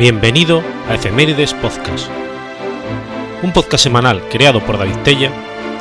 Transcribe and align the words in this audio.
Bienvenido 0.00 0.62
a 0.88 0.94
Efemérides 0.94 1.52
Podcast, 1.52 2.08
un 3.42 3.52
podcast 3.52 3.84
semanal 3.84 4.26
creado 4.30 4.64
por 4.64 4.78
David 4.78 4.96
Tella 5.04 5.30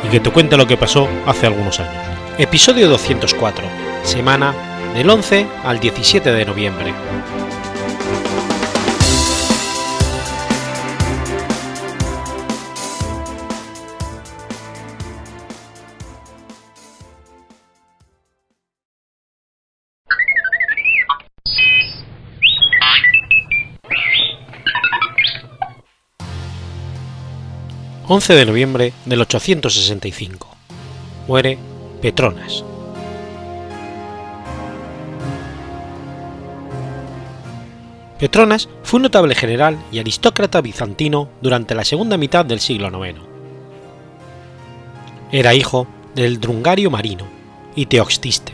y 0.05 0.09
que 0.09 0.19
te 0.19 0.29
cuenta 0.29 0.57
lo 0.57 0.67
que 0.67 0.75
pasó 0.75 1.07
hace 1.25 1.47
algunos 1.47 1.79
años. 1.79 2.03
Episodio 2.37 2.89
204, 2.89 3.65
semana 4.03 4.53
del 4.93 5.09
11 5.09 5.47
al 5.63 5.79
17 5.79 6.33
de 6.33 6.45
noviembre. 6.45 6.93
11 28.11 28.33
de 28.33 28.45
noviembre 28.47 28.93
del 29.05 29.21
865. 29.21 30.47
Muere 31.27 31.59
Petronas. 32.01 32.65
Petronas 38.17 38.67
fue 38.81 38.97
un 38.97 39.03
notable 39.03 39.35
general 39.35 39.77
y 39.91 39.99
aristócrata 39.99 40.59
bizantino 40.59 41.29
durante 41.39 41.75
la 41.75 41.85
segunda 41.85 42.17
mitad 42.17 42.43
del 42.45 42.59
siglo 42.59 42.87
IX. 43.05 43.19
Era 45.31 45.53
hijo 45.53 45.85
del 46.15 46.39
Drungario 46.39 46.89
Marino 46.89 47.25
y 47.75 47.85
Teoxtiste, 47.85 48.53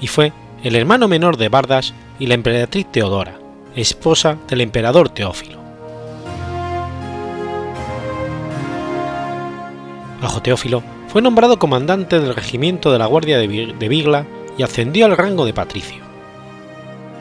y 0.00 0.08
fue 0.08 0.32
el 0.64 0.74
hermano 0.74 1.06
menor 1.06 1.36
de 1.36 1.48
Bardas 1.48 1.94
y 2.18 2.26
la 2.26 2.34
emperatriz 2.34 2.90
Teodora, 2.90 3.38
esposa 3.76 4.36
del 4.48 4.62
emperador 4.62 5.10
Teófilo. 5.10 5.59
Bajo 10.20 10.42
Teófilo, 10.42 10.82
fue 11.08 11.22
nombrado 11.22 11.58
comandante 11.58 12.20
del 12.20 12.34
regimiento 12.34 12.92
de 12.92 12.98
la 12.98 13.06
Guardia 13.06 13.38
de 13.38 13.88
Bigla 13.88 14.26
y 14.56 14.62
ascendió 14.62 15.06
al 15.06 15.16
rango 15.16 15.44
de 15.44 15.54
patricio. 15.54 16.02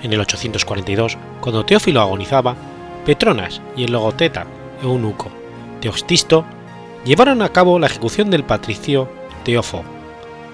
En 0.03 0.13
el 0.13 0.19
842, 0.19 1.17
cuando 1.41 1.65
Teófilo 1.65 2.01
agonizaba, 2.01 2.55
Petronas 3.05 3.61
y 3.75 3.85
el 3.85 3.91
logoteta 3.91 4.45
eunuco 4.83 5.29
Teostisto 5.81 6.45
llevaron 7.05 7.41
a 7.41 7.49
cabo 7.49 7.79
la 7.79 7.87
ejecución 7.87 8.29
del 8.29 8.43
patricio 8.43 9.09
Teófo, 9.43 9.83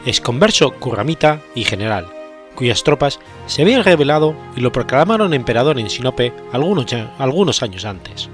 exconverso 0.06 0.72
curramita 0.72 1.42
y 1.56 1.64
general, 1.64 2.08
cuyas 2.54 2.84
tropas 2.84 3.20
se 3.48 3.64
habían 3.64 3.84
rebelado 3.84 4.36
y 4.56 4.62
lo 4.62 4.72
proclamaron 4.72 5.34
emperador 5.34 5.80
en 5.80 5.90
Sinope 5.90 6.34
algunos 6.52 7.64
años 7.64 7.86
antes. 7.86 8.30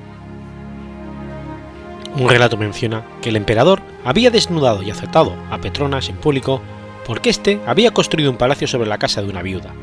Un 2.15 2.29
relato 2.29 2.57
menciona 2.57 3.03
que 3.21 3.29
el 3.29 3.37
emperador 3.37 3.81
había 4.03 4.31
desnudado 4.31 4.83
y 4.83 4.91
aceptado 4.91 5.33
a 5.49 5.59
Petronas 5.59 6.09
en 6.09 6.17
público 6.17 6.61
porque 7.05 7.29
éste 7.29 7.61
había 7.65 7.91
construido 7.91 8.29
un 8.29 8.37
palacio 8.37 8.67
sobre 8.67 8.89
la 8.89 8.97
casa 8.97 9.21
de 9.21 9.29
una 9.29 9.41
viuda, 9.41 9.73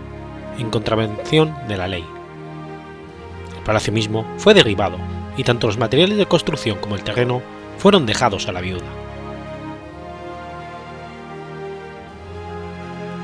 en 0.59 0.71
contravención 0.71 1.55
de 1.69 1.77
la 1.77 1.89
ley. 1.89 2.05
El 3.57 3.65
palacio 3.65 3.93
mismo 3.93 4.27
fue 4.37 4.55
derribado 4.55 4.99
y 5.37 5.45
tanto 5.45 5.67
los 5.67 5.79
materiales 5.79 6.19
de 6.19 6.27
construcción 6.27 6.79
como 6.79 6.97
el 6.97 7.03
terreno 7.03 7.43
fueron 7.79 8.05
dejados 8.07 8.47
a 8.47 8.53
la 8.53 8.61
viuda. 8.61 8.87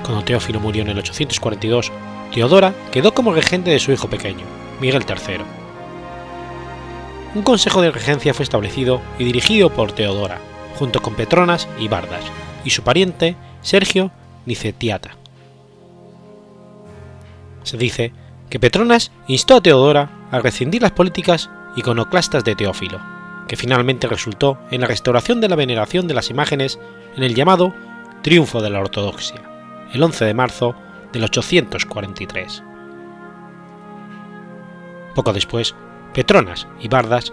Cuando 0.02 0.24
Teófilo 0.24 0.60
murió 0.60 0.82
en 0.82 0.88
el 0.88 0.98
842, 0.98 1.92
Teodora 2.32 2.74
quedó 2.90 3.14
como 3.14 3.32
regente 3.32 3.70
de 3.70 3.78
su 3.78 3.92
hijo 3.92 4.08
pequeño, 4.08 4.44
Miguel 4.80 5.04
III 5.08 5.63
un 7.34 7.42
consejo 7.42 7.82
de 7.82 7.90
regencia 7.90 8.32
fue 8.32 8.44
establecido 8.44 9.00
y 9.18 9.24
dirigido 9.24 9.70
por 9.70 9.92
Teodora, 9.92 10.38
junto 10.78 11.02
con 11.02 11.14
Petronas 11.14 11.68
y 11.78 11.88
Bardas, 11.88 12.24
y 12.64 12.70
su 12.70 12.82
pariente 12.82 13.36
Sergio 13.62 14.10
Nicetiata. 14.46 15.16
Se 17.64 17.76
dice 17.76 18.12
que 18.50 18.60
Petronas 18.60 19.10
instó 19.26 19.56
a 19.56 19.60
Teodora 19.60 20.10
a 20.30 20.38
rescindir 20.38 20.82
las 20.82 20.92
políticas 20.92 21.50
iconoclastas 21.76 22.44
de 22.44 22.54
Teófilo, 22.54 23.00
que 23.48 23.56
finalmente 23.56 24.06
resultó 24.06 24.58
en 24.70 24.82
la 24.82 24.86
restauración 24.86 25.40
de 25.40 25.48
la 25.48 25.56
veneración 25.56 26.06
de 26.06 26.14
las 26.14 26.30
imágenes 26.30 26.78
en 27.16 27.24
el 27.24 27.34
llamado 27.34 27.74
Triunfo 28.22 28.62
de 28.62 28.70
la 28.70 28.80
Ortodoxia, 28.80 29.42
el 29.92 30.02
11 30.02 30.24
de 30.24 30.34
marzo 30.34 30.74
del 31.12 31.24
843. 31.24 32.62
Poco 35.14 35.32
después, 35.32 35.74
Petronas 36.14 36.66
y 36.80 36.88
Bardas 36.88 37.32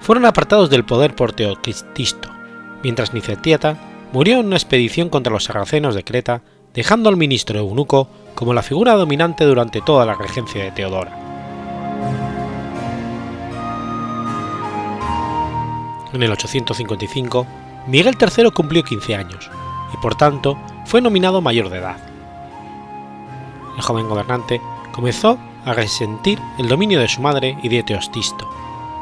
fueron 0.00 0.24
apartados 0.24 0.70
del 0.70 0.84
poder 0.84 1.14
por 1.14 1.32
Teotisto, 1.32 2.30
mientras 2.82 3.12
Nicetiata 3.12 3.76
murió 4.12 4.40
en 4.40 4.46
una 4.46 4.56
expedición 4.56 5.08
contra 5.10 5.32
los 5.32 5.44
sarracenos 5.44 5.94
de 5.94 6.04
Creta, 6.04 6.42
dejando 6.72 7.08
al 7.08 7.16
ministro 7.16 7.58
eunuco 7.58 8.08
como 8.34 8.54
la 8.54 8.62
figura 8.62 8.94
dominante 8.94 9.44
durante 9.44 9.80
toda 9.82 10.06
la 10.06 10.14
regencia 10.14 10.62
de 10.62 10.70
Teodora. 10.70 11.18
En 16.12 16.22
el 16.22 16.32
855, 16.32 17.46
Miguel 17.86 18.16
III 18.18 18.50
cumplió 18.52 18.82
15 18.82 19.14
años 19.14 19.50
y 19.92 19.96
por 19.98 20.14
tanto 20.14 20.56
fue 20.86 21.00
nominado 21.00 21.40
mayor 21.40 21.68
de 21.68 21.78
edad. 21.78 21.96
El 23.76 23.82
joven 23.82 24.08
gobernante 24.08 24.60
comenzó 24.92 25.38
a 25.64 25.72
resentir 25.72 26.40
el 26.58 26.68
dominio 26.68 27.00
de 27.00 27.08
su 27.08 27.20
madre 27.20 27.56
y 27.62 27.68
de 27.68 27.82
Teostisto, 27.82 28.48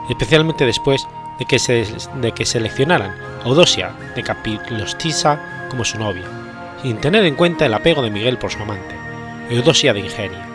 especialmente 0.08 0.66
después 0.66 1.06
de 1.38 1.44
que, 1.44 1.58
se, 1.58 1.86
de 2.20 2.32
que 2.32 2.44
seleccionaran 2.44 3.14
a 3.44 3.48
Eudosia 3.48 3.92
de 4.14 4.22
Capilostisa 4.22 5.66
como 5.70 5.84
su 5.84 5.98
novia, 5.98 6.26
sin 6.82 6.98
tener 6.98 7.24
en 7.24 7.36
cuenta 7.36 7.66
el 7.66 7.74
apego 7.74 8.02
de 8.02 8.10
Miguel 8.10 8.38
por 8.38 8.50
su 8.50 8.62
amante, 8.62 8.96
Eudosia 9.50 9.92
de 9.92 10.00
Ingeria. 10.00 10.46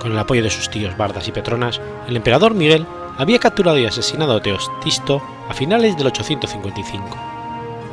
Con 0.00 0.12
el 0.12 0.18
apoyo 0.18 0.42
de 0.42 0.50
sus 0.50 0.70
tíos 0.70 0.96
Bardas 0.96 1.28
y 1.28 1.32
Petronas, 1.32 1.80
el 2.08 2.16
emperador 2.16 2.54
Miguel 2.54 2.86
había 3.18 3.38
capturado 3.38 3.78
y 3.78 3.84
asesinado 3.84 4.36
a 4.36 4.42
Teostisto 4.42 5.22
a 5.48 5.52
finales 5.52 5.96
del 5.96 6.06
855, 6.06 7.18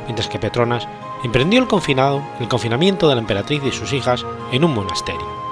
mientras 0.06 0.28
que 0.28 0.38
Petronas 0.38 0.88
emprendió 1.24 1.60
el, 1.60 1.66
confinado, 1.66 2.22
el 2.40 2.48
confinamiento 2.48 3.08
de 3.08 3.16
la 3.16 3.20
emperatriz 3.20 3.62
y 3.64 3.72
sus 3.72 3.92
hijas 3.92 4.24
en 4.52 4.64
un 4.64 4.72
monasterio. 4.72 5.47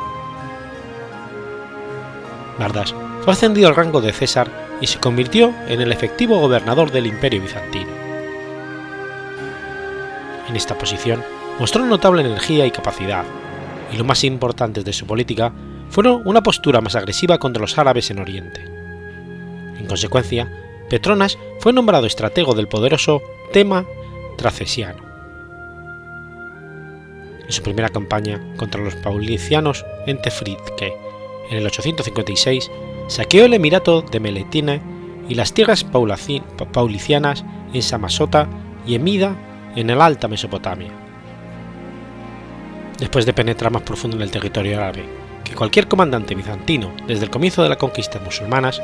Bardas 2.58 2.94
fue 3.22 3.32
ascendido 3.32 3.68
al 3.68 3.76
rango 3.76 4.00
de 4.00 4.12
César 4.12 4.50
y 4.80 4.86
se 4.86 4.98
convirtió 4.98 5.54
en 5.68 5.80
el 5.80 5.92
efectivo 5.92 6.38
gobernador 6.38 6.90
del 6.90 7.06
Imperio 7.06 7.42
bizantino. 7.42 7.90
En 10.48 10.56
esta 10.56 10.76
posición 10.76 11.22
mostró 11.58 11.84
notable 11.84 12.22
energía 12.22 12.66
y 12.66 12.70
capacidad, 12.70 13.24
y 13.92 13.96
lo 13.96 14.04
más 14.04 14.24
importante 14.24 14.82
de 14.82 14.92
su 14.92 15.06
política 15.06 15.52
fueron 15.90 16.22
una 16.24 16.42
postura 16.42 16.80
más 16.80 16.94
agresiva 16.96 17.38
contra 17.38 17.60
los 17.60 17.78
árabes 17.78 18.10
en 18.10 18.18
Oriente. 18.18 18.62
En 19.78 19.86
consecuencia, 19.86 20.50
Petronas 20.88 21.38
fue 21.58 21.72
nombrado 21.72 22.06
estratego 22.06 22.54
del 22.54 22.68
poderoso 22.68 23.22
Tema 23.52 23.84
Tracesiano. 24.36 25.04
En 27.44 27.52
su 27.52 27.62
primera 27.62 27.88
campaña 27.88 28.40
contra 28.56 28.82
los 28.82 28.96
paulicianos 28.96 29.84
en 30.06 30.20
Tefridke 30.20 31.05
en 31.50 31.58
el 31.58 31.66
856, 31.66 32.70
saqueó 33.08 33.44
el 33.44 33.54
emirato 33.54 34.02
de 34.02 34.20
Meletina 34.20 34.80
y 35.28 35.34
las 35.34 35.52
tierras 35.52 35.84
paulicianas 35.84 37.44
en 37.72 37.82
Samasota 37.82 38.48
y 38.86 38.94
Emida 38.94 39.36
en 39.74 39.90
el 39.90 40.00
Alta 40.00 40.28
Mesopotamia. 40.28 40.90
Después 42.98 43.26
de 43.26 43.32
penetrar 43.32 43.70
más 43.70 43.82
profundo 43.82 44.16
en 44.16 44.22
el 44.22 44.30
territorio 44.30 44.78
árabe 44.78 45.04
que 45.46 45.54
cualquier 45.54 45.86
comandante 45.86 46.34
bizantino 46.34 46.92
desde 47.06 47.24
el 47.24 47.30
comienzo 47.30 47.62
de 47.62 47.68
la 47.68 47.76
conquista 47.76 48.18
musulmanas, 48.18 48.82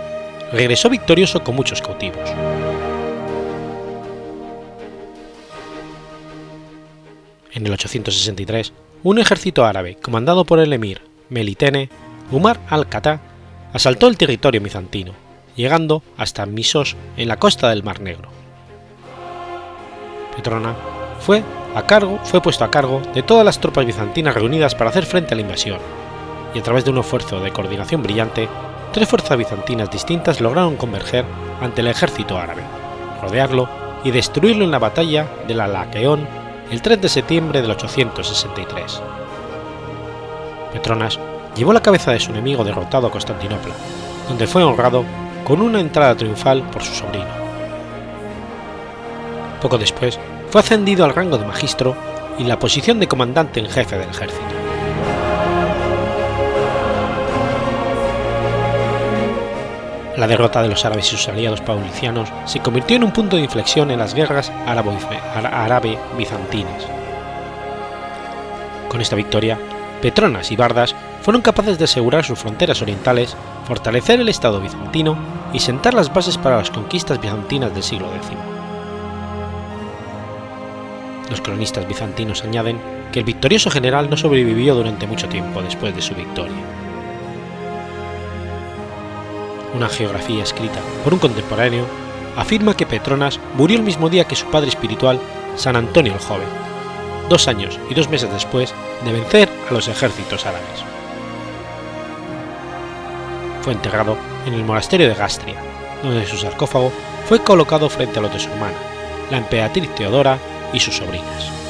regresó 0.53 0.89
victorioso 0.89 1.43
con 1.43 1.57
muchos 1.57 1.83
cautivos. 1.83 2.31
En 7.53 7.67
el 7.67 7.73
863, 7.73 8.73
un 9.03 9.19
ejército 9.19 9.65
árabe 9.65 9.97
comandado 10.01 10.45
por 10.45 10.61
el 10.61 10.73
emir 10.73 11.03
Melitene 11.29 11.91
Umar 12.33 12.59
al-Khattab 12.71 13.21
asaltó 13.75 14.09
el 14.09 14.17
territorio 14.17 14.61
bizantino, 14.61 15.13
llegando 15.55 16.03
hasta 16.17 16.47
Misos 16.47 16.97
en 17.19 17.29
la 17.29 17.37
costa 17.37 17.69
del 17.69 17.83
Mar 17.83 18.01
Negro. 18.01 18.31
Petrona 20.35 20.75
fue, 21.21 21.43
a 21.75 21.83
cargo, 21.83 22.19
fue 22.25 22.41
puesto 22.41 22.65
a 22.65 22.71
cargo 22.71 23.03
de 23.15 23.23
todas 23.23 23.45
las 23.45 23.61
tropas 23.61 23.85
bizantinas 23.85 24.35
reunidas 24.35 24.75
para 24.75 24.89
hacer 24.89 25.05
frente 25.05 25.35
a 25.35 25.37
la 25.37 25.43
invasión, 25.43 25.79
y 26.55 26.59
a 26.59 26.63
través 26.63 26.85
de 26.85 26.91
un 26.91 26.99
esfuerzo 26.99 27.41
de 27.41 27.53
coordinación 27.53 28.03
brillante, 28.03 28.49
tres 28.93 29.09
fuerzas 29.09 29.37
bizantinas 29.37 29.91
distintas 29.91 30.41
lograron 30.41 30.77
converger 30.77 31.27
ante 31.61 31.83
el 31.83 31.89
ejército 31.89 32.39
árabe, 32.39 32.63
rodearlo 33.21 33.69
y 34.05 34.11
destruirlo 34.11 34.65
en 34.65 34.71
la 34.71 34.79
batalla 34.79 35.27
de 35.47 35.55
la 35.55 35.67
Laqueón 35.67 36.27
el 36.71 36.81
3 36.81 37.03
de 37.03 37.09
septiembre 37.11 37.61
del 37.61 37.71
863. 37.71 39.03
Petronas 40.73 41.21
llevó 41.57 41.73
la 41.73 41.83
cabeza 41.83 42.13
de 42.13 42.21
su 42.21 42.31
enemigo 42.31 42.65
derrotado 42.65 43.07
a 43.07 43.11
Constantinopla, 43.11 43.75
donde 44.29 44.47
fue 44.47 44.63
honrado 44.63 45.05
con 45.45 45.61
una 45.61 45.81
entrada 45.81 46.15
triunfal 46.15 46.63
por 46.71 46.83
su 46.83 46.95
sobrino. 46.95 47.43
Poco 49.61 49.79
después 49.79 50.19
fue 50.51 50.61
ascendido 50.61 51.05
al 51.05 51.15
rango 51.15 51.39
de 51.39 51.47
magistro 51.47 51.97
y 52.39 52.45
la 52.45 52.59
posición 52.59 53.01
de 53.01 53.09
comandante 53.09 53.61
en 53.61 53.69
jefe 53.69 53.99
del 53.99 54.11
ejército. 54.11 54.43
La 60.17 60.27
derrota 60.27 60.63
de 60.63 60.69
los 60.69 60.85
árabes 60.85 61.07
y 61.07 61.17
sus 61.17 61.29
aliados 61.29 61.63
paulicianos 61.63 62.29
se 62.45 62.61
convirtió 62.61 62.97
en 62.97 63.05
un 63.05 63.13
punto 63.13 63.37
de 63.37 63.43
inflexión 63.43 63.91
en 63.91 63.99
las 63.99 64.15
guerras 64.15 64.53
árabe-bizantinas. 64.67 66.87
Con 68.89 69.01
esta 69.01 69.17
victoria, 69.17 69.59
Petronas 70.03 70.51
y 70.51 70.57
Bardas 70.57 70.97
fueron 71.23 71.43
capaces 71.43 71.79
de 71.79 71.85
asegurar 71.85 72.25
sus 72.25 72.39
fronteras 72.39 72.83
orientales, 72.83 73.37
fortalecer 73.67 74.21
el 74.21 74.29
Estado 74.29 74.61
bizantino 74.61 75.17
y 75.53 75.61
sentar 75.61 75.95
las 75.95 76.13
bases 76.13 76.37
para 76.37 76.57
las 76.57 76.71
conquistas 76.71 77.21
bizantinas 77.21 77.73
del 77.73 77.85
siglo 77.85 78.09
X. 78.17 78.31
Los 81.31 81.41
cronistas 81.41 81.87
bizantinos 81.87 82.43
añaden 82.43 82.81
que 83.13 83.21
el 83.21 83.25
victorioso 83.25 83.71
general 83.71 84.11
no 84.11 84.17
sobrevivió 84.17 84.75
durante 84.75 85.07
mucho 85.07 85.29
tiempo 85.29 85.63
después 85.63 85.95
de 85.95 86.03
su 86.03 86.17
victoria. 86.17 86.57
Una 89.75 89.89
geografía 89.89 90.43
escrita 90.43 90.81
por 91.05 91.15
un 91.15 91.21
contemporáneo 91.21 91.87
afirma 92.37 92.77
que 92.77 92.87
Petronas 92.87 93.39
murió 93.55 93.79
el 93.79 93.85
mismo 93.85 94.11
día 94.11 94.25
que 94.25 94.37
su 94.37 94.47
padre 94.47 94.69
espiritual, 94.69 95.21
San 95.55 95.77
Antonio 95.77 96.13
el 96.13 96.19
Joven, 96.19 96.72
dos 97.33 97.49
años 97.49 97.81
y 97.89 97.95
dos 97.95 98.11
meses 98.11 98.31
después 98.31 98.75
de 99.07 99.13
vencer 99.13 99.49
a 99.71 99.73
los 99.73 99.89
ejércitos 99.89 100.45
árabes. 100.45 100.85
Fue 103.63 103.73
enterrado 103.73 104.19
en 104.45 104.53
el 104.53 104.65
monasterio 104.65 105.09
de 105.09 105.15
Gastria, 105.15 105.57
donde 106.03 106.27
su 106.27 106.37
sarcófago 106.37 106.93
fue 107.27 107.43
colocado 107.43 107.89
frente 107.89 108.19
a 108.19 108.23
los 108.23 108.35
de 108.35 108.39
su 108.39 108.51
hermana, 108.51 108.77
la 109.31 109.39
emperatriz 109.39 109.89
Teodora 109.95 110.39
y 110.75 110.81
sus 110.81 110.97
sobrinas. 110.97 111.62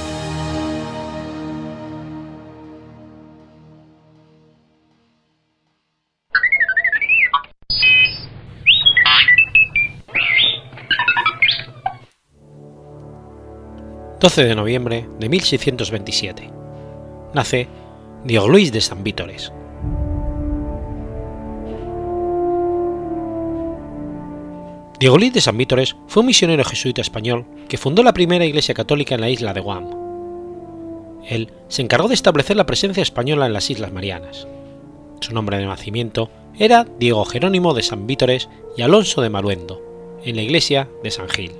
...12 14.22 14.46
de 14.46 14.54
noviembre 14.54 15.08
de 15.18 15.28
1627... 15.28 16.48
...nace 17.34 17.66
Diego 18.22 18.48
Luis 18.48 18.70
de 18.70 18.80
San 18.80 19.02
Vítores... 19.02 19.52
Diego 25.00 25.18
Luis 25.18 25.32
de 25.32 25.40
San 25.40 25.58
Vítores 25.58 25.96
fue 26.06 26.20
un 26.20 26.28
misionero 26.28 26.62
jesuita 26.62 27.00
español 27.00 27.44
que 27.68 27.76
fundó 27.76 28.04
la 28.04 28.14
primera 28.14 28.44
iglesia 28.44 28.72
católica 28.72 29.16
en 29.16 29.22
la 29.22 29.28
isla 29.28 29.52
de 29.52 29.60
Guam. 29.60 29.90
Él 31.28 31.50
se 31.66 31.82
encargó 31.82 32.06
de 32.06 32.14
establecer 32.14 32.56
la 32.56 32.66
presencia 32.66 33.02
española 33.02 33.46
en 33.46 33.52
las 33.52 33.70
Islas 33.70 33.90
Marianas. 33.90 34.46
Su 35.18 35.34
nombre 35.34 35.58
de 35.58 35.66
nacimiento 35.66 36.30
era 36.56 36.86
Diego 37.00 37.24
Jerónimo 37.24 37.74
de 37.74 37.82
San 37.82 38.06
Vítores 38.06 38.48
y 38.76 38.82
Alonso 38.82 39.20
de 39.20 39.30
Maluendo, 39.30 39.82
en 40.24 40.36
la 40.36 40.42
iglesia 40.42 40.88
de 41.02 41.10
San 41.10 41.28
Gil. 41.28 41.50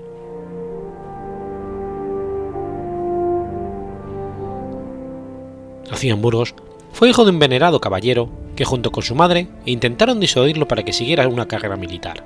Nacido 5.93 6.17
en 6.17 6.23
Burgos, 6.23 6.57
fue 6.93 7.09
hijo 7.09 7.25
de 7.25 7.31
un 7.31 7.39
venerado 7.39 7.81
caballero 7.81 8.29
que 8.57 8.65
junto 8.65 8.91
con 8.91 9.05
su 9.05 9.15
madre 9.15 9.47
intentaron 9.65 10.19
disuadirlo 10.19 10.67
para 10.67 10.83
que 10.83 10.93
siguiera 10.93 11.29
una 11.29 11.47
carrera 11.47 11.77
militar 11.77 12.25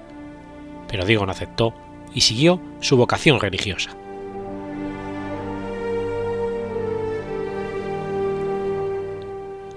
pero 0.88 1.04
Diego 1.04 1.26
no 1.26 1.32
aceptó 1.32 1.74
y 2.14 2.22
siguió 2.22 2.60
su 2.80 2.96
vocación 2.96 3.40
religiosa. 3.40 3.90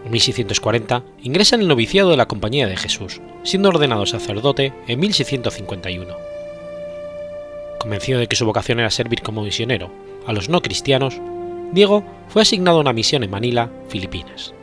En 0.06 0.12
1640 0.12 1.04
ingresa 1.22 1.56
en 1.56 1.62
el 1.62 1.68
noviciado 1.68 2.10
de 2.10 2.18
la 2.18 2.28
Compañía 2.28 2.68
de 2.68 2.78
Jesús, 2.78 3.22
siendo 3.44 3.70
ordenado 3.70 4.06
sacerdote 4.06 4.74
en 4.88 5.00
1651. 5.00 6.16
Convencido 7.80 8.20
de 8.20 8.28
que 8.28 8.36
su 8.36 8.46
vocación 8.46 8.80
era 8.80 8.90
servir 8.90 9.22
como 9.22 9.44
misionero 9.44 9.92
a 10.26 10.34
los 10.34 10.50
no 10.50 10.62
cristianos, 10.62 11.20
Diego 11.72 12.04
fue 12.28 12.42
asignado 12.42 12.78
a 12.78 12.82
una 12.82 12.94
misión 12.94 13.24
en 13.24 13.32
Manila, 13.32 13.70
Filipinas. 13.88 14.54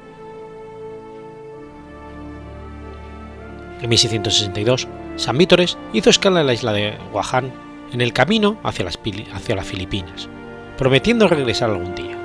En 3.82 3.88
1662 3.88 4.88
San 5.17 5.38
Vítores 5.38 5.79
hizo 5.93 6.11
escala 6.11 6.41
en 6.41 6.47
la 6.47 6.55
isla 6.55 6.73
de 6.73 6.94
Guaján 7.12 7.53
en 7.93 8.00
el 8.00 8.12
camino 8.12 8.58
hacia 8.62 8.85
las, 8.85 8.99
hacia 9.32 9.56
las 9.56 9.67
Filipinas, 9.67 10.29
prometiendo 10.76 11.29
regresar 11.29 11.70
algún 11.70 11.94
día. 11.94 12.17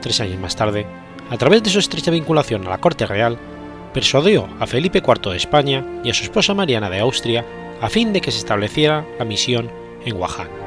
Tres 0.00 0.20
años 0.20 0.38
más 0.38 0.56
tarde, 0.56 0.86
a 1.30 1.36
través 1.36 1.62
de 1.62 1.70
su 1.70 1.78
estrecha 1.78 2.10
vinculación 2.10 2.66
a 2.66 2.70
la 2.70 2.78
corte 2.78 3.06
real, 3.06 3.38
persuadió 3.94 4.48
a 4.60 4.66
Felipe 4.66 4.98
IV 4.98 5.30
de 5.30 5.36
España 5.36 5.84
y 6.04 6.10
a 6.10 6.14
su 6.14 6.24
esposa 6.24 6.54
Mariana 6.54 6.90
de 6.90 7.00
Austria 7.00 7.44
a 7.80 7.88
fin 7.88 8.12
de 8.12 8.20
que 8.20 8.30
se 8.30 8.38
estableciera 8.38 9.06
la 9.18 9.24
misión 9.24 9.70
en 10.04 10.16
Guaján. 10.16 10.65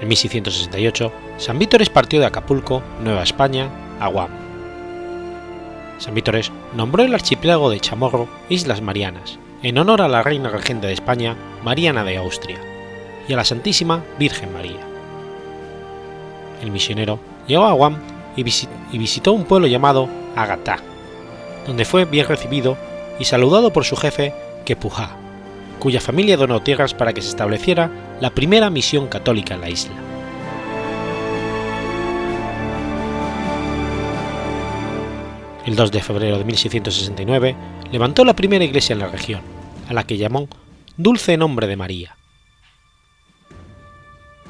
En 0.00 0.08
1668, 0.08 1.12
San 1.38 1.58
Vítores 1.58 1.90
partió 1.90 2.20
de 2.20 2.26
Acapulco, 2.26 2.82
Nueva 3.02 3.22
España, 3.22 3.70
a 3.98 4.08
Guam 4.08 4.46
San 5.98 6.14
Vítores 6.14 6.52
nombró 6.74 7.02
el 7.02 7.14
archipiélago 7.14 7.70
de 7.70 7.80
Chamorro 7.80 8.28
Islas 8.48 8.82
Marianas, 8.82 9.38
en 9.62 9.78
honor 9.78 10.02
a 10.02 10.08
la 10.08 10.22
reina 10.22 10.50
regente 10.50 10.86
de 10.86 10.92
España, 10.92 11.36
Mariana 11.64 12.04
de 12.04 12.18
Austria, 12.18 12.58
y 13.26 13.32
a 13.32 13.36
la 13.36 13.44
Santísima 13.44 14.04
Virgen 14.18 14.52
María. 14.52 14.80
El 16.62 16.70
misionero 16.70 17.18
llegó 17.46 17.64
a 17.64 17.72
Guam 17.72 17.98
y, 18.36 18.42
visitó 18.42 19.32
un 19.32 19.44
pueblo 19.44 19.66
llamado 19.66 20.08
Agatá, 20.36 20.78
donde 21.66 21.86
fue 21.86 22.04
bien 22.04 22.28
recibido 22.28 22.76
y 23.18 23.24
saludado 23.24 23.72
por 23.72 23.84
su 23.84 23.96
jefe 23.96 24.34
Kepujá, 24.66 25.16
cuya 25.78 26.00
familia 26.00 26.36
donó 26.36 26.62
tierras 26.62 26.94
para 26.94 27.12
que 27.12 27.22
se 27.22 27.28
estableciera 27.28 27.90
la 28.20 28.30
primera 28.30 28.70
misión 28.70 29.06
católica 29.06 29.54
en 29.54 29.60
la 29.60 29.70
isla. 29.70 30.06
el 35.66 35.74
2 35.74 35.90
de 35.90 36.00
febrero 36.00 36.38
de 36.38 36.44
1669, 36.44 37.56
levantó 37.90 38.24
la 38.24 38.36
primera 38.36 38.64
iglesia 38.64 38.92
en 38.92 39.00
la 39.00 39.08
región, 39.08 39.40
a 39.88 39.94
la 39.94 40.04
que 40.04 40.16
llamó 40.16 40.48
Dulce 40.96 41.36
Nombre 41.36 41.66
de 41.66 41.76
María. 41.76 42.16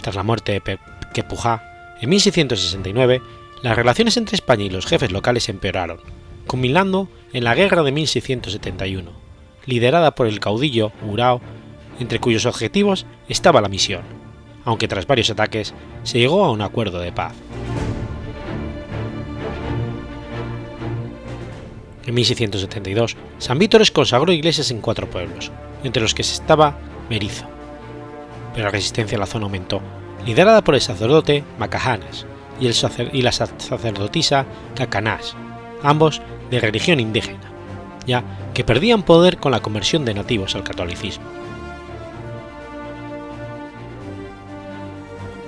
Tras 0.03 0.15
la 0.15 0.23
muerte 0.23 0.53
de 0.53 0.79
Quepujá, 1.15 1.97
en 2.03 2.11
1669, 2.11 3.23
las 3.63 3.77
relaciones 3.77 4.19
entre 4.19 4.37
España 4.37 4.65
y 4.65 4.71
los 4.71 4.85
jefes 4.85 5.11
locales 5.11 5.49
empeoraron, 5.49 6.01
culminando 6.47 7.09
en 7.33 7.45
la 7.45 7.55
Guerra 7.55 7.83
de 7.83 7.93
1671, 7.93 9.11
liderada 9.67 10.15
por 10.15 10.27
el 10.27 10.41
caudillo 10.41 10.93
Urao, 11.07 11.41
entre 11.99 12.21
cuyos 12.21 12.47
objetivos 12.47 13.07
estaba 13.29 13.61
la 13.61 13.69
misión, 13.69 14.03
aunque 14.65 14.89
tras 14.89 15.07
varios 15.07 15.31
ataques 15.31 15.75
se 16.03 16.19
llegó 16.19 16.45
a 16.45 16.51
un 16.51 16.63
acuerdo 16.63 17.01
de 17.01 17.13
paz. 17.13 17.35
En 22.07 22.15
1672, 22.15 23.17
San 23.39 23.59
Vítores 23.59 23.91
consagró 23.91 24.33
iglesias 24.33 24.71
en 24.71 24.81
cuatro 24.81 25.11
pueblos, 25.11 25.51
entre 25.83 26.03
los 26.03 26.15
que 26.15 26.23
estaba 26.23 26.79
Merizo. 27.11 27.47
Pero 28.55 28.67
la 28.67 28.71
resistencia 28.71 29.17
a 29.17 29.21
la 29.21 29.27
zona 29.27 29.47
aumentó, 29.47 29.81
liderada 30.25 30.63
por 30.63 30.77
el 30.77 30.81
sacerdote 30.81 31.43
Macajanas 31.59 32.25
y, 32.61 32.69
y 32.69 33.23
la 33.23 33.33
sacerdotisa 33.33 34.47
Cacanás, 34.77 35.35
ambos 35.83 36.23
de 36.51 36.61
religión 36.61 37.01
indígena, 37.01 37.56
ya 38.07 38.23
que 38.55 38.65
perdían 38.65 39.03
poder 39.03 39.39
con 39.39 39.53
la 39.53 39.61
conversión 39.61 40.05
de 40.05 40.15
nativos 40.15 40.55
al 40.55 40.65
catolicismo. 40.65 41.25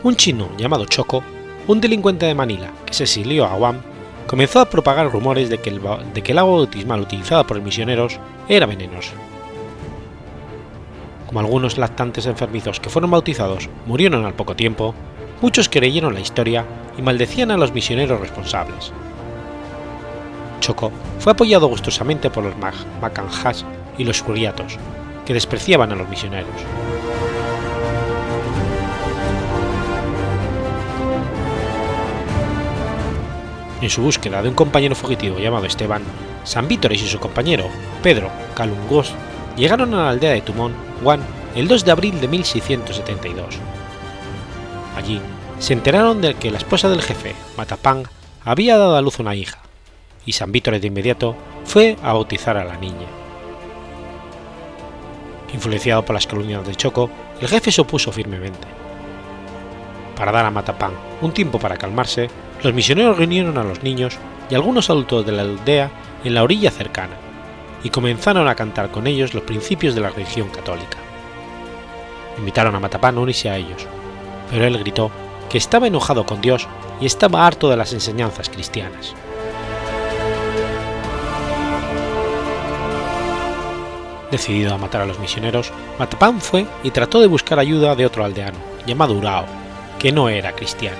Un 0.03 0.17
chino 0.17 0.49
llamado 0.57 0.85
Choco, 0.85 1.23
un 1.67 1.81
delincuente 1.81 2.27
de 2.27 2.35
Manila 2.35 2.71
que 2.87 2.95
se 2.95 3.05
exilió 3.05 3.47
a 3.47 3.55
Guam, 3.55 3.81
comenzó 4.27 4.61
a 4.61 4.71
propagar 4.71 5.11
rumores 5.11 5.51
de 5.51 5.59
que, 5.59 5.71
el, 5.71 5.81
de 6.15 6.23
que 6.23 6.33
el 6.33 6.39
agua 6.39 6.57
bautismal 6.57 7.01
utilizada 7.01 7.45
por 7.45 7.61
misioneros 7.61 8.21
era 8.49 8.67
venenosa. 8.67 9.13
Como 11.27 11.41
algunos 11.41 11.79
lactantes 11.79 12.27
enfermizos 12.27 12.81
que 12.81 12.91
fueron 12.91 13.11
bautizados 13.11 13.69
murieron 13.87 14.25
al 14.25 14.35
poco 14.35 14.55
tiempo, 14.55 14.95
muchos 15.43 15.69
creyeron 15.69 16.15
la 16.15 16.21
historia 16.21 16.65
y 16.97 17.03
maldecían 17.03 17.51
a 17.51 17.57
los 17.57 17.73
misioneros 17.73 18.21
responsables. 18.21 18.93
Choco 20.61 20.93
fue 21.19 21.33
apoyado 21.33 21.67
gustosamente 21.69 22.31
por 22.31 22.45
los 22.45 22.55
macanjas 23.01 23.65
y 23.97 24.05
los 24.05 24.23
curiatos, 24.23 24.77
que 25.25 25.35
despreciaban 25.35 25.93
a 25.93 25.97
los 25.97 26.09
misioneros. 26.09 26.51
En 33.81 33.91
su 33.91 34.03
búsqueda 34.03 34.43
de 34.43 34.49
un 34.49 34.55
compañero 34.55 34.97
fugitivo 34.97 35.39
llamado 35.39 35.67
Esteban, 35.67 36.03
San 36.43 36.67
Vítores 36.67 37.01
y 37.03 37.07
su 37.07 37.21
compañero, 37.21 37.69
Pedro 38.03 38.29
Calungos, 38.55 39.13
llegaron 39.57 39.95
a 39.95 40.05
la 40.05 40.11
aldea 40.11 40.33
de 40.33 40.41
Tumón, 40.41 40.73
Juan, 41.03 41.21
el 41.55 41.69
2 41.69 41.85
de 41.85 41.93
abril 41.93 42.21
de 42.21 42.29
1672. 42.29 43.57
Allí 44.97 45.21
se 45.61 45.75
enteraron 45.75 46.21
de 46.21 46.35
que 46.35 46.51
la 46.51 46.59
esposa 46.59 46.89
del 46.89 47.03
jefe, 47.03 47.35
Matapang, 47.57 48.05
había 48.45 48.79
dado 48.79 48.97
a 48.97 49.01
luz 49.01 49.21
una 49.21 49.37
hija, 49.37 49.59
y 50.29 50.33
San 50.33 50.53
Vítores 50.53 50.83
de 50.83 50.89
inmediato 50.89 51.35
fue 51.65 51.97
a 52.03 52.13
bautizar 52.13 52.59
a 52.59 52.65
la 52.65 52.77
niña. 52.77 53.07
Influenciado 55.55 56.05
por 56.05 56.13
las 56.13 56.27
calumnias 56.27 56.67
de 56.67 56.75
Choco, 56.75 57.09
el 57.41 57.49
jefe 57.49 57.73
se 57.73 57.81
opuso 57.81 58.13
firmemente. 58.13 58.69
Para 60.15 60.31
dar 60.31 60.45
a 60.45 60.51
Matapán 60.51 60.93
un 61.23 61.33
tiempo 61.33 61.59
para 61.59 61.79
calmarse, 61.79 62.29
los 62.63 62.75
misioneros 62.75 63.17
reunieron 63.17 63.57
a 63.57 63.65
los 63.65 63.83
niños 63.83 64.19
y 64.51 64.55
algunos 64.55 64.91
adultos 64.91 65.25
de 65.25 65.33
la 65.33 65.43
aldea 65.43 65.91
en 66.23 66.35
la 66.35 66.43
orilla 66.43 66.71
cercana, 66.71 67.17
y 67.83 67.89
comenzaron 67.89 68.49
a 68.49 68.55
cantar 68.55 68.91
con 68.91 69.07
ellos 69.07 69.33
los 69.33 69.45
principios 69.45 69.95
de 69.95 70.03
la 70.03 70.11
religión 70.11 70.51
católica. 70.51 70.99
Invitaron 72.37 72.75
a 72.75 72.81
Matapán 72.81 73.17
a 73.17 73.21
unirse 73.21 73.49
a 73.49 73.57
ellos, 73.57 73.87
pero 74.51 74.67
él 74.67 74.77
gritó 74.77 75.11
que 75.49 75.57
estaba 75.57 75.87
enojado 75.87 76.27
con 76.27 76.43
Dios 76.43 76.69
y 77.01 77.07
estaba 77.07 77.47
harto 77.47 77.71
de 77.71 77.79
las 77.79 77.95
enseñanzas 77.95 78.51
cristianas. 78.51 79.15
Decidido 84.31 84.75
a 84.75 84.79
matar 84.79 85.03
a 85.03 85.07
los 85.07 85.19
misioneros, 85.19 85.73
Matapán 85.99 86.41
fue 86.41 86.67
y 86.83 86.91
trató 86.91 87.21
de 87.21 87.27
buscar 87.27 87.59
ayuda 87.59 87.95
de 87.95 88.05
otro 88.05 88.25
aldeano, 88.25 88.59
llamado 88.87 89.15
Urao, 89.15 89.47
que 89.99 90.13
no 90.13 90.29
era 90.29 90.53
cristiano. 90.53 90.99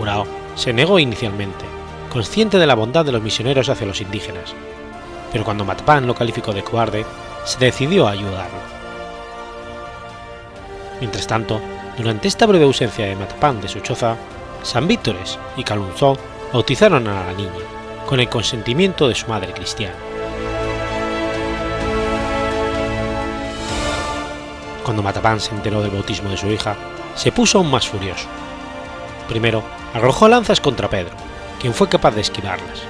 Urao 0.00 0.26
se 0.56 0.72
negó 0.72 0.98
inicialmente, 0.98 1.64
consciente 2.12 2.58
de 2.58 2.66
la 2.66 2.74
bondad 2.74 3.04
de 3.04 3.12
los 3.12 3.22
misioneros 3.22 3.68
hacia 3.68 3.86
los 3.86 4.00
indígenas, 4.00 4.54
pero 5.30 5.44
cuando 5.44 5.64
Matapán 5.64 6.06
lo 6.06 6.14
calificó 6.14 6.52
de 6.52 6.64
cobarde, 6.64 7.06
se 7.44 7.58
decidió 7.58 8.08
a 8.08 8.12
ayudarlo. 8.12 8.58
Mientras 10.98 11.26
tanto, 11.28 11.60
durante 11.96 12.26
esta 12.26 12.46
breve 12.46 12.64
ausencia 12.64 13.06
de 13.06 13.16
Matapán 13.16 13.60
de 13.60 13.68
su 13.68 13.80
choza, 13.80 14.16
San 14.62 14.88
Vítores 14.88 15.38
y 15.56 15.62
Calunzó 15.62 16.18
bautizaron 16.52 17.06
a 17.06 17.26
la 17.26 17.32
niña, 17.32 17.50
con 18.06 18.18
el 18.18 18.28
consentimiento 18.28 19.08
de 19.08 19.14
su 19.14 19.28
madre 19.28 19.52
cristiana. 19.52 20.09
Cuando 24.90 25.04
Matapán 25.04 25.38
se 25.38 25.54
enteró 25.54 25.82
del 25.82 25.92
bautismo 25.92 26.30
de 26.30 26.36
su 26.36 26.48
hija, 26.48 26.74
se 27.14 27.30
puso 27.30 27.58
aún 27.58 27.70
más 27.70 27.86
furioso. 27.86 28.26
Primero, 29.28 29.62
arrojó 29.94 30.26
lanzas 30.26 30.60
contra 30.60 30.90
Pedro, 30.90 31.14
quien 31.60 31.72
fue 31.72 31.88
capaz 31.88 32.10
de 32.10 32.22
esquivarlas. 32.22 32.80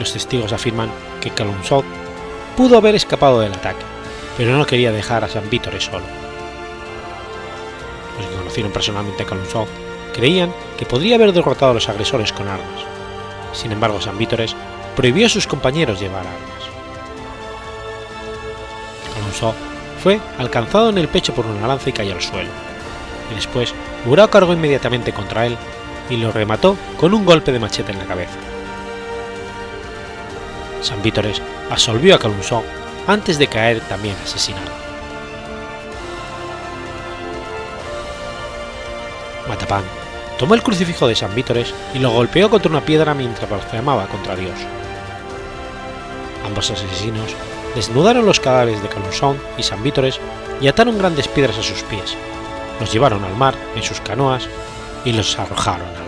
Los 0.00 0.12
testigos 0.12 0.52
afirman 0.52 0.90
que 1.20 1.30
Calunzot 1.30 1.84
pudo 2.56 2.76
haber 2.76 2.96
escapado 2.96 3.38
del 3.38 3.52
ataque, 3.52 3.84
pero 4.36 4.56
no 4.56 4.66
quería 4.66 4.90
dejar 4.90 5.22
a 5.22 5.28
San 5.28 5.48
Vítores 5.48 5.84
solo. 5.84 6.06
Los 8.18 8.26
que 8.26 8.34
conocieron 8.34 8.72
personalmente 8.72 9.22
a 9.22 9.26
Calunzot 9.26 9.68
creían 10.12 10.52
que 10.76 10.86
podría 10.86 11.14
haber 11.14 11.32
derrotado 11.32 11.70
a 11.70 11.74
los 11.74 11.88
agresores 11.88 12.32
con 12.32 12.48
armas. 12.48 12.82
Sin 13.52 13.70
embargo, 13.70 14.00
San 14.00 14.18
Vítores 14.18 14.56
prohibió 14.96 15.26
a 15.26 15.30
sus 15.30 15.46
compañeros 15.46 16.00
llevar 16.00 16.26
armas. 16.26 16.64
Calunzot 19.14 19.75
fue 20.02 20.20
alcanzado 20.38 20.90
en 20.90 20.98
el 20.98 21.08
pecho 21.08 21.34
por 21.34 21.46
una 21.46 21.66
lanza 21.66 21.90
y 21.90 21.92
cayó 21.92 22.14
al 22.14 22.22
suelo. 22.22 22.50
Y 23.30 23.34
después, 23.34 23.74
Urao 24.06 24.30
cargó 24.30 24.52
inmediatamente 24.52 25.12
contra 25.12 25.46
él 25.46 25.56
y 26.08 26.16
lo 26.16 26.30
remató 26.30 26.76
con 26.98 27.14
un 27.14 27.24
golpe 27.24 27.52
de 27.52 27.58
machete 27.58 27.92
en 27.92 27.98
la 27.98 28.04
cabeza. 28.04 28.36
San 30.80 31.02
Vítores 31.02 31.42
absolvió 31.70 32.14
a 32.14 32.18
Calunzó 32.18 32.62
antes 33.06 33.38
de 33.38 33.48
caer 33.48 33.80
también 33.80 34.16
asesinado. 34.22 34.70
Matapán 39.48 39.82
tomó 40.38 40.54
el 40.54 40.62
crucifijo 40.62 41.06
de 41.06 41.14
San 41.14 41.34
Vítores 41.34 41.74
y 41.94 41.98
lo 41.98 42.10
golpeó 42.10 42.50
contra 42.50 42.70
una 42.70 42.80
piedra 42.80 43.14
mientras 43.14 43.48
blasfemaba 43.48 44.06
contra 44.06 44.36
Dios. 44.36 44.58
Ambos 46.44 46.70
asesinos 46.70 47.34
desnudaron 47.76 48.26
los 48.26 48.40
cadáveres 48.40 48.82
de 48.82 48.88
Calunzón 48.88 49.38
y 49.56 49.62
San 49.62 49.82
Vítores 49.82 50.18
y 50.60 50.66
ataron 50.66 50.98
grandes 50.98 51.28
piedras 51.28 51.58
a 51.58 51.62
sus 51.62 51.82
pies, 51.84 52.16
los 52.80 52.92
llevaron 52.92 53.22
al 53.22 53.36
mar 53.36 53.54
en 53.76 53.82
sus 53.82 54.00
canoas 54.00 54.48
y 55.04 55.12
los 55.12 55.38
arrojaron 55.38 55.86
al 55.96 56.05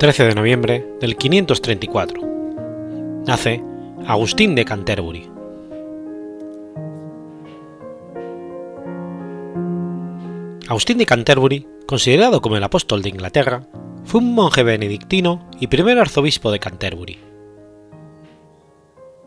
13 0.00 0.24
de 0.24 0.34
noviembre 0.34 0.86
del 0.98 1.14
534. 1.14 2.22
Nace 3.26 3.62
Agustín 4.06 4.54
de 4.54 4.64
Canterbury. 4.64 5.28
Agustín 10.68 10.96
de 10.96 11.04
Canterbury, 11.04 11.66
considerado 11.86 12.40
como 12.40 12.56
el 12.56 12.64
apóstol 12.64 13.02
de 13.02 13.10
Inglaterra, 13.10 13.66
fue 14.04 14.22
un 14.22 14.32
monje 14.32 14.62
benedictino 14.62 15.46
y 15.60 15.66
primer 15.66 15.98
arzobispo 15.98 16.50
de 16.50 16.60
Canterbury. 16.60 17.18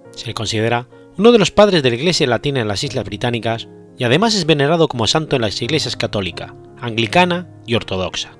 Se 0.10 0.26
le 0.26 0.34
considera 0.34 0.88
uno 1.20 1.32
de 1.32 1.38
los 1.38 1.52
padres 1.52 1.84
de 1.84 1.92
la 1.92 1.98
Iglesia 1.98 2.26
latina 2.26 2.62
en 2.62 2.68
las 2.68 2.84
Islas 2.84 3.06
Británicas 3.06 3.68
y 3.96 4.06
además 4.06 4.34
es 4.34 4.48
venerado 4.48 4.88
como 4.88 5.06
santo 5.06 5.36
en 5.36 5.44
las 5.44 5.62
iglesias 5.62 5.96
católica, 5.96 6.56
anglicana 6.82 7.48
y 7.68 7.76
ortodoxa. 7.76 8.40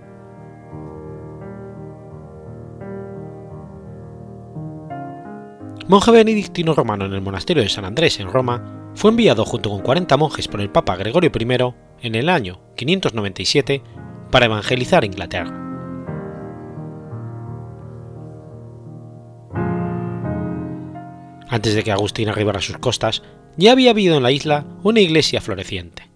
Monje 5.88 6.12
benedictino 6.12 6.74
romano 6.74 7.06
en 7.06 7.14
el 7.14 7.22
monasterio 7.22 7.64
de 7.64 7.70
San 7.70 7.86
Andrés 7.86 8.20
en 8.20 8.32
Roma, 8.32 8.92
fue 8.96 9.12
enviado 9.12 9.44
junto 9.46 9.70
con 9.70 9.82
40 9.82 10.16
monjes 10.18 10.48
por 10.48 10.62
el 10.62 10.70
Papa 10.70 10.96
Gregorio 10.96 11.32
I 11.34 12.08
en 12.08 12.16
el 12.16 12.30
año 12.30 12.62
597 12.76 13.82
para 14.32 14.46
evangelizar 14.46 15.04
Inglaterra. 15.04 15.60
Antes 21.50 21.76
de 21.76 21.84
que 21.84 21.92
Agustín 21.92 22.30
arribara 22.30 22.60
a 22.60 22.64
sus 22.64 22.78
costas, 22.78 23.22
ya 23.58 23.74
había 23.74 23.92
habido 23.92 24.18
en 24.18 24.24
la 24.24 24.32
isla 24.32 24.66
una 24.84 25.02
iglesia 25.02 25.42
floreciente. 25.42 26.10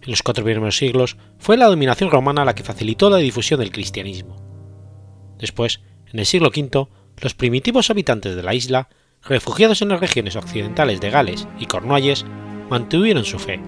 En 0.00 0.10
los 0.10 0.22
cuatro 0.22 0.44
primeros 0.44 0.76
siglos 0.76 1.16
fue 1.38 1.56
la 1.56 1.66
dominación 1.66 2.10
romana 2.10 2.44
la 2.44 2.54
que 2.54 2.62
facilitó 2.62 3.10
la 3.10 3.18
difusión 3.18 3.60
del 3.60 3.70
cristianismo. 3.70 4.36
Después, 5.38 5.80
en 6.06 6.20
el 6.20 6.26
siglo 6.26 6.48
V, 6.48 6.88
los 7.22 7.34
primitivos 7.34 7.88
habitantes 7.88 8.34
de 8.34 8.42
la 8.42 8.52
isla, 8.52 8.88
refugiados 9.22 9.80
en 9.80 9.88
las 9.88 10.00
regiones 10.00 10.34
occidentales 10.34 11.00
de 11.00 11.10
Gales 11.10 11.46
y 11.58 11.66
Cornualles, 11.66 12.26
mantuvieron 12.68 13.24
su 13.24 13.38
fe, 13.38 13.60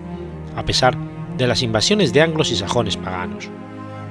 a 0.57 0.65
pesar 0.65 0.99
de 1.39 1.47
las 1.47 1.63
invasiones 1.63 2.13
de 2.13 2.21
anglos 2.21 2.51
y 2.51 2.57
sajones 2.57 2.97
paganos, 2.97 3.49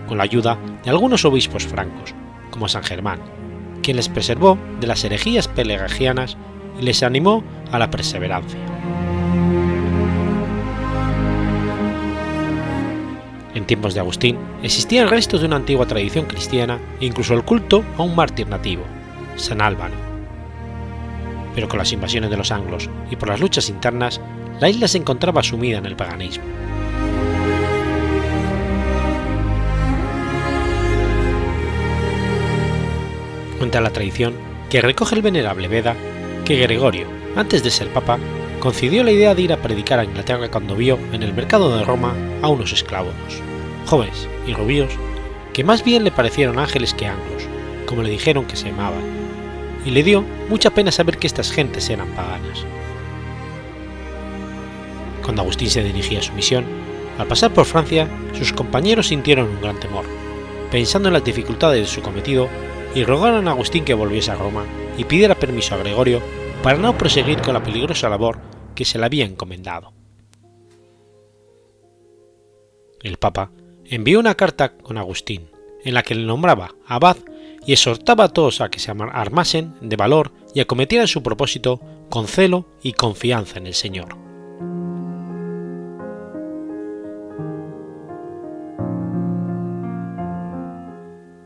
con 0.08 0.18
la 0.18 0.24
ayuda 0.24 0.58
de 0.84 0.90
algunos 0.90 1.26
obispos 1.26 1.68
francos, 1.68 2.16
como 2.52 2.70
San 2.70 2.84
Germán, 2.84 3.20
quien 3.82 3.98
les 3.98 4.08
preservó 4.08 4.58
de 4.80 4.88
las 4.88 5.04
herejías 5.04 5.50
pelagianas 5.50 6.38
y 6.80 6.84
les 6.84 7.04
animó 7.04 7.44
a 7.70 7.80
la 7.80 7.92
perseverancia. 7.92 8.60
En 13.54 13.66
tiempos 13.68 13.94
de 13.94 14.00
Agustín 14.00 14.38
existían 14.64 15.10
restos 15.10 15.42
de 15.42 15.48
una 15.48 15.58
antigua 15.58 15.86
tradición 15.86 16.26
cristiana 16.28 16.80
e 17.02 17.06
incluso 17.06 17.34
el 17.34 17.44
culto 17.44 17.84
a 17.98 18.04
un 18.04 18.16
mártir 18.16 18.48
nativo, 18.48 18.84
San 19.36 19.62
Álvaro. 19.62 19.94
Pero 21.56 21.68
con 21.68 21.80
las 21.80 21.92
invasiones 21.92 22.30
de 22.30 22.38
los 22.38 22.52
anglos 22.52 22.90
y 23.12 23.16
por 23.16 23.30
las 23.30 23.40
luchas 23.40 23.70
internas, 23.70 24.20
la 24.60 24.70
isla 24.70 24.88
se 24.88 24.98
encontraba 24.98 25.44
sumida 25.44 25.78
en 25.78 25.86
el 25.86 25.96
paganismo. 25.96 26.44
Cuenta 33.58 33.82
la 33.82 33.92
tradición 33.92 34.34
que 34.70 34.82
recoge 34.82 35.16
el 35.16 35.22
venerable 35.22 35.68
Veda 35.68 35.96
que 36.46 36.58
Gregorio, 36.58 37.08
antes 37.36 37.64
de 37.64 37.72
ser 37.72 37.88
papa, 37.90 38.20
concidió 38.60 39.04
la 39.04 39.12
idea 39.12 39.36
de 39.36 39.42
ir 39.42 39.54
a 39.54 39.62
predicar 39.62 40.00
a 40.00 40.04
Inglaterra 40.04 40.50
cuando 40.50 40.76
vio 40.76 40.98
en 41.12 41.24
el 41.24 41.34
mercado 41.34 41.78
de 41.78 41.84
Roma 41.84 42.14
a 42.42 42.50
unos 42.50 42.74
esclavos, 42.74 43.14
jóvenes 43.86 44.28
y 44.48 44.54
rubios, 44.54 44.92
que 45.54 45.64
más 45.64 45.84
bien 45.84 46.04
le 46.04 46.12
parecieron 46.12 46.60
ángeles 46.60 46.94
que 46.94 47.08
anglos, 47.08 47.44
como 47.86 48.04
le 48.04 48.10
dijeron 48.10 48.46
que 48.46 48.56
se 48.56 48.70
llamaban, 48.70 49.23
y 49.86 49.92
le 49.92 50.04
dio 50.04 50.24
mucha 50.50 50.70
pena 50.72 50.92
saber 50.92 51.18
que 51.18 51.28
estas 51.28 51.52
gentes 51.52 51.90
eran 51.90 52.10
paganas. 52.10 52.66
Cuando 55.24 55.42
Agustín 55.42 55.70
se 55.70 55.84
dirigía 55.84 56.20
a 56.20 56.24
su 56.24 56.34
misión, 56.34 56.66
al 57.18 57.28
pasar 57.28 57.54
por 57.54 57.66
Francia, 57.66 58.08
sus 58.34 58.54
compañeros 58.54 59.08
sintieron 59.08 59.50
un 59.50 59.62
gran 59.62 59.80
temor, 59.80 60.06
pensando 60.72 61.10
en 61.10 61.14
las 61.14 61.24
dificultades 61.24 61.82
de 61.82 61.88
su 61.88 62.02
cometido, 62.02 62.50
y 62.96 63.04
rogaron 63.04 63.48
a 63.48 63.52
Agustín 63.52 63.86
que 63.86 63.94
volviese 63.94 64.32
a 64.32 64.36
Roma 64.36 64.66
y 64.98 65.06
pidiera 65.06 65.36
permiso 65.36 65.74
a 65.74 65.80
Gregorio 65.80 66.22
para 66.62 66.78
no 66.78 66.98
proseguir 66.98 67.42
con 67.42 67.54
la 67.54 67.64
peligrosa 67.64 68.10
labor 68.10 68.40
que 68.76 68.86
se 68.86 69.00
le 69.00 69.06
había 69.06 69.26
encomendado. 69.26 69.94
El 73.02 73.18
Papa 73.18 73.52
envió 73.86 74.20
una 74.20 74.36
carta 74.36 74.78
con 74.78 74.98
Agustín, 74.98 75.50
en 75.84 75.94
la 75.94 76.04
que 76.04 76.16
le 76.16 76.26
nombraba 76.26 76.74
abad 76.88 77.18
y 77.66 77.74
exhortaba 77.74 78.26
a 78.26 78.30
todos 78.30 78.62
a 78.62 78.70
que 78.70 78.80
se 78.80 78.92
armasen 78.92 79.76
de 79.82 79.96
valor 79.96 80.32
y 80.54 80.60
acometieran 80.60 81.08
su 81.08 81.24
propósito 81.24 81.80
con 82.10 82.28
celo 82.28 82.68
y 82.82 82.94
confianza 82.94 83.58
en 83.58 83.68
el 83.68 83.74
Señor. 83.74 84.18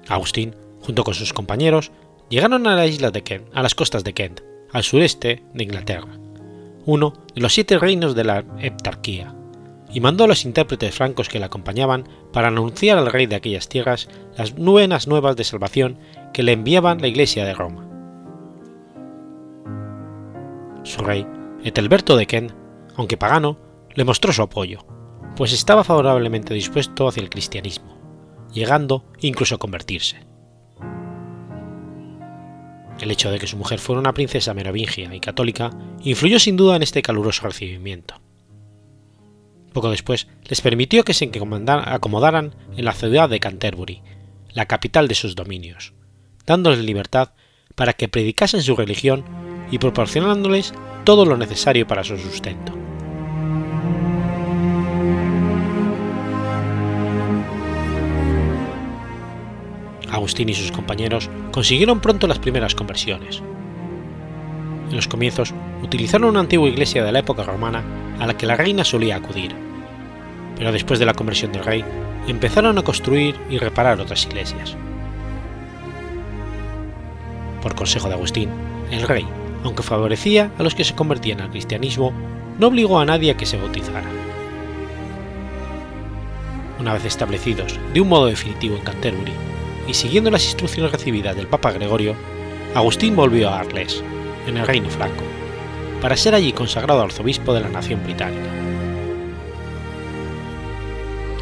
Agustín, 0.08 0.56
junto 0.82 1.04
con 1.04 1.14
sus 1.14 1.34
compañeros, 1.34 1.92
llegaron 2.30 2.66
a 2.68 2.76
la 2.76 2.86
isla 2.86 3.12
de 3.12 3.24
Kent, 3.24 3.48
a 3.54 3.62
las 3.62 3.76
costas 3.76 4.04
de 4.04 4.14
Kent, 4.14 4.42
al 4.72 4.84
sureste 4.84 5.44
de 5.54 5.64
Inglaterra, 5.64 6.18
uno 6.86 7.14
de 7.36 7.42
los 7.42 7.54
siete 7.54 7.78
reinos 7.78 8.16
de 8.16 8.24
la 8.24 8.46
Heptarquía, 8.60 9.37
y 9.92 10.02
mandó 10.02 10.26
a 10.26 10.28
los 10.28 10.46
intérpretes 10.46 10.96
francos 10.96 11.30
que 11.30 11.40
le 11.40 11.46
acompañaban 11.46 12.08
para 12.34 12.50
anunciar 12.50 12.98
al 12.98 13.12
rey 13.12 13.26
de 13.26 13.36
aquellas 13.36 13.70
tierras 13.70 14.10
las 14.38 14.54
buenas 14.54 15.08
nuevas 15.08 15.36
de 15.36 15.44
salvación 15.44 16.00
que 16.34 16.44
le 16.44 16.52
enviaban 16.52 17.02
la 17.02 17.08
Iglesia 17.08 17.46
de 17.46 17.54
Roma. 17.54 17.88
Su 20.84 21.02
rey, 21.02 21.26
Etelberto 21.64 22.16
de 22.18 22.28
Kent, 22.28 22.54
aunque 22.96 23.18
pagano, 23.18 23.58
le 23.94 24.04
mostró 24.04 24.32
su 24.34 24.42
apoyo, 24.42 24.86
pues 25.36 25.54
estaba 25.54 25.84
favorablemente 25.84 26.54
dispuesto 26.54 27.08
hacia 27.08 27.24
el 27.24 27.30
cristianismo, 27.30 27.98
llegando 28.54 29.06
incluso 29.20 29.56
a 29.56 29.60
convertirse. 29.60 30.28
El 33.00 33.12
hecho 33.12 33.30
de 33.30 33.38
que 33.38 33.48
su 33.48 33.58
mujer 33.58 33.80
fuera 33.80 34.00
una 34.00 34.14
princesa 34.14 34.54
merovingia 34.54 35.14
y 35.14 35.20
católica 35.20 35.70
influyó 36.04 36.40
sin 36.40 36.58
duda 36.58 36.76
en 36.76 36.84
este 36.84 37.02
caluroso 37.02 37.44
recibimiento. 37.44 38.16
Poco 39.78 39.92
después 39.92 40.28
les 40.46 40.60
permitió 40.60 41.04
que 41.04 41.14
se 41.14 41.30
acomodaran 41.86 42.56
en 42.76 42.84
la 42.84 42.94
ciudad 42.94 43.30
de 43.30 43.40
Canterbury, 43.40 44.02
la 44.52 44.66
capital 44.66 45.08
de 45.08 45.14
sus 45.14 45.36
dominios, 45.36 45.94
dándoles 46.48 46.80
libertad 46.80 47.34
para 47.76 47.94
que 47.94 48.08
predicasen 48.08 48.64
su 48.64 48.76
religión 48.76 49.24
y 49.70 49.78
proporcionándoles 49.78 50.74
todo 51.04 51.28
lo 51.28 51.38
necesario 51.38 51.86
para 51.86 52.04
su 52.04 52.18
sustento. 52.18 52.74
Agustín 60.10 60.50
y 60.50 60.56
sus 60.56 60.72
compañeros 60.72 61.30
consiguieron 61.52 62.00
pronto 62.00 62.26
las 62.26 62.40
primeras 62.40 62.74
conversiones. 62.74 63.44
En 64.90 64.96
los 64.96 65.08
comienzos 65.08 65.54
utilizaron 65.84 66.30
una 66.30 66.40
antigua 66.40 66.68
iglesia 66.68 67.04
de 67.04 67.12
la 67.12 67.20
época 67.20 67.44
romana 67.44 67.84
a 68.20 68.26
la 68.26 68.36
que 68.36 68.48
la 68.48 68.56
reina 68.56 68.84
solía 68.84 69.18
acudir, 69.18 69.67
pero 70.58 70.72
después 70.72 71.00
de 71.00 71.06
la 71.06 71.14
conversión 71.14 71.52
del 71.52 71.64
rey 71.64 71.84
empezaron 72.28 72.78
a 72.78 72.84
construir 72.84 73.36
y 73.50 73.58
reparar 73.58 74.00
otras 74.00 74.26
iglesias. 74.26 74.76
Por 77.62 77.76
consejo 77.76 78.08
de 78.08 78.16
Agustín, 78.16 78.50
el 78.92 79.08
rey, 79.08 79.26
aunque 79.64 79.84
favorecía 79.84 80.52
a 80.58 80.64
los 80.64 80.76
que 80.76 80.84
se 80.84 80.96
convertían 80.96 81.42
al 81.42 81.50
cristianismo, 81.50 82.14
no 82.60 82.68
obligó 82.68 83.00
a 83.00 83.06
nadie 83.06 83.32
a 83.32 83.38
que 83.38 83.46
se 83.46 83.58
bautizara. 83.58 84.04
Una 86.80 86.94
vez 86.94 87.06
establecidos 87.06 87.80
de 87.94 88.02
un 88.02 88.10
modo 88.10 88.28
definitivo 88.28 88.76
en 88.76 88.84
Canterbury 88.84 89.34
y 89.88 89.94
siguiendo 89.94 90.30
las 90.30 90.46
instrucciones 90.46 90.92
recibidas 90.92 91.36
del 91.36 91.48
Papa 91.48 91.72
Gregorio, 91.72 92.16
Agustín 92.76 93.16
volvió 93.16 93.50
a 93.50 93.60
Arles, 93.60 94.04
en 94.46 94.58
el 94.58 94.68
Reino 94.68 94.90
Franco, 94.90 95.24
para 96.02 96.18
ser 96.18 96.36
allí 96.36 96.52
consagrado 96.52 97.02
arzobispo 97.02 97.54
de 97.54 97.62
la 97.62 97.70
nación 97.70 98.04
británica. 98.04 98.50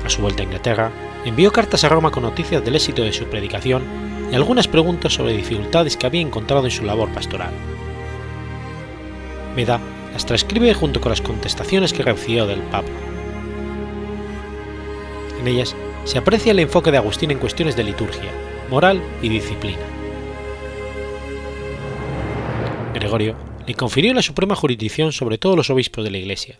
A 0.05 0.09
su 0.09 0.21
vuelta 0.21 0.43
a 0.43 0.45
Inglaterra, 0.45 0.91
envió 1.25 1.51
cartas 1.51 1.83
a 1.83 1.89
Roma 1.89 2.11
con 2.11 2.21
noticias 2.21 2.63
del 2.63 2.75
éxito 2.75 3.01
de 3.01 3.11
su 3.11 3.25
predicación 3.25 3.83
y 4.31 4.35
algunas 4.35 4.67
preguntas 4.67 5.13
sobre 5.13 5.35
dificultades 5.35 5.97
que 5.97 6.05
había 6.05 6.21
encontrado 6.21 6.65
en 6.65 6.71
su 6.71 6.83
labor 6.83 7.11
pastoral. 7.11 7.51
Meda 9.55 9.79
las 10.13 10.25
transcribe 10.27 10.73
junto 10.75 11.01
con 11.01 11.09
las 11.09 11.21
contestaciones 11.21 11.91
que 11.91 12.03
recibió 12.03 12.45
del 12.45 12.61
Papa. 12.61 12.87
En 15.39 15.47
ellas 15.47 15.75
se 16.03 16.19
aprecia 16.19 16.51
el 16.51 16.59
enfoque 16.59 16.91
de 16.91 16.97
Agustín 16.97 17.31
en 17.31 17.39
cuestiones 17.39 17.75
de 17.75 17.83
liturgia, 17.83 18.31
moral 18.69 19.01
y 19.23 19.29
disciplina. 19.29 19.81
Gregorio 22.93 23.35
le 23.65 23.73
confirió 23.73 24.13
la 24.13 24.21
suprema 24.21 24.55
jurisdicción 24.55 25.11
sobre 25.11 25.39
todos 25.39 25.57
los 25.57 25.71
obispos 25.71 26.03
de 26.03 26.11
la 26.11 26.19
Iglesia, 26.19 26.59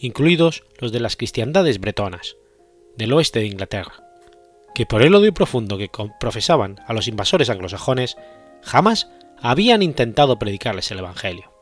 incluidos 0.00 0.62
los 0.78 0.92
de 0.92 1.00
las 1.00 1.16
cristiandades 1.16 1.80
bretonas, 1.80 2.36
del 2.98 3.12
oeste 3.12 3.38
de 3.38 3.46
Inglaterra, 3.46 3.92
que 4.74 4.84
por 4.84 5.02
el 5.02 5.14
odio 5.14 5.32
profundo 5.32 5.78
que 5.78 5.88
profesaban 6.18 6.80
a 6.86 6.92
los 6.92 7.06
invasores 7.06 7.48
anglosajones, 7.48 8.16
jamás 8.60 9.08
habían 9.40 9.82
intentado 9.82 10.38
predicarles 10.38 10.90
el 10.90 10.98
Evangelio. 10.98 11.52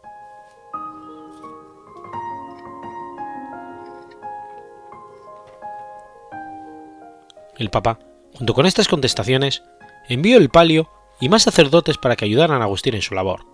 El 7.59 7.70
Papa, 7.70 7.99
junto 8.35 8.55
con 8.55 8.64
estas 8.64 8.88
contestaciones, 8.88 9.62
envió 10.09 10.38
el 10.38 10.49
palio 10.49 10.90
y 11.20 11.29
más 11.29 11.42
sacerdotes 11.42 11.99
para 11.99 12.16
que 12.16 12.25
ayudaran 12.25 12.62
a 12.62 12.64
Agustín 12.64 12.94
en 12.94 13.03
su 13.03 13.14
labor, 13.14 13.46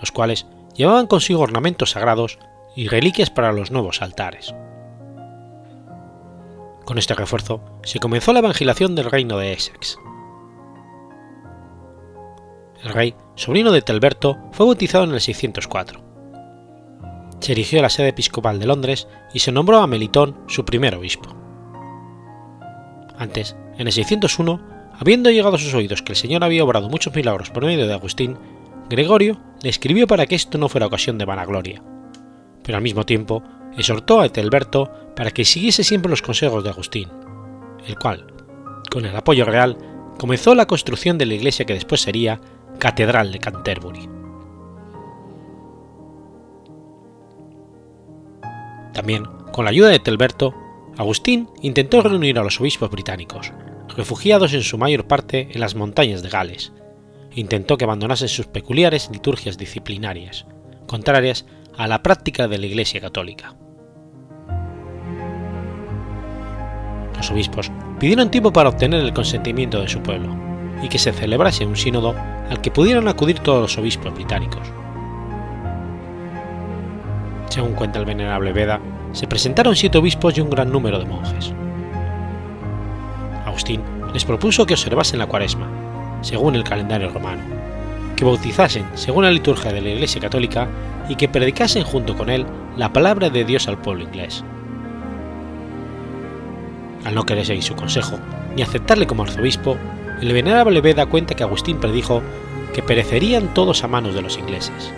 los 0.00 0.12
cuales 0.12 0.46
llevaban 0.74 1.06
consigo 1.06 1.40
ornamentos 1.40 1.90
sagrados 1.90 2.38
y 2.74 2.88
reliquias 2.88 3.30
para 3.30 3.52
los 3.52 3.70
nuevos 3.70 4.00
altares. 4.00 4.54
Con 6.86 6.98
este 6.98 7.14
refuerzo 7.14 7.60
se 7.82 7.98
comenzó 7.98 8.32
la 8.32 8.38
evangelización 8.38 8.94
del 8.94 9.10
reino 9.10 9.36
de 9.38 9.52
Essex. 9.52 9.98
El 12.84 12.92
rey, 12.92 13.14
sobrino 13.34 13.72
de 13.72 13.82
Telberto, 13.82 14.38
fue 14.52 14.66
bautizado 14.66 15.02
en 15.02 15.10
el 15.10 15.20
604. 15.20 16.00
Se 17.40 17.52
erigió 17.52 17.82
la 17.82 17.90
sede 17.90 18.10
episcopal 18.10 18.60
de 18.60 18.66
Londres 18.66 19.08
y 19.34 19.40
se 19.40 19.50
nombró 19.50 19.78
a 19.78 19.88
Melitón 19.88 20.36
su 20.46 20.64
primer 20.64 20.94
obispo. 20.94 21.28
Antes, 23.18 23.56
en 23.78 23.88
el 23.88 23.92
601, 23.92 24.60
habiendo 24.96 25.30
llegado 25.30 25.56
a 25.56 25.58
sus 25.58 25.74
oídos 25.74 26.02
que 26.02 26.12
el 26.12 26.16
Señor 26.16 26.44
había 26.44 26.62
obrado 26.62 26.88
muchos 26.88 27.16
milagros 27.16 27.50
por 27.50 27.64
medio 27.64 27.88
de 27.88 27.94
Agustín, 27.94 28.38
Gregorio 28.88 29.40
le 29.60 29.70
escribió 29.70 30.06
para 30.06 30.26
que 30.26 30.36
esto 30.36 30.56
no 30.56 30.68
fuera 30.68 30.86
ocasión 30.86 31.18
de 31.18 31.24
vanagloria, 31.24 31.82
pero 32.62 32.78
al 32.78 32.84
mismo 32.84 33.04
tiempo 33.04 33.42
exhortó 33.76 34.20
a 34.20 34.26
Etelberto 34.26 34.90
para 35.14 35.30
que 35.30 35.44
siguiese 35.44 35.84
siempre 35.84 36.10
los 36.10 36.22
consejos 36.22 36.64
de 36.64 36.70
Agustín, 36.70 37.08
el 37.86 37.98
cual, 37.98 38.26
con 38.90 39.04
el 39.04 39.16
apoyo 39.16 39.44
real, 39.44 39.76
comenzó 40.18 40.54
la 40.54 40.66
construcción 40.66 41.18
de 41.18 41.26
la 41.26 41.34
iglesia 41.34 41.64
que 41.64 41.74
después 41.74 42.00
sería 42.00 42.40
Catedral 42.78 43.32
de 43.32 43.38
Canterbury. 43.38 44.08
También, 48.92 49.24
con 49.52 49.64
la 49.64 49.70
ayuda 49.70 49.88
de 49.88 49.96
Etelberto, 49.96 50.54
Agustín 50.96 51.50
intentó 51.60 52.00
reunir 52.00 52.38
a 52.38 52.42
los 52.42 52.60
obispos 52.60 52.90
británicos, 52.90 53.52
refugiados 53.94 54.54
en 54.54 54.62
su 54.62 54.78
mayor 54.78 55.06
parte 55.06 55.48
en 55.52 55.60
las 55.60 55.74
montañas 55.74 56.22
de 56.22 56.30
Gales. 56.30 56.72
Intentó 57.34 57.76
que 57.76 57.84
abandonasen 57.84 58.28
sus 58.28 58.46
peculiares 58.46 59.10
liturgias 59.12 59.58
disciplinarias, 59.58 60.46
contrarias 60.86 61.44
a 61.76 61.86
la 61.86 62.02
práctica 62.02 62.48
de 62.48 62.56
la 62.56 62.66
Iglesia 62.66 63.00
católica. 63.00 63.54
Los 67.16 67.30
obispos 67.30 67.70
pidieron 67.98 68.30
tiempo 68.30 68.52
para 68.52 68.68
obtener 68.68 69.00
el 69.00 69.14
consentimiento 69.14 69.80
de 69.80 69.88
su 69.88 70.00
pueblo 70.00 70.34
y 70.82 70.88
que 70.88 70.98
se 70.98 71.12
celebrase 71.12 71.64
un 71.64 71.76
sínodo 71.76 72.14
al 72.50 72.60
que 72.60 72.70
pudieran 72.70 73.08
acudir 73.08 73.38
todos 73.38 73.62
los 73.62 73.78
obispos 73.78 74.14
británicos. 74.14 74.68
Según 77.48 77.72
cuenta 77.72 77.98
el 77.98 78.04
venerable 78.04 78.52
Beda, 78.52 78.80
se 79.12 79.26
presentaron 79.26 79.74
siete 79.74 79.98
obispos 79.98 80.36
y 80.36 80.42
un 80.42 80.50
gran 80.50 80.70
número 80.70 80.98
de 80.98 81.06
monjes. 81.06 81.52
Agustín 83.46 83.80
les 84.12 84.24
propuso 84.24 84.66
que 84.66 84.74
observasen 84.74 85.18
la 85.18 85.26
cuaresma, 85.26 85.66
según 86.20 86.54
el 86.54 86.64
calendario 86.64 87.08
romano, 87.08 87.42
que 88.14 88.24
bautizasen 88.24 88.84
según 88.94 89.24
la 89.24 89.30
liturgia 89.30 89.72
de 89.72 89.80
la 89.80 89.90
Iglesia 89.90 90.20
Católica 90.20 90.68
y 91.08 91.14
que 91.14 91.28
predicasen 91.28 91.84
junto 91.84 92.16
con 92.16 92.28
él 92.28 92.44
la 92.76 92.92
palabra 92.92 93.30
de 93.30 93.44
Dios 93.44 93.68
al 93.68 93.78
pueblo 93.78 94.04
inglés. 94.04 94.44
Al 97.06 97.14
no 97.14 97.24
querer 97.24 97.46
seguir 97.46 97.62
su 97.62 97.76
consejo, 97.76 98.18
ni 98.56 98.62
aceptarle 98.62 99.06
como 99.06 99.22
arzobispo, 99.22 99.76
el 100.20 100.32
venerable 100.32 100.80
Beda 100.80 101.06
cuenta 101.06 101.36
que 101.36 101.44
Agustín 101.44 101.78
predijo 101.78 102.20
que 102.74 102.82
perecerían 102.82 103.54
todos 103.54 103.84
a 103.84 103.88
manos 103.88 104.16
de 104.16 104.22
los 104.22 104.36
ingleses. 104.36 104.92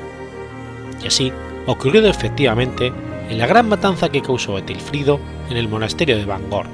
Y 1.05 1.09
así 1.09 1.31
ocurrió 1.66 2.03
efectivamente 2.07 2.94
en 3.29 3.37
la 3.37 3.47
gran 3.47 3.68
matanza 3.68 4.09
que 4.09 4.23
causó 4.23 4.57
Etilfrido 4.57 5.21
en 5.51 5.59
el 5.59 5.68
monasterio 5.68 6.16
de 6.16 6.25
Bangor, 6.25 6.64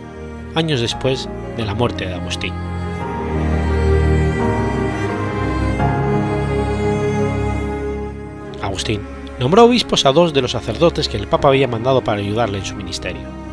años 0.54 0.80
después 0.80 1.28
de 1.56 1.64
la 1.66 1.74
muerte 1.74 2.06
de 2.06 2.14
Agustín. 2.14 2.54
Agustín 8.62 9.00
nombró 9.40 9.64
obispos 9.64 10.06
a 10.06 10.12
dos 10.12 10.32
de 10.32 10.42
los 10.42 10.52
sacerdotes 10.52 11.08
que 11.08 11.16
el 11.16 11.26
Papa 11.26 11.48
había 11.48 11.66
mandado 11.66 12.04
para 12.04 12.20
ayudarle 12.20 12.58
en 12.58 12.64
su 12.64 12.76
ministerio. 12.76 13.44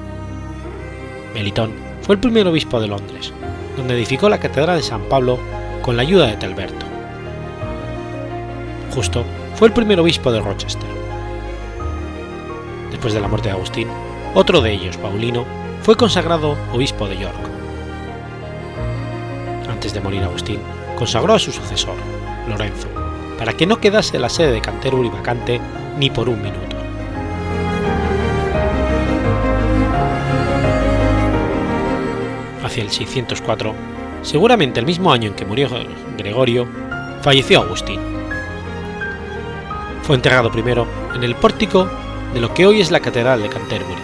Melitón 1.33 1.71
fue 2.01 2.15
el 2.15 2.21
primer 2.21 2.47
obispo 2.47 2.79
de 2.79 2.87
Londres, 2.87 3.33
donde 3.77 3.93
edificó 3.93 4.29
la 4.29 4.39
Catedral 4.39 4.77
de 4.77 4.83
San 4.83 5.03
Pablo 5.03 5.39
con 5.81 5.95
la 5.95 6.03
ayuda 6.03 6.27
de 6.27 6.37
Telberto. 6.37 6.85
Justo 8.93 9.23
fue 9.55 9.67
el 9.67 9.73
primer 9.73 9.99
obispo 9.99 10.31
de 10.31 10.41
Rochester. 10.41 10.89
Después 12.89 13.13
de 13.13 13.21
la 13.21 13.27
muerte 13.27 13.49
de 13.49 13.55
Agustín, 13.55 13.87
otro 14.33 14.61
de 14.61 14.73
ellos, 14.73 14.97
Paulino, 14.97 15.45
fue 15.81 15.95
consagrado 15.95 16.57
obispo 16.73 17.07
de 17.07 17.17
York. 17.17 17.35
Antes 19.69 19.93
de 19.93 20.01
morir 20.01 20.23
Agustín, 20.23 20.59
consagró 20.97 21.33
a 21.33 21.39
su 21.39 21.51
sucesor, 21.51 21.95
Lorenzo, 22.47 22.87
para 23.37 23.53
que 23.53 23.65
no 23.65 23.79
quedase 23.79 24.19
la 24.19 24.29
sede 24.29 24.51
de 24.51 24.61
Canterbury 24.61 25.09
vacante 25.09 25.59
ni 25.97 26.09
por 26.09 26.29
un 26.29 26.41
minuto. 26.41 26.70
Hacia 32.71 32.83
el 32.83 32.89
604, 32.89 33.75
seguramente 34.21 34.79
el 34.79 34.85
mismo 34.85 35.11
año 35.11 35.27
en 35.27 35.35
que 35.35 35.43
murió 35.43 35.67
Gregorio, 36.17 36.65
falleció 37.21 37.59
Agustín. 37.59 37.99
Fue 40.03 40.15
enterrado 40.15 40.49
primero 40.49 40.87
en 41.13 41.21
el 41.25 41.35
pórtico 41.35 41.89
de 42.33 42.39
lo 42.39 42.53
que 42.53 42.65
hoy 42.65 42.79
es 42.79 42.89
la 42.89 43.01
Catedral 43.01 43.43
de 43.43 43.49
Canterbury, 43.49 44.01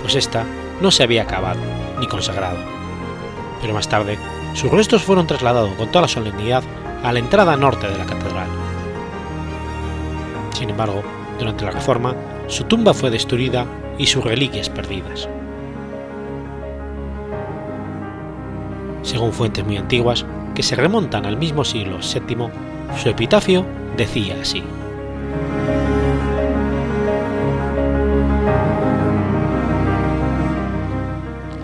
pues 0.00 0.14
esta 0.14 0.46
no 0.80 0.90
se 0.90 1.02
había 1.02 1.24
acabado 1.24 1.60
ni 1.98 2.06
consagrado. 2.06 2.56
Pero 3.60 3.74
más 3.74 3.86
tarde, 3.86 4.18
sus 4.54 4.70
restos 4.70 5.02
fueron 5.02 5.26
trasladados 5.26 5.74
con 5.74 5.88
toda 5.88 6.00
la 6.00 6.08
solemnidad 6.08 6.62
a 7.04 7.12
la 7.12 7.18
entrada 7.18 7.54
norte 7.54 7.86
de 7.86 7.98
la 7.98 8.06
catedral. 8.06 8.48
Sin 10.54 10.70
embargo, 10.70 11.02
durante 11.38 11.66
la 11.66 11.72
Reforma, 11.72 12.16
su 12.46 12.64
tumba 12.64 12.94
fue 12.94 13.10
destruida 13.10 13.66
y 13.98 14.06
sus 14.06 14.24
reliquias 14.24 14.70
perdidas. 14.70 15.28
Según 19.02 19.32
fuentes 19.32 19.64
muy 19.64 19.76
antiguas, 19.76 20.24
que 20.54 20.62
se 20.62 20.76
remontan 20.76 21.26
al 21.26 21.36
mismo 21.36 21.64
siglo 21.64 21.98
VII, 21.98 22.48
su 23.00 23.08
epitafio 23.08 23.64
decía 23.96 24.36
así. 24.40 24.62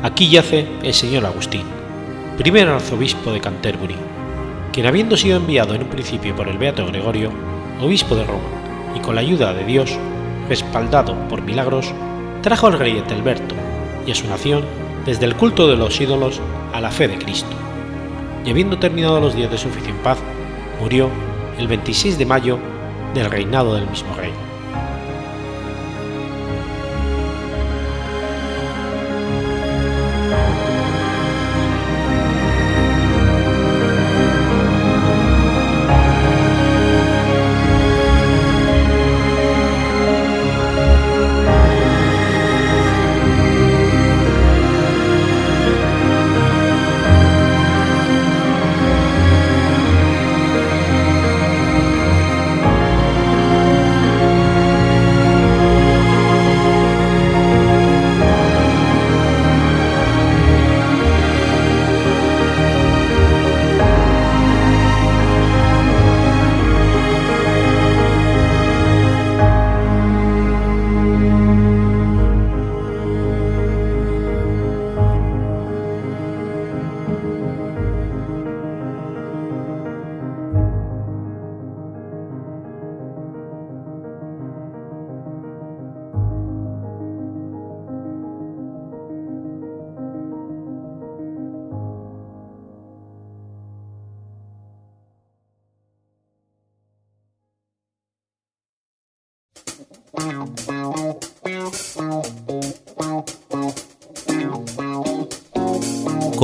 Aquí 0.02 0.30
yace 0.30 0.66
el 0.82 0.94
señor 0.94 1.26
Agustín, 1.26 1.64
primer 2.38 2.68
arzobispo 2.68 3.32
de 3.32 3.40
Canterbury, 3.40 3.96
quien 4.72 4.86
habiendo 4.86 5.16
sido 5.16 5.36
enviado 5.36 5.74
en 5.74 5.82
un 5.82 5.88
principio 5.88 6.34
por 6.36 6.48
el 6.48 6.58
Beato 6.58 6.86
Gregorio, 6.86 7.30
obispo 7.82 8.14
de 8.14 8.24
Roma, 8.24 8.48
y 8.94 9.00
con 9.00 9.16
la 9.16 9.20
ayuda 9.20 9.52
de 9.52 9.64
Dios, 9.64 9.98
respaldado 10.48 11.14
por 11.28 11.42
milagros, 11.42 11.92
trajo 12.40 12.68
al 12.68 12.78
rey 12.78 12.96
Etelberto 12.98 13.54
y 14.06 14.12
a 14.12 14.14
su 14.14 14.28
nación 14.28 14.64
desde 15.06 15.24
el 15.24 15.36
culto 15.36 15.68
de 15.68 15.76
los 15.76 16.00
ídolos 16.00 16.40
a 16.74 16.80
la 16.80 16.90
fe 16.90 17.08
de 17.08 17.16
Cristo, 17.16 17.56
y 18.44 18.50
habiendo 18.50 18.78
terminado 18.78 19.20
los 19.20 19.34
días 19.34 19.50
de 19.50 19.56
su 19.56 19.68
oficio 19.68 19.90
en 19.90 20.02
paz, 20.02 20.18
murió 20.80 21.08
el 21.58 21.68
26 21.68 22.18
de 22.18 22.26
mayo 22.26 22.58
del 23.14 23.30
reinado 23.30 23.74
del 23.74 23.88
mismo 23.88 24.14
rey. 24.16 24.32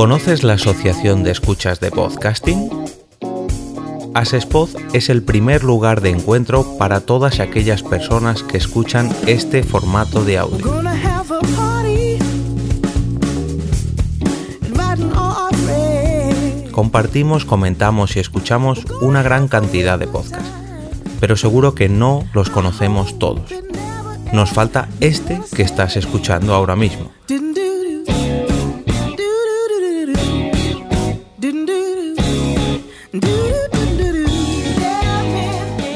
¿Conoces 0.02 0.42
la 0.42 0.54
Asociación 0.54 1.22
de 1.22 1.30
Escuchas 1.30 1.78
de 1.78 1.92
Podcasting? 1.92 2.68
Asespod 4.14 4.70
es 4.92 5.08
el 5.08 5.22
primer 5.22 5.62
lugar 5.62 6.00
de 6.00 6.10
encuentro 6.10 6.76
para 6.76 7.02
todas 7.02 7.38
aquellas 7.38 7.84
personas 7.84 8.42
que 8.42 8.56
escuchan 8.56 9.08
este 9.28 9.62
formato 9.62 10.24
de 10.24 10.38
audio. 10.38 10.66
Compartimos, 16.72 17.44
comentamos 17.44 18.16
y 18.16 18.18
escuchamos 18.18 18.84
una 19.02 19.22
gran 19.22 19.46
cantidad 19.46 20.00
de 20.00 20.08
podcasts, 20.08 20.50
pero 21.20 21.36
seguro 21.36 21.76
que 21.76 21.88
no 21.88 22.24
los 22.34 22.50
conocemos 22.50 23.20
todos. 23.20 23.54
Nos 24.32 24.50
falta 24.50 24.88
este 24.98 25.40
que 25.54 25.62
estás 25.62 25.96
escuchando 25.96 26.54
ahora 26.54 26.74
mismo. 26.74 27.12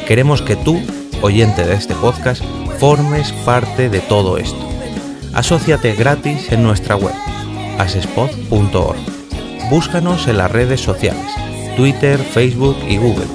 Queremos 0.07 0.41
que 0.41 0.55
tú, 0.55 0.81
oyente 1.21 1.65
de 1.65 1.75
este 1.75 1.97
podcast, 1.97 2.41
formes 2.79 3.33
parte 3.45 3.91
de 3.91 3.99
todo 4.01 4.39
esto. 4.39 4.57
Asociate 5.35 5.95
gratis 5.95 6.53
en 6.53 6.63
nuestra 6.63 6.95
web, 6.95 7.13
asespod.org. 7.79 8.97
Búscanos 9.69 10.29
en 10.29 10.39
las 10.39 10.53
redes 10.53 10.81
sociales, 10.81 11.27
Twitter, 11.77 12.21
Facebook 12.21 12.77
y 12.89 12.99
Google⁇ 12.99 13.27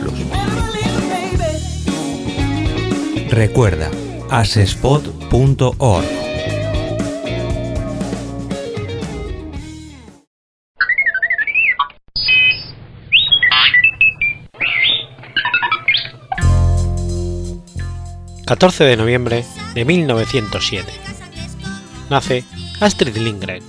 Recuerda, 3.29 3.91
asespod.org. 4.29 6.30
14 18.51 18.83
de 18.83 18.97
noviembre 18.97 19.45
de 19.75 19.85
1907. 19.85 20.91
Nace 22.09 22.43
Astrid 22.81 23.15
Lindgren. 23.15 23.63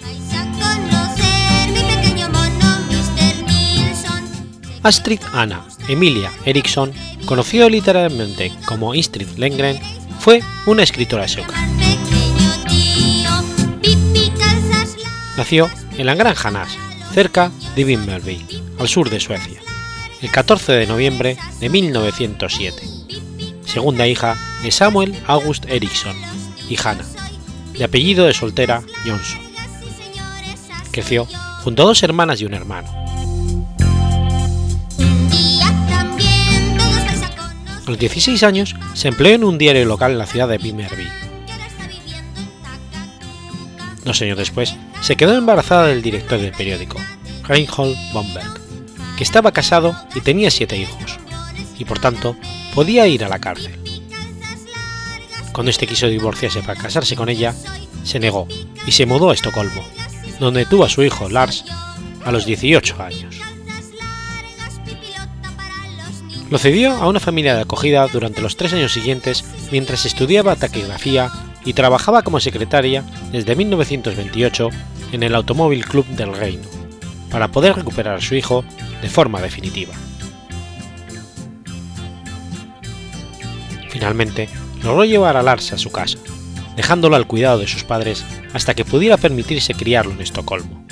Astrid 4.82 5.20
Anna 5.32 5.64
Emilia 5.86 6.32
Eriksson 6.44 6.92
conocido 7.26 7.68
literalmente 7.68 8.50
como 8.64 8.92
Istrid 8.92 9.28
Lindgren, 9.36 9.78
fue 10.18 10.42
una 10.66 10.82
escritora 10.82 11.28
sueca. 11.28 11.54
Nació 15.36 15.70
en 15.96 16.06
la 16.06 16.16
Gran 16.16 16.34
Hanas, 16.42 16.76
cerca 17.14 17.52
de 17.76 17.84
Vimmerby, 17.84 18.44
al 18.80 18.88
sur 18.88 19.10
de 19.10 19.20
Suecia, 19.20 19.60
el 20.20 20.32
14 20.32 20.72
de 20.72 20.88
noviembre 20.88 21.36
de 21.60 21.68
1907, 21.68 22.91
segunda 23.72 24.06
hija 24.06 24.36
de 24.62 24.70
Samuel 24.70 25.18
August 25.26 25.64
Eriksson 25.66 26.14
y 26.68 26.76
Hannah, 26.76 27.06
de 27.72 27.84
apellido 27.84 28.26
de 28.26 28.34
soltera 28.34 28.82
Johnson. 29.06 29.40
Creció 30.90 31.26
junto 31.64 31.82
a 31.82 31.86
dos 31.86 32.02
hermanas 32.02 32.38
y 32.42 32.44
un 32.44 32.52
hermano. 32.52 32.92
A 37.86 37.90
los 37.90 37.98
16 37.98 38.42
años 38.42 38.76
se 38.92 39.08
empleó 39.08 39.34
en 39.34 39.44
un 39.44 39.56
diario 39.56 39.86
local 39.86 40.12
en 40.12 40.18
la 40.18 40.26
ciudad 40.26 40.48
de 40.48 40.58
Vimmerby. 40.58 41.08
Dos 44.04 44.20
años 44.20 44.36
después, 44.36 44.74
se 45.00 45.16
quedó 45.16 45.34
embarazada 45.34 45.86
del 45.86 46.02
director 46.02 46.38
del 46.38 46.52
periódico, 46.52 46.98
Reinhold 47.44 47.96
Bomberg, 48.12 48.52
que 49.16 49.24
estaba 49.24 49.52
casado 49.52 49.96
y 50.14 50.20
tenía 50.20 50.50
siete 50.50 50.76
hijos, 50.76 51.18
y 51.78 51.86
por 51.86 52.00
tanto 52.00 52.36
podía 52.74 53.06
ir 53.06 53.24
a 53.24 53.28
la 53.28 53.38
cárcel. 53.38 53.78
Cuando 55.52 55.70
este 55.70 55.86
quiso 55.86 56.08
divorciarse 56.08 56.62
para 56.62 56.80
casarse 56.80 57.16
con 57.16 57.28
ella, 57.28 57.54
se 58.04 58.18
negó 58.18 58.48
y 58.86 58.92
se 58.92 59.06
mudó 59.06 59.30
a 59.30 59.34
Estocolmo, 59.34 59.82
donde 60.40 60.64
tuvo 60.64 60.84
a 60.84 60.88
su 60.88 61.02
hijo 61.02 61.28
Lars 61.28 61.64
a 62.24 62.32
los 62.32 62.46
18 62.46 63.02
años. 63.02 63.36
Lo 66.50 66.58
cedió 66.58 66.92
a 66.92 67.08
una 67.08 67.20
familia 67.20 67.54
de 67.54 67.62
acogida 67.62 68.06
durante 68.08 68.42
los 68.42 68.56
tres 68.56 68.72
años 68.74 68.92
siguientes 68.92 69.44
mientras 69.70 70.04
estudiaba 70.04 70.56
taquigrafía 70.56 71.30
y 71.64 71.72
trabajaba 71.72 72.22
como 72.22 72.40
secretaria 72.40 73.04
desde 73.30 73.56
1928 73.56 74.68
en 75.12 75.22
el 75.22 75.34
Automóvil 75.34 75.84
Club 75.84 76.06
del 76.08 76.34
Reino, 76.34 76.64
para 77.30 77.48
poder 77.48 77.76
recuperar 77.76 78.16
a 78.16 78.20
su 78.20 78.34
hijo 78.34 78.64
de 79.00 79.08
forma 79.08 79.40
definitiva. 79.40 79.94
Finalmente, 83.92 84.48
logró 84.82 85.04
llevar 85.04 85.36
a 85.36 85.42
Lars 85.42 85.74
a 85.74 85.78
su 85.78 85.92
casa, 85.92 86.16
dejándolo 86.76 87.14
al 87.14 87.26
cuidado 87.26 87.58
de 87.58 87.68
sus 87.68 87.84
padres 87.84 88.24
hasta 88.54 88.72
que 88.72 88.86
pudiera 88.86 89.18
permitirse 89.18 89.74
criarlo 89.74 90.12
en 90.12 90.22
Estocolmo. 90.22 90.86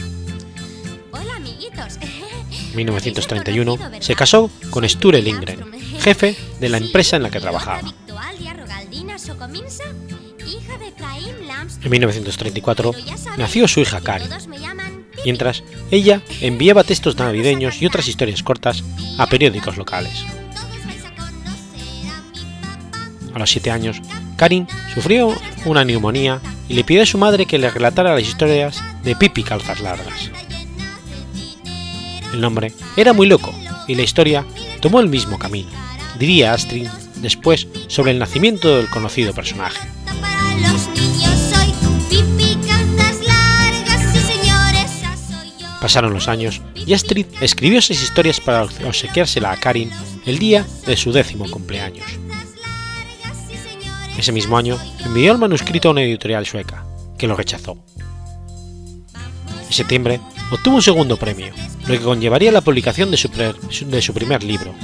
En 2.70 2.76
1931 2.76 3.78
se 4.00 4.14
casó 4.14 4.50
con 4.68 4.86
Sture 4.86 5.22
Lindgren, 5.22 5.64
jefe 5.98 6.36
de 6.60 6.68
la 6.68 6.76
empresa 6.76 7.16
en 7.16 7.22
la 7.22 7.30
que 7.30 7.40
trabajaba. 7.40 7.80
En 11.82 11.90
1934 11.90 12.94
nació 13.38 13.66
su 13.66 13.80
hija 13.80 14.02
Kari, 14.02 14.26
mientras 15.24 15.62
ella 15.90 16.20
enviaba 16.42 16.84
textos 16.84 17.16
navideños 17.16 17.80
y 17.80 17.86
otras 17.86 18.08
historias 18.08 18.42
cortas 18.42 18.84
a 19.16 19.26
periódicos 19.26 19.78
locales. 19.78 20.26
A 23.34 23.38
los 23.38 23.50
7 23.50 23.70
años, 23.70 24.00
Karin 24.36 24.66
sufrió 24.94 25.34
una 25.64 25.84
neumonía 25.84 26.40
y 26.68 26.74
le 26.74 26.84
pidió 26.84 27.02
a 27.02 27.06
su 27.06 27.18
madre 27.18 27.46
que 27.46 27.58
le 27.58 27.70
relatara 27.70 28.14
las 28.14 28.22
historias 28.22 28.82
de 29.02 29.16
Pipi 29.16 29.42
Calzas 29.42 29.80
Largas. 29.80 30.30
El 32.32 32.40
nombre 32.40 32.72
era 32.96 33.12
muy 33.12 33.26
loco 33.26 33.52
y 33.88 33.94
la 33.94 34.02
historia 34.02 34.44
tomó 34.80 35.00
el 35.00 35.08
mismo 35.08 35.38
camino, 35.38 35.68
diría 36.18 36.52
Astrid 36.52 36.88
después 37.16 37.66
sobre 37.88 38.12
el 38.12 38.18
nacimiento 38.18 38.76
del 38.76 38.88
conocido 38.88 39.32
personaje. 39.34 39.80
Pasaron 45.80 46.12
los 46.12 46.28
años 46.28 46.60
y 46.74 46.92
Astrid 46.92 47.26
escribió 47.40 47.80
seis 47.80 48.02
historias 48.02 48.38
para 48.38 48.64
obsequiársela 48.64 49.50
a 49.50 49.56
Karin 49.56 49.90
el 50.26 50.38
día 50.38 50.66
de 50.86 50.96
su 50.96 51.10
décimo 51.10 51.50
cumpleaños. 51.50 52.06
Ese 54.20 54.32
mismo 54.32 54.58
año 54.58 54.78
envió 55.02 55.32
el 55.32 55.38
manuscrito 55.38 55.88
a 55.88 55.92
una 55.92 56.02
editorial 56.02 56.44
sueca, 56.44 56.84
que 57.16 57.26
lo 57.26 57.36
rechazó. 57.36 57.82
En 59.66 59.72
septiembre 59.72 60.20
obtuvo 60.50 60.76
un 60.76 60.82
segundo 60.82 61.16
premio, 61.16 61.54
lo 61.86 61.94
que 61.94 62.04
conllevaría 62.04 62.52
la 62.52 62.60
publicación 62.60 63.10
de 63.10 63.16
su, 63.16 64.12
primer 64.12 64.44
libro, 64.44 64.74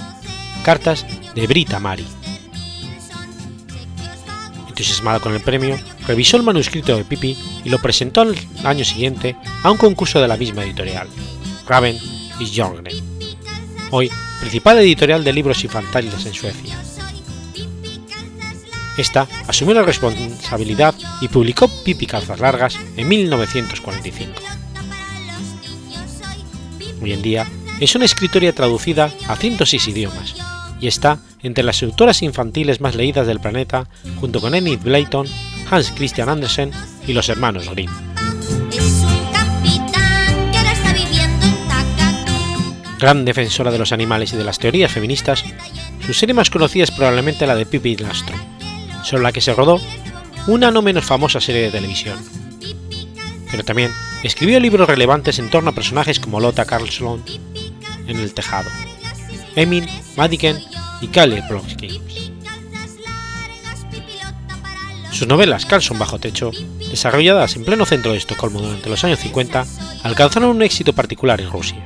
Cartas 0.64 1.04
de 1.34 1.46
Brita 1.46 1.78
Mari. 1.78 2.06
Entusiasmado 4.68 5.20
con 5.20 5.34
el 5.34 5.42
premio, 5.42 5.76
revisó 6.06 6.38
el 6.38 6.42
manuscrito 6.42 6.96
de 6.96 7.04
Pipi 7.04 7.36
y 7.62 7.68
lo 7.68 7.78
presentó 7.78 8.22
al 8.22 8.34
año 8.64 8.86
siguiente 8.86 9.36
a 9.62 9.70
un 9.70 9.76
concurso 9.76 10.18
de 10.18 10.28
la 10.28 10.38
misma 10.38 10.64
editorial, 10.64 11.08
Raven 11.68 11.98
y 12.40 12.56
Jorgren, 12.58 13.04
hoy 13.90 14.10
principal 14.40 14.78
editorial 14.78 15.22
de 15.24 15.34
libros 15.34 15.62
infantiles 15.62 16.24
en 16.24 16.32
Suecia. 16.32 16.74
Esta 18.96 19.28
asumió 19.46 19.74
la 19.74 19.82
responsabilidad 19.82 20.94
y 21.20 21.28
publicó 21.28 21.68
Pipi 21.84 22.06
Calzas 22.06 22.40
Largas 22.40 22.78
en 22.96 23.08
1945. 23.08 24.32
Hoy 27.02 27.12
en 27.12 27.22
día 27.22 27.46
es 27.80 27.94
una 27.94 28.06
escritoria 28.06 28.54
traducida 28.54 29.12
a 29.28 29.36
106 29.36 29.88
idiomas 29.88 30.34
y 30.80 30.86
está 30.86 31.18
entre 31.42 31.64
las 31.64 31.82
autoras 31.82 32.22
infantiles 32.22 32.80
más 32.80 32.94
leídas 32.94 33.26
del 33.26 33.40
planeta 33.40 33.88
junto 34.18 34.40
con 34.40 34.54
Enid 34.54 34.80
Blyton, 34.80 35.26
Hans 35.70 35.92
Christian 35.94 36.28
Andersen 36.28 36.70
y 37.06 37.12
los 37.12 37.28
hermanos 37.28 37.68
Grimm. 37.68 37.90
Gran 42.98 43.26
defensora 43.26 43.70
de 43.70 43.78
los 43.78 43.92
animales 43.92 44.32
y 44.32 44.36
de 44.36 44.44
las 44.44 44.58
teorías 44.58 44.90
feministas, 44.90 45.44
su 46.06 46.14
serie 46.14 46.34
más 46.34 46.48
conocida 46.48 46.84
es 46.84 46.90
probablemente 46.90 47.46
la 47.46 47.54
de 47.54 47.66
Pippi 47.66 47.96
Lastro, 47.96 48.34
sobre 49.06 49.22
la 49.22 49.32
que 49.32 49.40
se 49.40 49.54
rodó 49.54 49.80
una 50.48 50.72
no 50.72 50.82
menos 50.82 51.04
famosa 51.04 51.40
serie 51.40 51.62
de 51.62 51.70
televisión. 51.70 52.18
Pero 53.50 53.64
también 53.64 53.92
escribió 54.24 54.58
libros 54.58 54.88
relevantes 54.88 55.38
en 55.38 55.48
torno 55.48 55.70
a 55.70 55.74
personajes 55.74 56.18
como 56.18 56.40
Lotta 56.40 56.64
Carlson 56.64 57.22
en 58.08 58.18
El 58.18 58.34
Tejado, 58.34 58.68
Emil 59.54 59.88
Madiken 60.16 60.60
y 61.00 61.06
Kalle 61.06 61.42
Blonsky. 61.48 62.00
Sus 65.12 65.28
novelas 65.28 65.66
Carlson 65.66 65.98
bajo 65.98 66.18
techo, 66.18 66.50
desarrolladas 66.90 67.54
en 67.56 67.64
pleno 67.64 67.86
centro 67.86 68.12
de 68.12 68.18
Estocolmo 68.18 68.60
durante 68.60 68.90
los 68.90 69.02
años 69.04 69.20
50, 69.20 69.64
alcanzaron 70.02 70.50
un 70.50 70.62
éxito 70.62 70.92
particular 70.92 71.40
en 71.40 71.50
Rusia. 71.50 71.84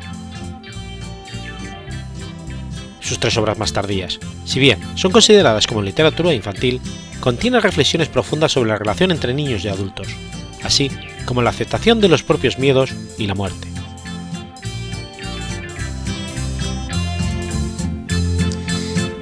Sus 3.10 3.18
tres 3.18 3.36
obras 3.38 3.58
más 3.58 3.72
tardías, 3.72 4.20
si 4.44 4.60
bien 4.60 4.78
son 4.94 5.10
consideradas 5.10 5.66
como 5.66 5.82
literatura 5.82 6.32
infantil, 6.32 6.80
contienen 7.18 7.60
reflexiones 7.60 8.06
profundas 8.06 8.52
sobre 8.52 8.70
la 8.70 8.78
relación 8.78 9.10
entre 9.10 9.34
niños 9.34 9.64
y 9.64 9.68
adultos, 9.68 10.06
así 10.62 10.92
como 11.24 11.42
la 11.42 11.50
aceptación 11.50 12.00
de 12.00 12.06
los 12.06 12.22
propios 12.22 12.60
miedos 12.60 12.94
y 13.18 13.26
la 13.26 13.34
muerte. 13.34 13.66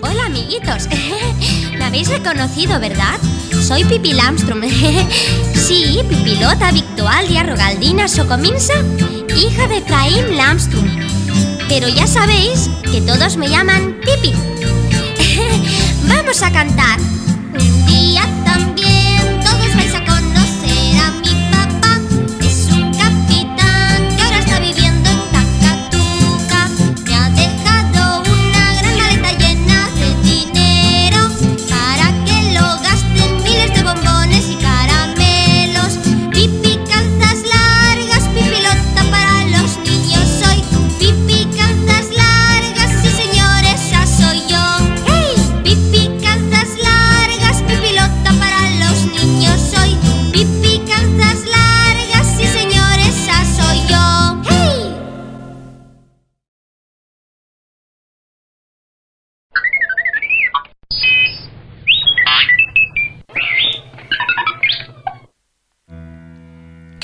Hola 0.02 0.26
amiguitos, 0.26 0.86
me 1.78 1.82
habéis 1.82 2.08
reconocido, 2.08 2.78
¿verdad? 2.78 3.18
Soy 3.66 3.84
Pipi 3.84 4.12
Lamstrom. 4.12 4.60
sí, 5.54 6.00
Pipilota 6.06 6.72
Victualia 6.72 7.42
Rogaldina 7.42 8.06
Socominsa, 8.06 8.74
hija 9.34 9.66
de 9.66 9.78
Efraín 9.78 10.36
Lamstrom. 10.36 11.07
Pero 11.68 11.88
ya 11.88 12.06
sabéis 12.06 12.70
que 12.90 13.00
todos 13.02 13.36
me 13.36 13.48
llaman 13.48 14.00
Pipi. 14.00 14.32
Vamos 16.08 16.42
a 16.42 16.50
cantar. 16.50 16.98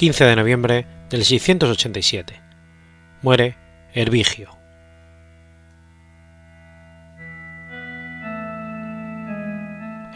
15 0.05 0.25
de 0.27 0.37
noviembre 0.37 0.87
del 1.09 1.25
687. 1.25 2.39
Muere 3.23 3.57
Hervigio. 3.95 4.51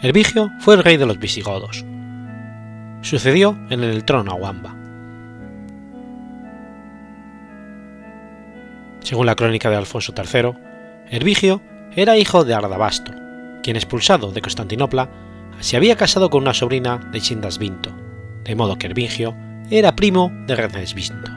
Hervigio 0.03 0.51
fue 0.59 0.74
el 0.74 0.85
rey 0.85 0.98
de 0.98 1.07
los 1.07 1.18
visigodos. 1.18 1.87
Sucedió 3.01 3.57
en 3.70 3.83
el 3.83 4.05
trono 4.05 4.33
a 4.33 4.35
Wamba. 4.35 4.77
Según 9.01 9.24
la 9.24 9.37
crónica 9.37 9.70
de 9.70 9.77
Alfonso 9.77 10.12
III, 10.14 10.53
Hervigio 11.09 11.62
era 11.96 12.18
hijo 12.18 12.44
de 12.44 12.53
Ardabasto, 12.53 13.12
quien 13.62 13.77
expulsado 13.77 14.33
de 14.33 14.42
Constantinopla 14.42 15.09
se 15.61 15.79
había 15.79 15.96
casado 15.96 16.29
con 16.29 16.42
una 16.42 16.53
sobrina 16.53 16.98
de 17.11 17.22
Chindasvinto, 17.22 17.90
de 18.44 18.55
modo 18.55 18.77
que 18.77 18.88
Hervigio 18.88 19.48
era 19.70 19.94
primo 19.94 20.33
de 20.46 20.57
Redesvinto. 20.57 21.31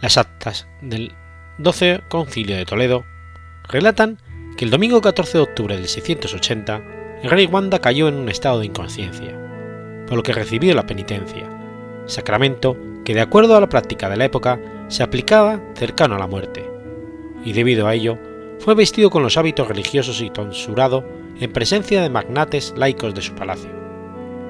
Las 0.00 0.16
actas 0.16 0.66
del 0.80 1.12
12 1.58 2.02
Concilio 2.08 2.56
de 2.56 2.64
Toledo 2.64 3.04
relatan 3.68 4.18
que 4.56 4.64
el 4.64 4.70
domingo 4.70 5.02
14 5.02 5.38
de 5.38 5.44
octubre 5.44 5.76
del 5.76 5.88
680 5.88 6.82
el 7.22 7.30
rey 7.30 7.46
Wanda 7.46 7.80
cayó 7.80 8.08
en 8.08 8.14
un 8.14 8.28
estado 8.28 8.60
de 8.60 8.66
inconsciencia, 8.66 9.34
por 10.06 10.16
lo 10.16 10.22
que 10.22 10.32
recibió 10.32 10.74
la 10.74 10.86
penitencia, 10.86 11.48
sacramento 12.06 12.78
que 13.04 13.14
de 13.14 13.20
acuerdo 13.20 13.56
a 13.56 13.60
la 13.60 13.68
práctica 13.68 14.08
de 14.08 14.16
la 14.16 14.24
época 14.24 14.58
se 14.88 15.02
aplicaba 15.02 15.60
cercano 15.74 16.14
a 16.14 16.18
la 16.18 16.26
muerte, 16.26 16.64
y 17.44 17.52
debido 17.52 17.88
a 17.88 17.94
ello 17.94 18.18
fue 18.58 18.74
vestido 18.74 19.10
con 19.10 19.22
los 19.22 19.36
hábitos 19.36 19.68
religiosos 19.68 20.22
y 20.22 20.30
tonsurado 20.30 21.06
en 21.40 21.52
presencia 21.52 22.02
de 22.02 22.10
magnates 22.10 22.74
laicos 22.76 23.14
de 23.14 23.22
su 23.22 23.34
palacio, 23.34 23.70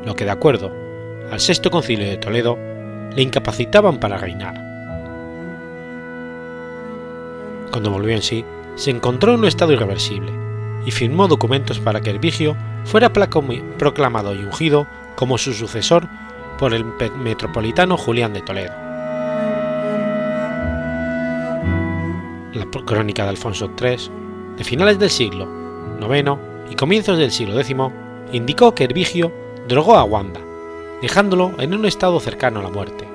lo 0.05 0.14
que 0.14 0.25
de 0.25 0.31
acuerdo 0.31 0.73
al 1.31 1.40
sexto 1.40 1.70
concilio 1.70 2.07
de 2.07 2.18
Toledo 2.18 2.59
le 3.14 3.23
incapacitaban 3.23 3.99
para 3.99 4.18
reinar. 4.18 4.55
Cuando 7.70 7.90
volvió 7.90 8.14
en 8.14 8.23
sí, 8.23 8.44
se 8.77 8.90
encontró 8.90 9.33
en 9.33 9.40
un 9.40 9.47
estado 9.47 9.73
irreversible 9.73 10.33
y 10.85 10.90
firmó 10.90 11.29
documentos 11.29 11.81
para 11.81 12.01
que 12.01 12.11
Hervigio 12.11 12.57
fuera 12.85 13.12
proclamado 13.12 14.35
y 14.35 14.38
ungido 14.38 14.87
como 15.16 15.38
su 15.38 15.55
sucesor 15.55 16.07
por 16.59 16.75
el 16.75 16.85
metropolitano 16.85 17.97
Julián 17.97 18.33
de 18.33 18.42
Toledo. 18.42 18.75
La 22.53 22.66
crónica 22.85 23.25
de 23.25 23.31
Alfonso 23.31 23.70
III, 23.81 24.11
de 24.57 24.64
finales 24.64 24.99
del 24.99 25.11
siglo 25.11 25.49
IX 26.01 26.54
y 26.70 26.74
comienzos 26.74 27.18
del 27.18 27.31
siglo 27.31 27.59
X, 27.61 27.77
indicó 28.33 28.74
que 28.74 28.85
Hervigio 28.85 29.33
drogó 29.68 29.96
a 29.96 30.05
Wanda, 30.05 30.40
dejándolo 31.03 31.53
en 31.59 31.74
un 31.74 31.87
estado 31.87 32.18
cercano 32.20 32.61
a 32.61 32.62
la 32.62 32.70
muerte, 32.70 33.07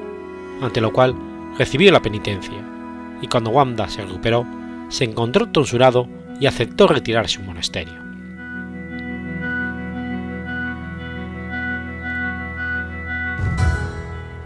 ante 0.62 0.82
lo 0.82 0.94
cual 0.94 1.16
recibió 1.58 1.92
la 1.92 2.02
penitencia, 2.02 2.64
y 3.22 3.28
cuando 3.28 3.50
Wanda 3.52 3.88
se 3.90 4.04
recuperó, 4.04 4.46
se 4.90 5.04
encontró 5.04 5.48
tonsurado 5.50 6.08
y 6.40 6.46
aceptó 6.46 6.88
retirarse 6.88 7.38
a 7.38 7.42
un 7.42 7.48
monasterio. 7.48 7.94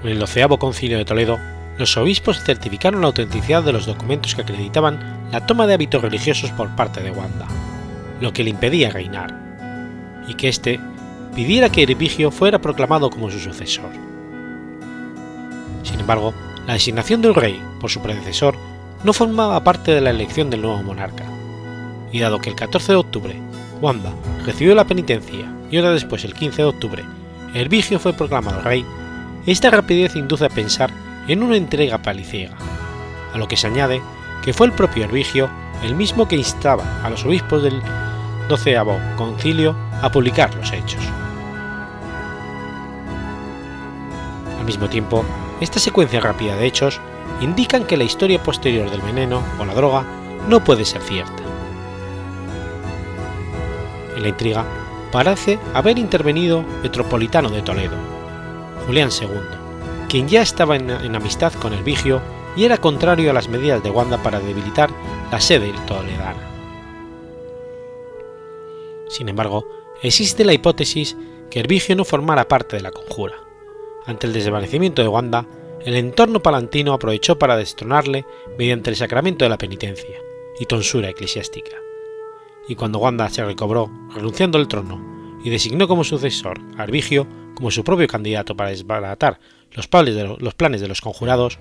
En 0.04 0.10
el 0.10 0.20
doceavo 0.20 0.60
concilio 0.60 0.98
de 0.98 1.06
Toledo, 1.06 1.40
los 1.78 1.96
obispos 1.98 2.44
certificaron 2.44 3.02
la 3.02 3.08
autenticidad 3.08 3.64
de 3.64 3.72
los 3.72 3.86
documentos 3.86 4.36
que 4.36 4.42
acreditaban 4.42 5.00
la 5.32 5.46
toma 5.46 5.66
de 5.66 5.76
hábitos 5.76 6.02
religiosos 6.02 6.52
por 6.52 6.70
parte 6.76 7.02
de 7.02 7.12
Wanda, 7.12 7.48
lo 8.24 8.32
que 8.32 8.46
le 8.46 8.52
impedía 8.52 8.90
reinar, 8.90 9.38
y 10.30 10.36
que 10.36 10.48
éste 10.48 10.80
pidiera 11.36 11.68
que 11.68 11.84
Hervigio 11.84 12.32
fuera 12.32 12.58
proclamado 12.58 13.10
como 13.10 13.30
su 13.30 13.38
sucesor. 13.38 13.90
Sin 15.84 16.00
embargo, 16.00 16.34
la 16.66 16.72
designación 16.72 17.22
del 17.22 17.36
rey 17.36 17.62
por 17.82 17.92
su 17.92 18.02
predecesor 18.02 18.56
no 19.04 19.12
formaba 19.12 19.62
parte 19.66 19.92
de 19.92 20.00
la 20.00 20.12
elección 20.12 20.50
del 20.50 20.62
nuevo 20.62 20.82
monarca, 20.84 21.26
y 22.14 22.20
dado 22.20 22.40
que 22.40 22.50
el 22.50 22.56
14 22.56 22.94
de 22.94 22.98
octubre 22.98 23.42
Wanda 23.82 24.14
recibió 24.46 24.74
la 24.74 24.86
penitencia 24.88 25.54
y 25.70 25.78
hora 25.78 25.92
después, 25.92 26.24
el 26.24 26.34
15 26.34 26.62
de 26.62 26.68
octubre, 26.70 27.04
Hervigio 27.54 28.00
fue 28.00 28.14
proclamado 28.14 28.62
rey, 28.62 28.86
esta 29.46 29.70
rapidez 29.70 30.16
induce 30.16 30.46
a 30.46 30.50
pensar 30.50 30.92
en 31.28 31.44
una 31.44 31.58
entrega 31.58 31.98
paliciega, 31.98 32.56
a 33.34 33.38
lo 33.38 33.50
que 33.50 33.58
se 33.58 33.68
añade 33.68 34.02
que 34.46 34.54
fue 34.54 34.68
el 34.68 34.72
propio 34.72 35.04
Hervigio 35.04 35.50
el 35.84 35.96
mismo 35.96 36.26
que 36.26 36.38
instaba 36.38 36.86
a 37.04 37.10
los 37.10 37.26
obispos 37.26 37.62
del 37.64 37.82
doceavo 38.48 39.00
concilio 39.18 39.76
a 40.02 40.12
publicar 40.12 40.54
los 40.56 40.72
hechos. 40.72 41.02
Al 44.60 44.66
mismo 44.66 44.88
tiempo, 44.90 45.26
esta 45.60 45.80
secuencia 45.80 46.20
rápida 46.20 46.56
de 46.56 46.66
hechos 46.66 47.00
indican 47.42 47.86
que 47.86 47.98
la 47.98 48.04
historia 48.04 48.42
posterior 48.42 48.90
del 48.90 49.02
veneno 49.02 49.42
o 49.60 49.66
la 49.66 49.74
droga 49.74 50.06
no 50.48 50.64
puede 50.64 50.86
ser 50.86 51.02
cierta. 51.02 51.44
En 54.16 54.22
la 54.22 54.30
intriga 54.30 54.66
parece 55.12 55.60
haber 55.74 55.98
intervenido 56.00 56.64
Metropolitano 56.82 57.50
de 57.50 57.62
Toledo, 57.62 57.96
Julián 58.86 59.10
II, 59.10 59.28
quien 60.10 60.28
ya 60.28 60.42
estaba 60.42 60.76
en, 60.76 61.16
amistad 61.16 61.54
con 61.54 61.74
el 61.74 61.84
Vigio 61.84 62.22
y 62.56 62.66
era 62.66 62.78
contrario 62.78 63.32
a 63.32 63.34
las 63.34 63.50
medidas 63.50 63.82
de 63.84 63.90
Wanda 63.90 64.22
para 64.22 64.40
debilitar 64.40 64.90
la 65.32 65.42
sede 65.42 65.74
toledana. 65.88 66.53
Sin 69.14 69.30
embargo, 69.30 69.68
existe 70.02 70.44
la 70.44 70.54
hipótesis 70.54 71.16
que 71.52 71.60
Hervigio 71.60 71.96
no 71.96 72.04
formara 72.04 72.48
parte 72.48 72.78
de 72.78 72.82
la 72.82 72.90
conjura. 72.90 73.36
Ante 74.08 74.26
el 74.26 74.34
desvanecimiento 74.34 75.04
de 75.04 75.08
Wanda, 75.08 75.46
el 75.86 75.96
entorno 75.96 76.42
palantino 76.42 76.94
aprovechó 76.94 77.38
para 77.38 77.56
destronarle 77.56 78.26
mediante 78.58 78.90
el 78.90 78.96
sacramento 78.96 79.46
de 79.46 79.50
la 79.50 79.60
penitencia 79.60 80.20
y 80.60 80.66
tonsura 80.66 81.10
eclesiástica. 81.10 81.78
Y 82.68 82.74
cuando 82.74 82.98
Wanda 82.98 83.30
se 83.30 83.46
recobró, 83.46 83.92
renunciando 84.16 84.58
al 84.58 84.68
trono, 84.68 85.40
y 85.44 85.52
designó 85.52 85.88
como 85.88 86.04
sucesor 86.04 86.60
a 86.80 86.82
Arbigio 86.82 87.28
como 87.54 87.70
su 87.70 87.84
propio 87.84 88.08
candidato 88.08 88.56
para 88.56 88.72
desbaratar 88.72 89.40
los 89.74 89.88
planes, 89.88 90.16
de 90.16 90.88
los, 90.88 91.02
conjurados, 91.02 91.60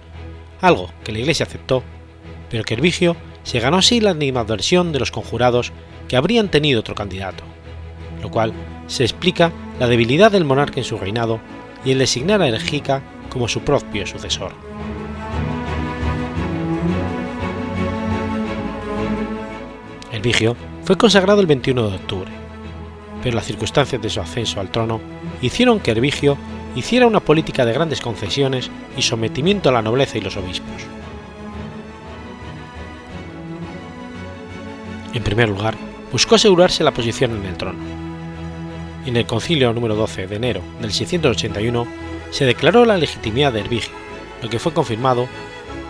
algo 0.63 0.91
que 1.05 1.13
la 1.13 1.19
Iglesia 1.19 1.45
aceptó, 1.45 1.83
pero 2.49 2.65
que 2.65 2.73
Herbigio 2.73 3.15
se 3.43 3.61
ganó 3.61 3.77
así 3.77 4.01
la 4.01 4.13
animadversión 4.13 4.91
de 4.93 5.01
los 5.01 5.11
conjurados 5.11 5.71
que 6.13 6.19
habrían 6.19 6.51
tenido 6.51 6.81
otro 6.81 6.95
candidato, 6.95 7.43
lo 8.21 8.31
cual 8.31 8.53
se 8.87 9.03
explica 9.03 9.51
la 9.81 9.89
debilidad 9.89 10.31
del 10.31 10.45
monarca 10.45 10.79
en 10.79 10.85
su 10.85 10.99
reinado 10.99 11.41
y 11.87 11.93
el 11.93 12.01
designar 12.01 12.43
a 12.43 12.49
Ergica 12.49 13.01
como 13.31 13.49
su 13.49 13.63
propio 13.63 14.07
sucesor. 14.07 14.53
Vigio 20.21 20.55
fue 20.85 20.99
consagrado 20.99 21.41
el 21.41 21.47
21 21.47 21.89
de 21.89 21.97
octubre, 21.97 22.31
pero 23.23 23.35
las 23.35 23.47
circunstancias 23.47 24.03
de 24.03 24.11
su 24.11 24.21
ascenso 24.21 24.61
al 24.61 24.71
trono 24.71 25.01
hicieron 25.41 25.81
que 25.81 25.93
Hervigio 25.93 26.37
hiciera 26.77 27.07
una 27.07 27.21
política 27.21 27.65
de 27.65 27.73
grandes 27.73 28.03
concesiones 28.03 28.71
y 28.99 29.01
sometimiento 29.01 29.71
a 29.71 29.73
la 29.73 29.81
nobleza 29.81 30.19
y 30.19 30.21
los 30.21 30.37
obispos. 30.37 30.83
En 35.15 35.23
primer 35.23 35.49
lugar, 35.49 35.75
buscó 36.13 36.35
asegurarse 36.35 36.85
la 36.85 36.93
posición 36.93 37.35
en 37.37 37.47
el 37.47 37.57
trono. 37.57 37.79
En 39.07 39.17
el 39.17 39.27
concilio 39.27 39.73
número 39.73 39.97
12 39.97 40.27
de 40.27 40.37
enero 40.37 40.63
del 40.81 40.93
681 40.93 41.87
se 42.31 42.45
declaró 42.45 42.85
la 42.85 42.99
legitimidad 42.99 43.53
de 43.53 43.61
Hervigio, 43.61 43.95
lo 44.43 44.49
que 44.49 44.59
fue 44.59 44.73
confirmado 44.73 45.27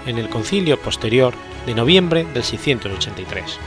en 0.06 0.18
el 0.18 0.28
concilio 0.28 0.80
posterior 0.80 1.34
de 1.66 1.74
noviembre 1.74 2.24
del 2.32 2.44
683. 2.44 3.58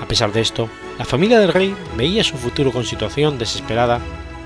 A 0.00 0.06
pesar 0.06 0.32
de 0.32 0.40
esto, 0.40 0.68
la 0.98 1.04
familia 1.04 1.40
del 1.40 1.52
rey 1.52 1.74
veía 1.96 2.22
su 2.22 2.36
futuro 2.36 2.70
con 2.70 2.84
situación 2.84 3.38
desesperada 3.38 4.00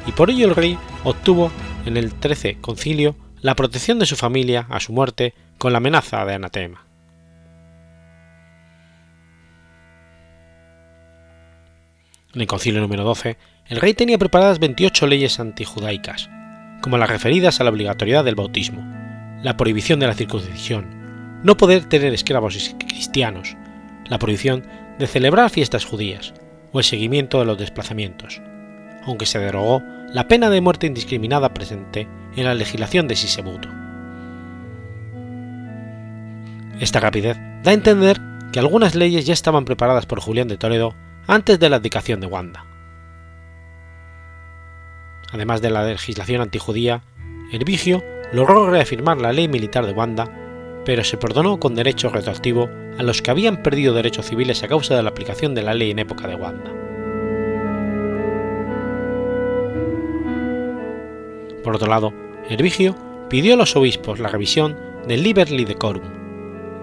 y 0.06 0.12
por 0.12 0.30
ello 0.30 0.46
el 0.46 0.56
rey 0.56 0.78
obtuvo 1.04 1.50
en 1.84 1.96
el 1.96 2.14
13 2.14 2.58
concilio 2.60 3.14
la 3.42 3.54
protección 3.54 3.98
de 3.98 4.06
su 4.06 4.16
familia 4.16 4.66
a 4.70 4.80
su 4.80 4.92
muerte 4.92 5.34
con 5.58 5.72
la 5.72 5.78
amenaza 5.78 6.24
de 6.24 6.34
anatema. 6.34 6.89
En 12.32 12.40
el 12.40 12.46
concilio 12.46 12.80
número 12.80 13.02
12, 13.02 13.36
el 13.66 13.80
rey 13.80 13.92
tenía 13.94 14.16
preparadas 14.16 14.60
28 14.60 15.06
leyes 15.08 15.40
antijudaicas, 15.40 16.30
como 16.80 16.96
las 16.96 17.10
referidas 17.10 17.60
a 17.60 17.64
la 17.64 17.70
obligatoriedad 17.70 18.24
del 18.24 18.36
bautismo, 18.36 18.82
la 19.42 19.56
prohibición 19.56 19.98
de 19.98 20.06
la 20.06 20.14
circuncisión, 20.14 21.40
no 21.42 21.56
poder 21.56 21.86
tener 21.86 22.14
esclavos 22.14 22.76
cristianos, 22.78 23.56
la 24.06 24.18
prohibición 24.18 24.64
de 24.98 25.08
celebrar 25.08 25.50
fiestas 25.50 25.84
judías 25.84 26.32
o 26.72 26.78
el 26.78 26.84
seguimiento 26.84 27.40
de 27.40 27.46
los 27.46 27.58
desplazamientos, 27.58 28.40
aunque 29.04 29.26
se 29.26 29.40
derogó 29.40 29.82
la 30.12 30.28
pena 30.28 30.50
de 30.50 30.60
muerte 30.60 30.86
indiscriminada 30.86 31.52
presente 31.52 32.06
en 32.36 32.44
la 32.44 32.54
legislación 32.54 33.08
de 33.08 33.16
Sisebuto. 33.16 33.68
Esta 36.78 37.00
rapidez 37.00 37.36
da 37.64 37.72
a 37.72 37.74
entender 37.74 38.20
que 38.52 38.60
algunas 38.60 38.94
leyes 38.94 39.26
ya 39.26 39.32
estaban 39.32 39.64
preparadas 39.64 40.06
por 40.06 40.20
Julián 40.20 40.48
de 40.48 40.56
Toledo 40.56 40.94
antes 41.30 41.60
de 41.60 41.68
la 41.68 41.76
abdicación 41.76 42.18
de 42.18 42.26
Wanda 42.26 42.66
Además 45.30 45.62
de 45.62 45.70
la 45.70 45.84
legislación 45.84 46.42
antijudía, 46.42 47.02
Hervigio 47.52 48.02
logró 48.32 48.68
reafirmar 48.68 49.20
la 49.20 49.32
ley 49.32 49.46
militar 49.46 49.86
de 49.86 49.92
Wanda, 49.92 50.28
pero 50.84 51.04
se 51.04 51.16
perdonó 51.16 51.60
con 51.60 51.76
derecho 51.76 52.08
retroactivo 52.08 52.68
a 52.98 53.04
los 53.04 53.22
que 53.22 53.30
habían 53.30 53.62
perdido 53.62 53.94
derechos 53.94 54.26
civiles 54.26 54.64
a 54.64 54.68
causa 54.68 54.96
de 54.96 55.04
la 55.04 55.10
aplicación 55.10 55.54
de 55.54 55.62
la 55.62 55.72
ley 55.72 55.92
en 55.92 56.00
época 56.00 56.26
de 56.26 56.34
Wanda. 56.34 56.72
Por 61.62 61.76
otro 61.76 61.88
lado, 61.88 62.12
Hervigio 62.48 62.96
pidió 63.28 63.54
a 63.54 63.56
los 63.56 63.76
obispos 63.76 64.18
la 64.18 64.30
revisión 64.30 64.76
del 65.06 65.22
Liberli 65.22 65.64
Decorum, 65.64 66.02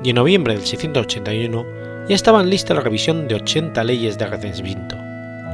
y 0.06 0.12
en 0.12 0.16
noviembre 0.16 0.54
del 0.54 0.66
681 0.66 1.87
ya 2.08 2.16
estaban 2.16 2.50
listas 2.50 2.78
la 2.78 2.84
revisión 2.84 3.28
de 3.28 3.36
80 3.36 3.84
leyes 3.84 4.18
de 4.18 4.28
Recensvinto, 4.28 4.98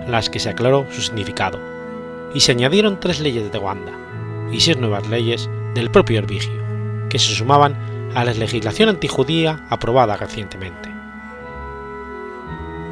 las 0.08 0.30
que 0.30 0.40
se 0.40 0.50
aclaró 0.50 0.86
su 0.92 1.02
significado, 1.02 1.60
y 2.34 2.42
se 2.42 2.52
añadieron 2.52 3.00
tres 3.00 3.20
leyes 3.20 3.52
de 3.52 3.58
Wanda 3.58 3.92
y 4.52 4.60
seis 4.60 4.78
nuevas 4.78 5.08
leyes 5.10 5.50
del 5.74 5.90
propio 5.90 6.20
Hervigio, 6.20 6.62
que 7.10 7.18
se 7.18 7.34
sumaban 7.34 7.76
a 8.14 8.24
la 8.24 8.34
legislación 8.34 8.90
antijudía 8.90 9.66
aprobada 9.70 10.16
recientemente. 10.16 10.90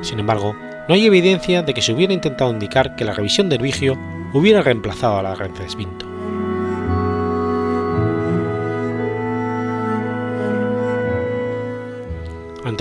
Sin 0.02 0.20
embargo, 0.20 0.56
no 0.88 0.96
hay 0.96 1.06
evidencia 1.06 1.62
de 1.62 1.74
que 1.76 1.84
se 1.84 1.94
hubiera 1.94 2.14
intentado 2.14 2.52
indicar 2.52 2.96
que 2.96 3.06
la 3.06 3.14
revisión 3.14 3.50
de 3.50 3.56
Hervigio 3.56 3.98
hubiera 4.34 4.64
reemplazado 4.64 5.18
a 5.18 5.24
la 5.24 5.36
Recensvinto. 5.36 6.11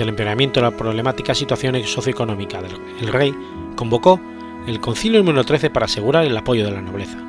El 0.01 0.09
empeoramiento 0.09 0.59
de 0.59 0.63
la 0.63 0.75
problemática 0.75 1.35
situación 1.35 1.75
socioeconómica 1.83 2.59
del 2.59 3.07
rey, 3.07 3.35
convocó 3.75 4.19
el 4.65 4.79
Concilio 4.79 5.19
número 5.19 5.43
13 5.43 5.69
para 5.69 5.85
asegurar 5.85 6.25
el 6.25 6.35
apoyo 6.35 6.65
de 6.65 6.71
la 6.71 6.81
nobleza, 6.81 7.19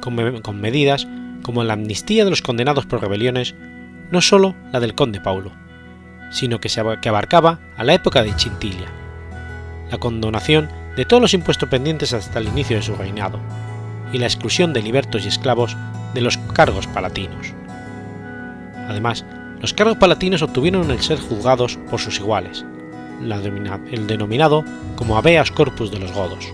con, 0.00 0.58
medidas 0.58 1.06
como 1.42 1.62
la 1.64 1.74
amnistía 1.74 2.24
de 2.24 2.30
los 2.30 2.40
condenados 2.40 2.86
por 2.86 3.02
rebeliones, 3.02 3.54
no 4.10 4.22
solo 4.22 4.54
la 4.72 4.80
del 4.80 4.94
conde 4.94 5.20
Paulo, 5.20 5.52
sino 6.30 6.60
que, 6.60 6.70
se, 6.70 6.82
que 7.02 7.10
abarcaba 7.10 7.60
a 7.76 7.84
la 7.84 7.92
época 7.92 8.22
de 8.22 8.34
Chintilia, 8.34 8.88
la 9.90 9.98
condonación 9.98 10.70
de 10.96 11.04
todos 11.04 11.20
los 11.20 11.34
impuestos 11.34 11.68
pendientes 11.68 12.14
hasta 12.14 12.38
el 12.38 12.48
inicio 12.48 12.76
de 12.76 12.82
su 12.82 12.94
reinado, 12.94 13.38
y 14.14 14.18
la 14.18 14.26
exclusión 14.26 14.72
de 14.72 14.80
libertos 14.80 15.26
y 15.26 15.28
esclavos 15.28 15.76
de 16.14 16.22
los 16.22 16.38
cargos 16.38 16.86
palatinos. 16.86 17.52
Además, 18.88 19.26
los 19.64 19.72
cargos 19.72 19.96
palatinos 19.96 20.42
obtuvieron 20.42 20.90
el 20.90 21.00
ser 21.00 21.18
juzgados 21.18 21.78
por 21.88 21.98
sus 21.98 22.18
iguales, 22.18 22.66
el 23.22 24.06
denominado 24.06 24.62
como 24.94 25.16
habeas 25.16 25.50
corpus 25.50 25.90
de 25.90 25.98
los 25.98 26.12
godos. 26.12 26.52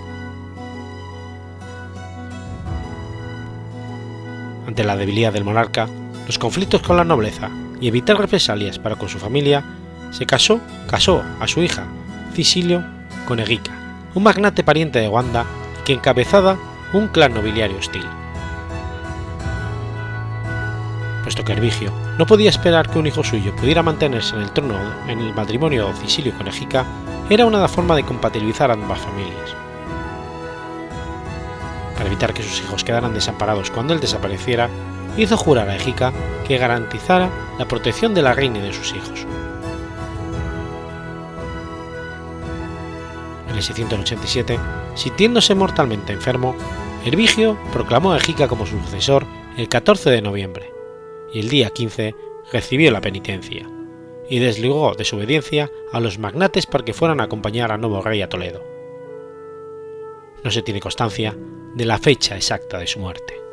Ante 4.64 4.84
la 4.84 4.96
debilidad 4.96 5.32
del 5.32 5.42
monarca, 5.42 5.88
los 6.28 6.38
conflictos 6.38 6.82
con 6.82 6.98
la 6.98 7.02
nobleza 7.02 7.50
y 7.80 7.88
evitar 7.88 8.16
represalias 8.16 8.78
para 8.78 8.94
con 8.94 9.08
su 9.08 9.18
familia, 9.18 9.64
se 10.12 10.24
casó, 10.24 10.60
casó 10.88 11.20
a 11.40 11.48
su 11.48 11.64
hija, 11.64 11.88
Cisilio, 12.32 12.84
con 13.26 13.40
Egica, 13.40 13.72
un 14.14 14.22
magnate 14.22 14.62
pariente 14.62 15.00
de 15.00 15.08
Wanda 15.08 15.44
que 15.84 15.94
encabezaba 15.94 16.56
un 16.92 17.08
clan 17.08 17.34
nobiliario 17.34 17.76
hostil. 17.76 18.06
Puesto 21.24 21.44
que 21.44 21.54
Hervigio 21.54 21.99
no 22.20 22.26
podía 22.26 22.50
esperar 22.50 22.90
que 22.90 22.98
un 22.98 23.06
hijo 23.06 23.24
suyo 23.24 23.56
pudiera 23.56 23.82
mantenerse 23.82 24.36
en 24.36 24.42
el 24.42 24.50
trono 24.50 24.78
en 25.08 25.20
el 25.20 25.32
matrimonio 25.32 25.86
de 25.86 25.94
Cisilio 25.94 26.36
con 26.36 26.48
Egica, 26.48 26.84
era 27.30 27.46
una 27.46 27.66
forma 27.66 27.96
de 27.96 28.02
compatibilizar 28.04 28.70
ambas 28.70 29.00
familias 29.00 29.54
para 31.94 32.06
evitar 32.06 32.34
que 32.34 32.42
sus 32.42 32.60
hijos 32.60 32.84
quedaran 32.84 33.14
desamparados 33.14 33.70
cuando 33.70 33.94
él 33.94 34.00
desapareciera, 34.00 34.68
hizo 35.16 35.38
jurar 35.38 35.70
a 35.70 35.76
Egica 35.76 36.12
que 36.46 36.58
garantizara 36.58 37.30
la 37.58 37.64
protección 37.64 38.12
de 38.12 38.20
la 38.20 38.34
reina 38.34 38.58
y 38.58 38.62
de 38.64 38.74
sus 38.74 38.94
hijos. 38.94 39.26
En 43.48 43.56
el 43.56 43.62
687, 43.62 44.58
sintiéndose 44.94 45.54
mortalmente 45.54 46.12
enfermo, 46.12 46.54
Hervigio 47.02 47.56
proclamó 47.72 48.12
a 48.12 48.18
Egica 48.18 48.46
como 48.46 48.66
su 48.66 48.78
sucesor 48.78 49.24
el 49.56 49.70
14 49.70 50.10
de 50.10 50.20
noviembre, 50.20 50.79
y 51.32 51.40
el 51.40 51.48
día 51.48 51.70
15 51.70 52.14
recibió 52.52 52.90
la 52.90 53.00
penitencia, 53.00 53.68
y 54.28 54.38
desligó 54.38 54.94
de 54.94 55.04
su 55.04 55.16
obediencia 55.16 55.70
a 55.92 56.00
los 56.00 56.18
magnates 56.18 56.66
para 56.66 56.84
que 56.84 56.94
fueran 56.94 57.20
a 57.20 57.24
acompañar 57.24 57.72
al 57.72 57.80
nuevo 57.80 58.00
rey 58.02 58.22
a 58.22 58.28
Toledo. 58.28 58.64
No 60.42 60.50
se 60.50 60.62
tiene 60.62 60.80
constancia 60.80 61.36
de 61.74 61.84
la 61.84 61.98
fecha 61.98 62.36
exacta 62.36 62.78
de 62.78 62.86
su 62.86 62.98
muerte. 62.98 63.49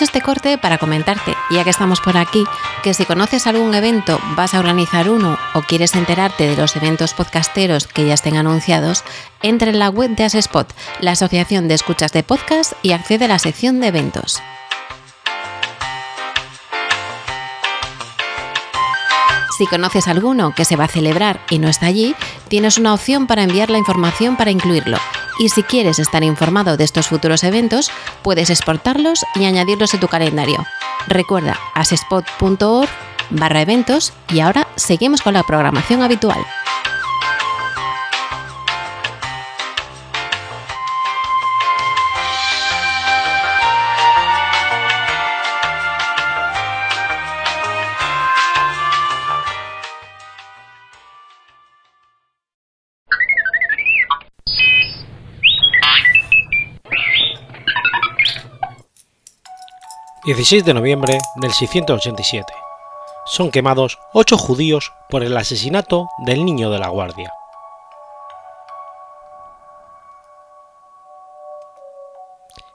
Este 0.00 0.22
corte 0.22 0.56
para 0.56 0.78
comentarte, 0.78 1.34
ya 1.50 1.62
que 1.62 1.68
estamos 1.68 2.00
por 2.00 2.16
aquí, 2.16 2.44
que 2.82 2.94
si 2.94 3.04
conoces 3.04 3.46
algún 3.46 3.74
evento, 3.74 4.18
vas 4.34 4.54
a 4.54 4.58
organizar 4.58 5.10
uno 5.10 5.38
o 5.52 5.60
quieres 5.60 5.94
enterarte 5.94 6.48
de 6.48 6.56
los 6.56 6.74
eventos 6.74 7.12
podcasteros 7.12 7.86
que 7.86 8.06
ya 8.06 8.14
estén 8.14 8.38
anunciados, 8.38 9.04
entra 9.42 9.68
en 9.70 9.78
la 9.78 9.90
web 9.90 10.16
de 10.16 10.24
Asespot, 10.24 10.72
la 11.00 11.12
Asociación 11.12 11.68
de 11.68 11.74
Escuchas 11.74 12.12
de 12.12 12.22
Podcast, 12.22 12.72
y 12.82 12.92
accede 12.92 13.26
a 13.26 13.28
la 13.28 13.38
sección 13.38 13.80
de 13.80 13.88
eventos. 13.88 14.40
Si 19.60 19.66
conoces 19.66 20.08
alguno 20.08 20.54
que 20.54 20.64
se 20.64 20.76
va 20.76 20.84
a 20.84 20.88
celebrar 20.88 21.38
y 21.50 21.58
no 21.58 21.68
está 21.68 21.84
allí, 21.84 22.16
tienes 22.48 22.78
una 22.78 22.94
opción 22.94 23.26
para 23.26 23.42
enviar 23.42 23.68
la 23.68 23.76
información 23.76 24.38
para 24.38 24.50
incluirlo. 24.50 24.96
Y 25.38 25.50
si 25.50 25.62
quieres 25.62 25.98
estar 25.98 26.24
informado 26.24 26.78
de 26.78 26.84
estos 26.84 27.08
futuros 27.08 27.44
eventos, 27.44 27.90
puedes 28.22 28.48
exportarlos 28.48 29.22
y 29.34 29.44
añadirlos 29.44 29.92
en 29.92 30.00
tu 30.00 30.08
calendario. 30.08 30.64
Recuerda 31.08 31.60
asespot.org 31.74 32.88
barra 33.28 33.60
eventos 33.60 34.14
y 34.30 34.40
ahora 34.40 34.66
seguimos 34.76 35.20
con 35.20 35.34
la 35.34 35.42
programación 35.42 36.00
habitual. 36.00 36.42
...16 60.30 60.62
de 60.62 60.74
noviembre 60.74 61.18
del 61.34 61.50
687... 61.50 62.52
...son 63.26 63.50
quemados 63.50 63.98
ocho 64.12 64.38
judíos... 64.38 64.92
...por 65.08 65.24
el 65.24 65.36
asesinato 65.36 66.06
del 66.24 66.44
niño 66.44 66.70
de 66.70 66.78
la 66.78 66.88
guardia. 66.88 67.32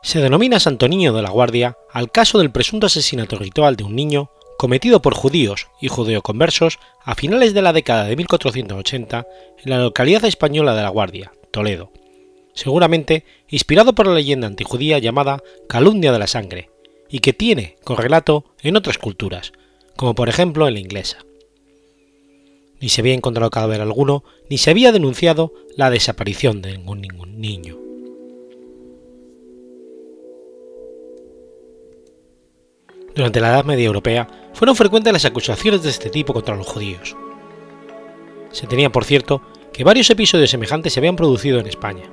Se 0.01 0.20
denomina 0.20 0.60
Santo 0.60 0.89
Niño 0.89 1.14
de 1.14 1.22
la 1.22 1.30
Guardia 1.30 1.78
al 1.93 2.12
caso 2.12 2.39
del 2.39 2.51
presunto 2.51 2.88
asesinato 2.88 3.38
ritual 3.38 3.78
de 3.78 3.86
un 3.86 3.95
niño 3.95 4.32
cometido 4.58 5.01
por 5.01 5.16
judíos 5.16 5.70
y 5.80 5.88
judeoconversos 5.88 6.80
a 7.06 7.16
finales 7.16 7.53
de 7.53 7.62
la 7.62 7.72
década 7.72 8.03
de 8.03 8.18
1480 8.18 9.28
en 9.64 9.70
la 9.70 9.80
localidad 9.80 10.26
española 10.26 10.76
de 10.76 10.82
La 10.82 10.89
Guardia, 10.89 11.32
Toledo, 11.51 11.93
seguramente 12.53 13.24
inspirado 13.47 13.95
por 13.95 14.08
la 14.08 14.14
leyenda 14.14 14.45
antijudía 14.45 14.99
llamada 14.99 15.41
Calumnia 15.70 16.12
de 16.12 16.20
la 16.20 16.28
Sangre, 16.28 16.70
y 17.10 17.20
que 17.20 17.34
tiene 17.34 17.76
correlato 17.84 18.45
en 18.62 18.76
otras 18.78 18.97
culturas, 18.97 19.53
como 19.95 20.16
por 20.16 20.30
ejemplo 20.30 20.68
en 20.68 20.74
la 20.74 20.80
inglesa. 20.80 21.20
Ni 22.82 22.89
se 22.89 23.01
había 23.01 23.14
encontrado 23.14 23.49
cadáver 23.49 23.82
alguno, 23.82 24.24
ni 24.49 24.58
se 24.58 24.72
había 24.72 24.91
denunciado 24.91 25.53
la 25.76 25.89
desaparición 25.89 26.62
de 26.62 26.78
ningún, 26.78 27.01
ningún 27.01 27.39
niño. 27.39 27.78
Durante 33.16 33.39
la 33.39 33.49
Edad 33.49 33.64
Media 33.64 33.86
Europea 33.86 34.28
fueron 34.53 34.76
frecuentes 34.76 35.14
las 35.14 35.26
acusaciones 35.26 35.84
de 35.84 35.89
este 35.89 36.10
tipo 36.10 36.34
contra 36.34 36.56
los 36.56 36.68
judíos. 36.68 37.16
Se 38.51 38.68
tenía 38.68 38.91
por 38.91 39.06
cierto 39.06 39.41
que 39.72 39.86
varios 39.86 40.10
episodios 40.10 40.49
semejantes 40.49 40.93
se 40.93 40.99
habían 40.99 41.16
producido 41.16 41.60
en 41.60 41.68
España. 41.68 42.03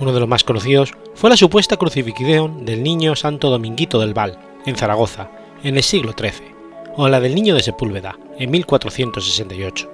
Uno 0.00 0.12
de 0.12 0.20
los 0.20 0.28
más 0.28 0.44
conocidos 0.44 0.92
fue 1.20 1.28
la 1.28 1.36
supuesta 1.36 1.76
crucifixión 1.76 2.64
del 2.64 2.82
niño 2.82 3.14
Santo 3.14 3.50
Dominguito 3.50 4.00
del 4.00 4.14
Val, 4.14 4.38
en 4.64 4.74
Zaragoza, 4.74 5.28
en 5.62 5.76
el 5.76 5.82
siglo 5.82 6.14
XIII, 6.18 6.54
o 6.96 7.08
la 7.08 7.20
del 7.20 7.34
niño 7.34 7.54
de 7.54 7.62
Sepúlveda, 7.62 8.16
en 8.38 8.50
1468. 8.50 9.90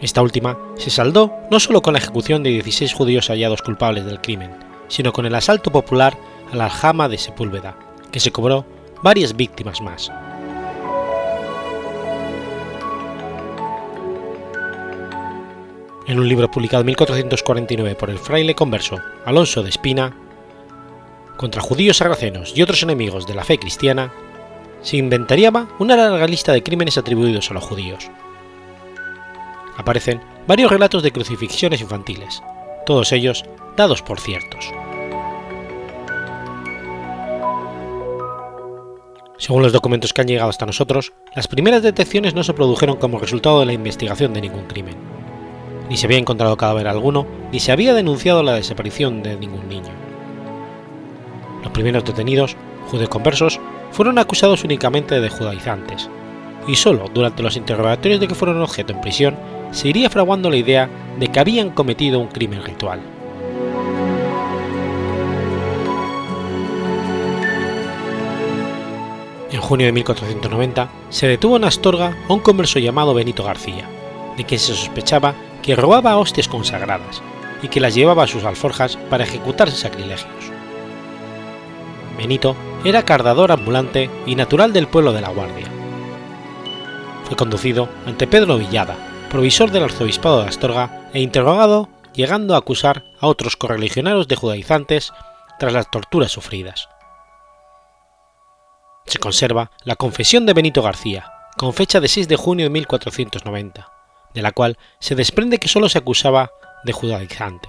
Esta 0.00 0.22
última 0.22 0.56
se 0.78 0.88
saldó 0.88 1.30
no 1.50 1.60
solo 1.60 1.82
con 1.82 1.92
la 1.92 1.98
ejecución 1.98 2.42
de 2.42 2.48
16 2.48 2.94
judíos 2.94 3.28
hallados 3.28 3.60
culpables 3.60 4.06
del 4.06 4.22
crimen, 4.22 4.50
sino 4.88 5.12
con 5.12 5.26
el 5.26 5.34
asalto 5.34 5.70
popular 5.70 6.16
a 6.50 6.56
la 6.56 6.64
aljama 6.64 7.10
de 7.10 7.18
Sepúlveda, 7.18 7.76
que 8.10 8.20
se 8.20 8.32
cobró 8.32 8.64
varias 9.02 9.36
víctimas 9.36 9.82
más. 9.82 10.10
En 16.06 16.18
un 16.18 16.28
libro 16.28 16.50
publicado 16.50 16.80
en 16.80 16.86
1449 16.86 17.94
por 17.94 18.10
el 18.10 18.18
fraile 18.18 18.54
converso 18.54 19.00
Alonso 19.24 19.62
de 19.62 19.68
Espina, 19.68 20.16
contra 21.36 21.62
judíos 21.62 21.98
sarracenos 21.98 22.56
y 22.56 22.62
otros 22.62 22.82
enemigos 22.82 23.26
de 23.26 23.34
la 23.34 23.44
fe 23.44 23.58
cristiana, 23.58 24.12
se 24.82 24.96
inventariaba 24.96 25.68
una 25.78 25.96
larga 25.96 26.26
lista 26.26 26.52
de 26.52 26.62
crímenes 26.62 26.98
atribuidos 26.98 27.50
a 27.50 27.54
los 27.54 27.64
judíos. 27.64 28.10
Aparecen 29.76 30.20
varios 30.46 30.70
relatos 30.70 31.02
de 31.02 31.12
crucifixiones 31.12 31.80
infantiles, 31.80 32.42
todos 32.86 33.12
ellos 33.12 33.44
dados 33.76 34.02
por 34.02 34.20
ciertos. 34.20 34.72
Según 39.36 39.62
los 39.62 39.72
documentos 39.72 40.12
que 40.12 40.20
han 40.20 40.28
llegado 40.28 40.50
hasta 40.50 40.66
nosotros, 40.66 41.12
las 41.34 41.48
primeras 41.48 41.82
detecciones 41.82 42.34
no 42.34 42.44
se 42.44 42.52
produjeron 42.52 42.96
como 42.96 43.18
resultado 43.18 43.60
de 43.60 43.66
la 43.66 43.72
investigación 43.72 44.34
de 44.34 44.42
ningún 44.42 44.66
crimen. 44.66 44.96
Ni 45.90 45.96
se 45.96 46.06
había 46.06 46.18
encontrado 46.18 46.56
cadáver 46.56 46.86
alguno, 46.86 47.26
ni 47.50 47.58
se 47.58 47.72
había 47.72 47.92
denunciado 47.92 48.44
la 48.44 48.54
desaparición 48.54 49.24
de 49.24 49.36
ningún 49.36 49.68
niño. 49.68 49.90
Los 51.64 51.72
primeros 51.72 52.04
detenidos, 52.04 52.56
conversos, 53.08 53.58
fueron 53.90 54.18
acusados 54.18 54.62
únicamente 54.62 55.20
de 55.20 55.28
judaizantes, 55.28 56.08
y 56.68 56.76
solo 56.76 57.06
durante 57.12 57.42
los 57.42 57.56
interrogatorios 57.56 58.20
de 58.20 58.28
que 58.28 58.36
fueron 58.36 58.62
objeto 58.62 58.92
en 58.92 59.00
prisión 59.00 59.36
se 59.72 59.88
iría 59.88 60.08
fraguando 60.08 60.48
la 60.48 60.56
idea 60.56 60.88
de 61.18 61.26
que 61.26 61.40
habían 61.40 61.70
cometido 61.70 62.20
un 62.20 62.28
crimen 62.28 62.62
ritual. 62.62 63.00
En 69.50 69.60
junio 69.60 69.86
de 69.86 69.92
1490 69.92 70.88
se 71.08 71.26
detuvo 71.26 71.56
en 71.56 71.64
Astorga 71.64 72.16
a 72.28 72.32
un 72.32 72.38
converso 72.38 72.78
llamado 72.78 73.12
Benito 73.12 73.42
García, 73.42 73.88
de 74.36 74.44
quien 74.44 74.60
se 74.60 74.74
sospechaba 74.74 75.34
que 75.62 75.76
robaba 75.76 76.16
hostias 76.16 76.48
consagradas 76.48 77.22
y 77.62 77.68
que 77.68 77.80
las 77.80 77.94
llevaba 77.94 78.24
a 78.24 78.26
sus 78.26 78.44
alforjas 78.44 78.96
para 79.08 79.24
ejecutar 79.24 79.70
sacrilegios. 79.70 80.52
Benito 82.16 82.56
era 82.84 83.04
cardador 83.04 83.52
ambulante 83.52 84.10
y 84.26 84.34
natural 84.34 84.72
del 84.72 84.86
pueblo 84.86 85.12
de 85.12 85.20
La 85.20 85.30
Guardia. 85.30 85.66
Fue 87.24 87.36
conducido 87.36 87.88
ante 88.06 88.26
Pedro 88.26 88.58
Villada, 88.58 88.96
provisor 89.30 89.70
del 89.70 89.84
arzobispado 89.84 90.42
de 90.42 90.48
Astorga, 90.48 91.08
e 91.12 91.20
interrogado, 91.20 91.88
llegando 92.14 92.54
a 92.54 92.58
acusar 92.58 93.04
a 93.20 93.26
otros 93.26 93.56
correligionarios 93.56 94.28
de 94.28 94.36
judaizantes 94.36 95.12
tras 95.58 95.72
las 95.72 95.90
torturas 95.90 96.32
sufridas. 96.32 96.88
Se 99.06 99.18
conserva 99.18 99.70
la 99.84 99.96
confesión 99.96 100.46
de 100.46 100.52
Benito 100.52 100.82
García, 100.82 101.32
con 101.56 101.72
fecha 101.72 102.00
de 102.00 102.08
6 102.08 102.28
de 102.28 102.36
junio 102.36 102.66
de 102.66 102.70
1490, 102.70 103.90
de 104.34 104.42
la 104.42 104.52
cual 104.52 104.78
se 104.98 105.14
desprende 105.14 105.58
que 105.58 105.68
solo 105.68 105.88
se 105.88 105.98
acusaba 105.98 106.52
de 106.84 106.92
judaizante. 106.92 107.68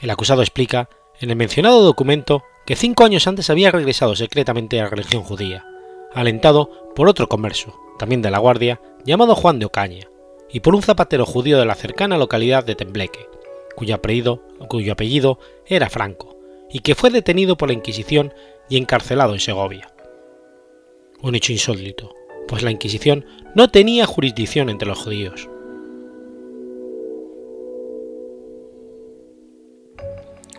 El 0.00 0.10
acusado 0.10 0.42
explica 0.42 0.88
en 1.20 1.30
el 1.30 1.36
mencionado 1.36 1.82
documento 1.82 2.42
que 2.66 2.76
cinco 2.76 3.04
años 3.04 3.26
antes 3.26 3.50
había 3.50 3.70
regresado 3.70 4.16
secretamente 4.16 4.80
a 4.80 4.84
la 4.84 4.90
religión 4.90 5.22
judía, 5.22 5.66
alentado 6.14 6.92
por 6.94 7.08
otro 7.08 7.28
converso, 7.28 7.78
también 7.98 8.22
de 8.22 8.30
la 8.30 8.38
Guardia, 8.38 8.80
llamado 9.04 9.34
Juan 9.34 9.58
de 9.58 9.66
Ocaña, 9.66 10.08
y 10.50 10.60
por 10.60 10.74
un 10.74 10.82
zapatero 10.82 11.26
judío 11.26 11.58
de 11.58 11.66
la 11.66 11.74
cercana 11.74 12.16
localidad 12.16 12.64
de 12.64 12.74
Tembleque, 12.74 13.28
cuyo 13.76 13.94
apellido, 13.94 14.42
cuyo 14.68 14.92
apellido 14.92 15.38
era 15.66 15.90
Franco, 15.90 16.36
y 16.70 16.80
que 16.80 16.94
fue 16.94 17.10
detenido 17.10 17.56
por 17.56 17.68
la 17.68 17.74
Inquisición 17.74 18.32
y 18.68 18.76
encarcelado 18.76 19.34
en 19.34 19.40
Segovia. 19.40 19.90
Un 21.22 21.34
hecho 21.34 21.52
insólito, 21.52 22.14
pues 22.48 22.62
la 22.62 22.70
Inquisición 22.70 23.26
no 23.54 23.68
tenía 23.68 24.06
jurisdicción 24.06 24.70
entre 24.70 24.88
los 24.88 24.98
judíos. 24.98 25.48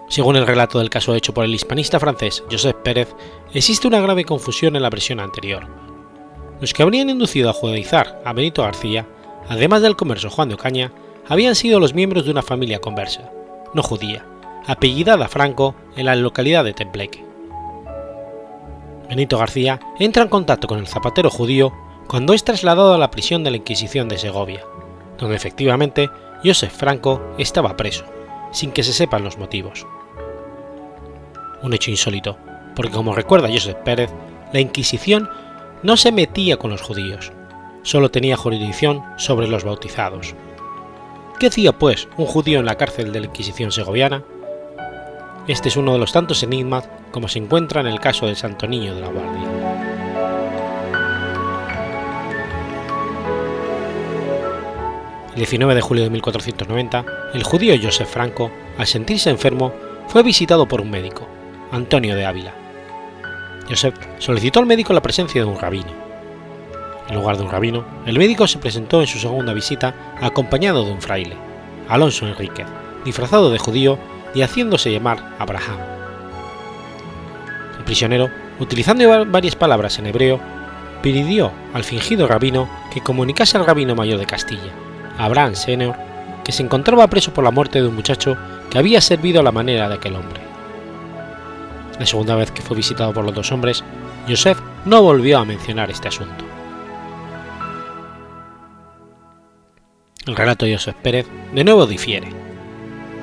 Según 0.10 0.36
el 0.36 0.46
relato 0.46 0.80
del 0.80 0.90
caso 0.90 1.16
hecho 1.16 1.34
por 1.34 1.46
el 1.46 1.56
hispanista 1.56 1.98
francés 2.00 2.44
Joseph 2.52 2.76
Pérez, 2.84 3.16
existe 3.54 3.88
una 3.88 4.02
grave 4.02 4.26
confusión 4.26 4.76
en 4.76 4.82
la 4.82 4.90
versión 4.90 5.22
anterior. 5.22 5.68
Los 6.60 6.74
que 6.74 6.84
habrían 6.84 7.10
inducido 7.10 7.50
a 7.50 7.54
judaizar 7.54 8.22
a 8.26 8.34
Benito 8.34 8.62
García, 8.62 9.08
además 9.48 9.82
del 9.82 9.96
converso 9.96 10.30
Juan 10.30 10.50
de 10.50 10.56
Ocaña, 10.56 10.92
habían 11.30 11.56
sido 11.56 11.80
los 11.80 11.94
miembros 11.94 12.26
de 12.26 12.32
una 12.32 12.42
familia 12.42 12.80
conversa, 12.80 13.32
no 13.74 13.82
judía, 13.84 14.26
apellidada 14.68 15.30
Franco 15.30 15.76
en 15.96 16.08
la 16.08 16.16
localidad 16.16 16.66
de 16.66 16.74
Tembleque. 16.74 17.24
Benito 19.08 19.38
García 19.38 19.80
entra 19.98 20.24
en 20.24 20.30
contacto 20.30 20.68
con 20.68 20.80
el 20.80 20.88
zapatero 20.88 21.30
judío 21.30 21.72
cuando 22.12 22.34
es 22.34 22.44
trasladado 22.44 22.94
a 22.94 22.98
la 22.98 23.10
prisión 23.10 23.42
de 23.46 23.52
la 23.52 23.56
Inquisición 23.56 24.10
de 24.10 24.18
Segovia, 24.18 24.66
donde 25.18 25.38
efectivamente 25.38 26.10
Joseph 26.44 26.74
Franco 26.74 27.22
estaba 27.38 27.78
preso, 27.78 28.04
sin 28.52 28.72
que 28.72 28.84
se 28.84 28.92
sepan 28.92 29.24
los 29.24 29.38
motivos. 29.38 29.88
Un 31.64 31.74
hecho 31.74 31.90
insólito, 31.90 32.38
porque 32.76 32.92
como 32.92 33.16
recuerda 33.16 33.48
Joseph 33.48 33.78
Pérez, 33.86 34.12
la 34.52 34.60
Inquisición 34.60 35.30
no 35.84 35.96
se 35.96 36.12
metía 36.12 36.58
con 36.58 36.72
los 36.72 36.82
judíos, 36.82 37.32
solo 37.82 38.12
tenía 38.12 38.36
jurisdicción 38.36 39.02
sobre 39.16 39.48
los 39.48 39.64
bautizados. 39.64 40.36
¿Qué 41.40 41.48
hacía 41.48 41.72
pues 41.72 42.10
un 42.18 42.26
judío 42.26 42.60
en 42.60 42.66
la 42.66 42.76
cárcel 42.76 43.14
de 43.14 43.22
la 43.22 43.28
Inquisición 43.28 43.72
segoviana? 43.72 44.26
Este 45.48 45.70
es 45.70 45.78
uno 45.78 45.94
de 45.94 46.00
los 46.00 46.12
tantos 46.12 46.44
enigmas 46.44 46.90
como 47.12 47.30
se 47.30 47.40
encuentra 47.40 47.80
en 47.80 47.88
el 47.88 48.02
caso 48.02 48.26
del 48.26 48.36
Santo 48.36 48.68
Niño 48.68 48.96
de 48.96 49.00
la 49.00 49.08
Guardia. 49.08 49.61
El 55.32 55.38
19 55.38 55.76
de 55.76 55.82
julio 55.82 56.04
de 56.04 56.10
1490, 56.10 57.06
el 57.34 57.44
judío 57.44 57.74
Joseph 57.82 58.10
Franco, 58.10 58.52
al 58.78 58.86
sentirse 58.86 59.30
enfermo, 59.30 59.74
fue 60.08 60.24
visitado 60.24 60.68
por 60.68 60.82
un 60.82 60.92
médico, 60.92 61.26
Antonio 61.72 62.18
de 62.18 62.26
Ávila. 62.26 62.54
Joseph 63.70 63.96
solicitó 64.20 64.60
al 64.60 64.66
médico 64.66 64.92
la 64.92 65.02
presencia 65.02 65.42
de 65.42 65.48
un 65.48 65.58
rabino. 65.58 65.92
En 67.08 67.16
lugar 67.16 67.38
de 67.38 67.44
un 67.44 67.52
rabino, 67.52 67.86
el 68.06 68.18
médico 68.18 68.46
se 68.46 68.58
presentó 68.58 69.00
en 69.00 69.08
su 69.08 69.20
segunda 69.20 69.54
visita 69.54 69.96
acompañado 70.20 70.84
de 70.84 70.92
un 70.92 71.02
fraile, 71.02 71.38
Alonso 71.88 72.28
Enríquez, 72.28 72.68
disfrazado 73.06 73.52
de 73.52 73.58
judío 73.58 73.98
y 74.36 74.42
haciéndose 74.42 74.92
llamar 74.92 75.36
Abraham. 75.40 75.78
El 77.78 77.86
prisionero, 77.86 78.30
utilizando 78.60 79.26
varias 79.28 79.56
palabras 79.56 79.98
en 79.98 80.08
hebreo, 80.08 80.42
pidió 81.02 81.54
al 81.74 81.86
fingido 81.86 82.28
rabino 82.28 82.70
que 82.94 83.00
comunicase 83.00 83.58
al 83.58 83.66
rabino 83.66 83.96
mayor 83.96 84.20
de 84.20 84.26
Castilla, 84.26 84.72
Abraham 85.18 85.56
Senior, 85.56 85.96
que 86.44 86.52
se 86.52 86.64
encontraba 86.64 87.08
preso 87.08 87.34
por 87.34 87.44
la 87.44 87.52
muerte 87.52 87.82
de 87.82 87.88
un 87.88 87.96
muchacho 87.96 88.38
que 88.70 88.78
había 88.78 89.02
servido 89.02 89.40
a 89.40 89.44
la 89.44 89.52
manera 89.52 89.88
de 89.88 89.96
aquel 89.96 90.16
hombre. 90.16 90.42
La 92.00 92.06
segunda 92.06 92.36
vez 92.36 92.52
que 92.52 92.62
fue 92.62 92.78
visitado 92.78 93.14
por 93.14 93.24
los 93.24 93.36
dos 93.36 93.52
hombres, 93.52 93.84
Joseph 94.28 94.60
no 94.86 95.02
volvió 95.02 95.40
a 95.40 95.46
mencionar 95.46 95.92
este 95.92 96.08
asunto. 96.08 96.46
El 100.26 100.36
relato 100.36 100.66
de 100.66 100.74
Joseph 100.74 100.96
Pérez 101.02 101.28
de 101.54 101.64
nuevo 101.64 101.86
difiere. 101.86 102.30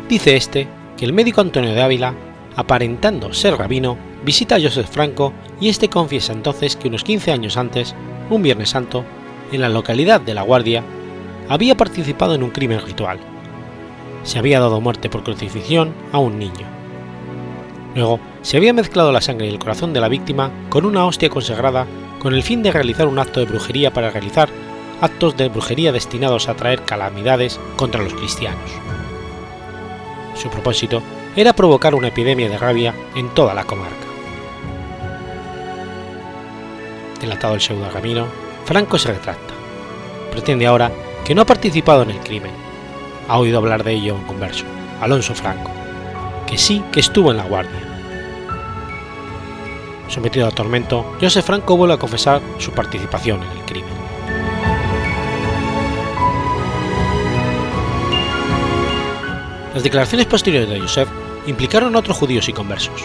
Dice 0.09 0.36
este 0.36 0.68
que 0.97 1.05
el 1.05 1.12
médico 1.12 1.41
Antonio 1.41 1.72
de 1.72 1.80
Ávila, 1.80 2.14
aparentando 2.57 3.32
ser 3.32 3.57
rabino, 3.57 3.97
visita 4.24 4.57
a 4.57 4.61
Joseph 4.61 4.89
Franco 4.91 5.32
y 5.61 5.68
este 5.68 5.89
confiesa 5.89 6.32
entonces 6.32 6.76
que 6.76 6.89
unos 6.89 7.05
15 7.05 7.32
años 7.32 7.57
antes, 7.57 7.95
un 8.30 8.43
Viernes 8.43 8.70
Santo, 8.70 9.05
en 9.53 9.61
la 9.61 9.68
localidad 9.68 10.20
de 10.20 10.34
La 10.34 10.43
Guardia, 10.43 10.82
había 11.49 11.76
participado 11.76 12.34
en 12.34 12.42
un 12.42 12.51
crimen 12.51 12.80
ritual. 12.84 13.18
Se 14.22 14.38
había 14.38 14.61
dado 14.61 14.80
muerte 14.80 15.09
por 15.09 15.22
crucifixión 15.22 15.94
a 16.12 16.18
un 16.18 16.38
niño. 16.38 16.66
Luego, 17.94 18.20
se 18.42 18.57
había 18.57 18.72
mezclado 18.72 19.12
la 19.12 19.20
sangre 19.20 19.46
y 19.46 19.51
el 19.51 19.59
corazón 19.59 19.92
de 19.92 20.01
la 20.01 20.09
víctima 20.09 20.51
con 20.68 20.84
una 20.84 21.07
hostia 21.07 21.30
consagrada 21.30 21.86
con 22.18 22.34
el 22.34 22.42
fin 22.42 22.62
de 22.62 22.70
realizar 22.72 23.07
un 23.07 23.18
acto 23.18 23.40
de 23.40 23.46
brujería 23.46 23.92
para 23.92 24.11
realizar 24.11 24.49
actos 25.01 25.36
de 25.36 25.49
brujería 25.49 25.92
destinados 25.92 26.49
a 26.49 26.55
traer 26.55 26.82
calamidades 26.82 27.59
contra 27.76 28.03
los 28.03 28.14
cristianos. 28.14 28.70
Su 30.34 30.51
propósito 30.51 31.03
era 31.36 31.53
provocar 31.53 31.94
una 31.94 32.09
epidemia 32.09 32.49
de 32.49 32.59
rabia 32.59 32.94
en 33.14 33.28
toda 33.30 33.55
la 33.55 33.64
comarca. 33.64 33.96
Delatado 37.20 37.55
el 37.55 37.61
pseudo 37.61 37.90
Ramiro, 37.90 38.26
Franco 38.64 38.99
se 38.99 39.12
retracta. 39.12 39.55
Pretende 40.30 40.66
ahora 40.66 40.90
que 41.29 41.35
no 41.35 41.43
ha 41.43 41.45
participado 41.45 42.05
en 42.05 42.11
el 42.11 42.20
crimen. 42.20 42.53
Ha 43.29 43.39
oído 43.39 43.59
hablar 43.59 43.85
de 43.85 43.93
ello 43.93 44.14
un 44.14 44.24
converso, 44.24 44.64
Alonso 44.99 45.35
Franco, 45.35 45.70
que 46.47 46.57
sí 46.57 46.83
que 46.91 47.01
estuvo 47.01 47.31
en 47.31 47.37
la 47.37 47.45
guardia. 47.45 47.83
Sometido 50.09 50.47
a 50.47 50.51
tormento, 50.51 51.05
José 51.20 51.43
Franco 51.43 51.76
vuelve 51.76 51.97
a 51.97 51.99
confesar 51.99 52.41
su 52.57 52.72
participación 52.72 53.43
en 53.43 53.51
el 53.51 53.64
crimen. 53.66 53.93
Las 59.74 59.83
declaraciones 59.83 60.24
posteriores 60.24 60.70
de 60.70 60.81
Joseph 60.81 61.11
implicaron 61.47 61.95
a 61.95 61.99
otros 61.99 62.16
judíos 62.16 62.49
y 62.49 62.55
conversos. 62.55 63.05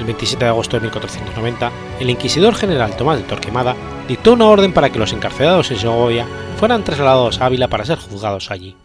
El 0.00 0.04
27 0.04 0.44
de 0.44 0.50
agosto 0.50 0.76
de 0.76 0.80
1490, 0.80 1.70
el 2.00 2.10
inquisidor 2.10 2.56
general 2.56 2.96
Tomás 2.96 3.18
de 3.18 3.24
Torquemada 3.24 3.76
dictó 4.08 4.32
una 4.32 4.46
orden 4.46 4.72
para 4.72 4.90
que 4.90 4.98
los 4.98 5.12
encarcelados 5.12 5.70
en 5.70 5.78
Segovia 5.78 6.26
fueran 6.58 6.82
trasladados 6.82 7.40
a 7.40 7.46
Ávila 7.46 7.68
para 7.68 7.84
ser 7.84 7.98
juzgados 7.98 8.50
allí. 8.50 8.76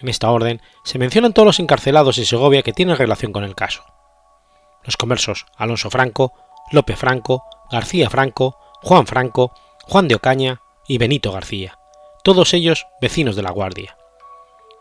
En 0.00 0.08
esta 0.08 0.30
orden 0.30 0.62
se 0.84 0.98
mencionan 0.98 1.34
todos 1.34 1.44
los 1.44 1.60
encarcelados 1.60 2.16
en 2.16 2.24
Segovia 2.24 2.62
que 2.62 2.72
tienen 2.72 2.96
relación 2.96 3.30
con 3.30 3.44
el 3.44 3.54
caso. 3.54 3.84
Los 4.82 4.96
conversos 4.96 5.44
Alonso 5.58 5.90
Franco, 5.90 6.32
López 6.72 6.98
Franco, 6.98 7.44
García 7.70 8.08
Franco, 8.08 8.56
Juan 8.82 9.06
Franco, 9.06 9.52
Juan 9.82 10.08
de 10.08 10.14
Ocaña 10.14 10.62
y 10.88 10.96
Benito 10.96 11.30
García, 11.30 11.78
todos 12.24 12.54
ellos 12.54 12.86
vecinos 13.02 13.36
de 13.36 13.42
la 13.42 13.50
Guardia. 13.50 13.98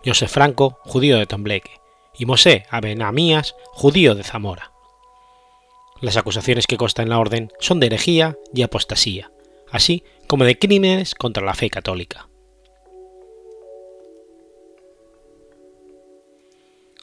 José 0.05 0.30
Franco, 0.30 0.80
judío 0.86 1.17
de 1.17 1.26
Tombleque, 1.26 1.82
y 2.17 2.26
Mosé 2.26 2.65
Abenamías, 2.69 3.53
judío 3.73 4.15
de 4.15 4.23
Zamora. 4.23 4.71
Las 5.99 6.15
acusaciones 6.15 6.67
que 6.67 6.78
consta 6.78 7.01
en 7.01 7.09
la 7.09 7.19
orden 7.19 7.51
son 7.59 7.82
de 7.82 7.88
herejía 7.88 8.38
y 8.53 8.61
apostasía, 8.61 9.32
así 9.72 10.03
como 10.28 10.45
de 10.45 10.57
crímenes 10.57 11.16
contra 11.16 11.45
la 11.45 11.53
fe 11.53 11.70
católica. 11.70 12.30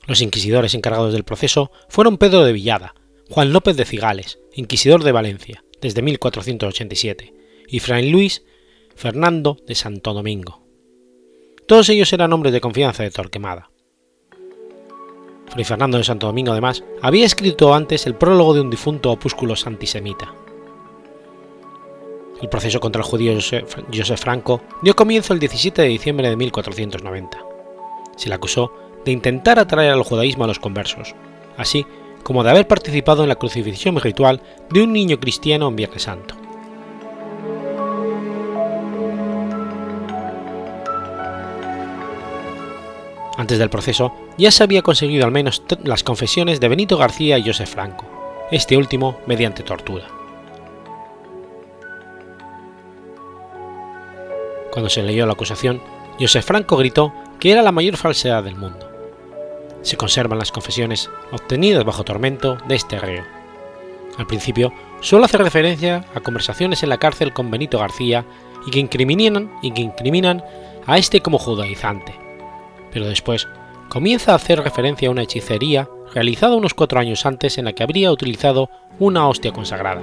Los 0.06 0.20
inquisidores 0.20 0.74
encargados 0.74 1.12
del 1.12 1.24
proceso 1.24 1.70
fueron 1.88 2.18
Pedro 2.18 2.44
de 2.44 2.52
Villada, 2.52 2.94
Juan 3.30 3.52
López 3.52 3.76
de 3.76 3.84
Cigales, 3.84 4.40
inquisidor 4.52 5.04
de 5.04 5.12
Valencia, 5.12 5.64
desde 5.80 6.02
1487, 6.02 7.32
y 7.68 7.78
Fray 7.78 8.10
Luis 8.10 8.44
Fernando 8.96 9.56
de 9.66 9.74
Santo 9.74 10.12
Domingo. 10.12 10.62
Todos 11.66 11.88
ellos 11.88 12.12
eran 12.12 12.32
hombres 12.32 12.52
de 12.52 12.60
confianza 12.60 13.04
de 13.04 13.10
Torquemada. 13.10 13.70
Fray 15.48 15.64
Fernando 15.64 15.98
de 15.98 16.04
Santo 16.04 16.26
Domingo, 16.26 16.52
además, 16.52 16.82
había 17.00 17.24
escrito 17.24 17.72
antes 17.72 18.06
el 18.06 18.16
prólogo 18.16 18.54
de 18.54 18.60
un 18.60 18.70
difunto 18.70 19.12
opúsculo 19.12 19.54
antisemita. 19.64 20.34
El 22.42 22.48
proceso 22.48 22.80
contra 22.80 23.00
el 23.00 23.08
judío 23.08 23.34
Josef 23.34 24.20
Franco 24.20 24.60
dio 24.82 24.96
comienzo 24.96 25.32
el 25.32 25.38
17 25.38 25.80
de 25.80 25.88
diciembre 25.88 26.28
de 26.28 26.36
1490. 26.36 27.38
Se 28.16 28.28
le 28.28 28.34
acusó 28.34 28.72
de 29.04 29.12
intentar 29.12 29.60
atraer 29.60 29.92
al 29.92 30.02
judaísmo 30.02 30.42
a 30.42 30.48
los 30.48 30.58
conversos, 30.58 31.14
así 31.56 31.86
como 32.24 32.42
de 32.42 32.50
haber 32.50 32.66
participado 32.66 33.22
en 33.22 33.28
la 33.28 33.36
crucifixión 33.36 33.98
ritual 34.00 34.42
de 34.70 34.82
un 34.82 34.92
niño 34.92 35.20
cristiano 35.20 35.68
en 35.68 35.76
Viernes 35.76 36.02
Santo. 36.02 36.34
Antes 43.38 43.58
del 43.58 43.70
proceso, 43.70 44.12
ya 44.36 44.50
se 44.50 44.64
había 44.64 44.82
conseguido 44.82 45.24
al 45.24 45.32
menos 45.32 45.62
las 45.84 46.02
confesiones 46.02 46.58
de 46.58 46.68
Benito 46.68 46.96
García 46.98 47.38
y 47.38 47.46
Josef 47.46 47.70
Franco, 47.70 48.04
este 48.50 48.76
último 48.76 49.16
mediante 49.26 49.62
tortura. 49.62 50.21
Cuando 54.72 54.88
se 54.88 55.02
leyó 55.02 55.26
la 55.26 55.34
acusación, 55.34 55.82
Josef 56.18 56.46
Franco 56.46 56.78
gritó 56.78 57.12
que 57.38 57.52
era 57.52 57.60
la 57.60 57.72
mayor 57.72 57.98
falsedad 57.98 58.42
del 58.42 58.56
mundo. 58.56 58.88
Se 59.82 59.98
conservan 59.98 60.38
las 60.38 60.50
confesiones 60.50 61.10
obtenidas 61.30 61.84
bajo 61.84 62.04
tormento 62.04 62.56
de 62.66 62.76
este 62.76 62.98
reo. 62.98 63.22
Al 64.16 64.26
principio, 64.26 64.72
solo 65.02 65.26
hace 65.26 65.36
referencia 65.36 66.06
a 66.14 66.20
conversaciones 66.20 66.82
en 66.82 66.88
la 66.88 66.96
cárcel 66.96 67.34
con 67.34 67.50
Benito 67.50 67.78
García 67.80 68.24
y 68.66 68.70
que 68.70 68.78
incriminan, 68.78 69.52
y 69.60 69.72
que 69.72 69.82
incriminan 69.82 70.42
a 70.86 70.96
este 70.96 71.20
como 71.20 71.38
judaizante, 71.38 72.14
pero 72.92 73.06
después 73.06 73.48
comienza 73.90 74.32
a 74.32 74.36
hacer 74.36 74.62
referencia 74.62 75.08
a 75.08 75.10
una 75.10 75.22
hechicería 75.22 75.86
realizada 76.14 76.56
unos 76.56 76.72
cuatro 76.72 76.98
años 76.98 77.26
antes 77.26 77.58
en 77.58 77.66
la 77.66 77.74
que 77.74 77.82
habría 77.82 78.10
utilizado 78.10 78.70
una 78.98 79.28
hostia 79.28 79.52
consagrada, 79.52 80.00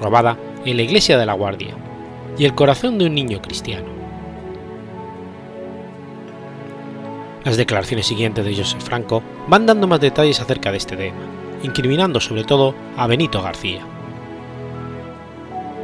robada 0.00 0.36
en 0.64 0.76
la 0.76 0.82
iglesia 0.82 1.18
de 1.18 1.26
la 1.26 1.34
Guardia, 1.34 1.76
y 2.38 2.44
el 2.44 2.54
corazón 2.54 2.98
de 2.98 3.06
un 3.06 3.14
niño 3.14 3.40
cristiano. 3.42 3.86
Las 7.44 7.56
declaraciones 7.56 8.06
siguientes 8.06 8.44
de 8.44 8.54
Joseph 8.54 8.82
Franco 8.82 9.22
van 9.48 9.66
dando 9.66 9.88
más 9.88 10.00
detalles 10.00 10.40
acerca 10.40 10.70
de 10.70 10.78
este 10.78 10.96
tema, 10.96 11.18
incriminando 11.62 12.20
sobre 12.20 12.44
todo 12.44 12.74
a 12.96 13.06
Benito 13.06 13.42
García. 13.42 13.80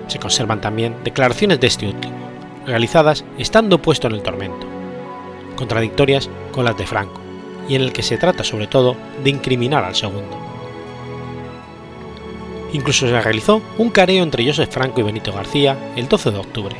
Se 0.07 0.19
conservan 0.19 0.61
también 0.61 0.95
declaraciones 1.05 1.61
de 1.61 1.67
este 1.67 1.87
último, 1.87 2.17
realizadas 2.65 3.25
estando 3.39 3.83
puesto 3.83 4.07
en 4.07 4.15
el 4.15 4.23
tormento, 4.23 4.67
contradictorias 5.57 6.31
con 6.53 6.65
las 6.65 6.79
de 6.79 6.87
Franco, 6.87 7.21
y 7.69 7.75
en 7.75 7.83
el 7.83 7.93
que 7.93 8.03
se 8.03 8.19
trata 8.19 8.45
sobre 8.45 8.69
todo 8.69 8.97
de 9.25 9.31
incriminar 9.31 9.85
al 9.85 9.97
segundo. 9.97 10.48
Incluso 12.73 13.07
se 13.07 13.21
realizó 13.21 13.63
un 13.79 13.91
careo 13.91 14.23
entre 14.23 14.45
Joseph 14.47 14.71
Franco 14.71 15.01
y 15.01 15.05
Benito 15.05 15.33
García 15.33 15.93
el 15.97 16.09
12 16.09 16.31
de 16.31 16.39
octubre. 16.39 16.77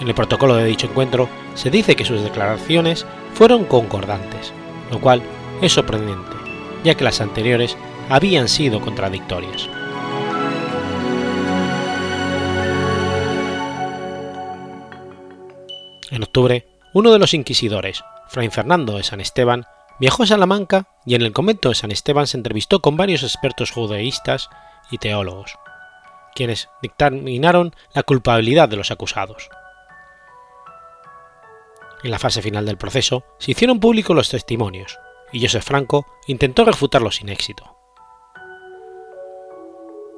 En 0.00 0.08
el 0.08 0.14
protocolo 0.14 0.56
de 0.56 0.64
dicho 0.64 0.88
encuentro 0.88 1.28
se 1.54 1.70
dice 1.70 1.94
que 1.94 2.04
sus 2.04 2.22
declaraciones 2.22 3.06
fueron 3.34 3.64
concordantes, 3.64 4.52
lo 4.90 5.00
cual 5.00 5.22
es 5.60 5.72
sorprendente, 5.72 6.36
ya 6.82 6.96
que 6.96 7.04
las 7.04 7.20
anteriores 7.20 7.76
habían 8.08 8.48
sido 8.48 8.80
contradictorias. 8.80 9.68
En 16.10 16.22
octubre, 16.22 16.66
uno 16.92 17.10
de 17.10 17.18
los 17.18 17.32
inquisidores, 17.32 18.04
Fray 18.28 18.50
Fernando 18.50 18.96
de 18.96 19.02
San 19.02 19.20
Esteban, 19.20 19.64
viajó 19.98 20.24
a 20.24 20.26
Salamanca 20.26 20.88
y 21.06 21.14
en 21.14 21.22
el 21.22 21.32
convento 21.32 21.68
de 21.68 21.74
San 21.74 21.90
Esteban 21.90 22.26
se 22.26 22.36
entrevistó 22.36 22.80
con 22.82 22.96
varios 22.96 23.22
expertos 23.22 23.70
judaístas 23.70 24.50
y 24.92 24.98
teólogos, 24.98 25.58
quienes 26.36 26.68
dictaminaron 26.80 27.74
la 27.94 28.04
culpabilidad 28.04 28.68
de 28.68 28.76
los 28.76 28.92
acusados. 28.92 29.48
En 32.04 32.10
la 32.10 32.18
fase 32.18 32.42
final 32.42 32.66
del 32.66 32.78
proceso 32.78 33.24
se 33.38 33.52
hicieron 33.52 33.80
públicos 33.80 34.14
los 34.14 34.28
testimonios, 34.28 34.98
y 35.32 35.40
Joseph 35.40 35.64
Franco 35.64 36.06
intentó 36.26 36.64
refutarlos 36.64 37.16
sin 37.16 37.28
éxito. 37.28 37.76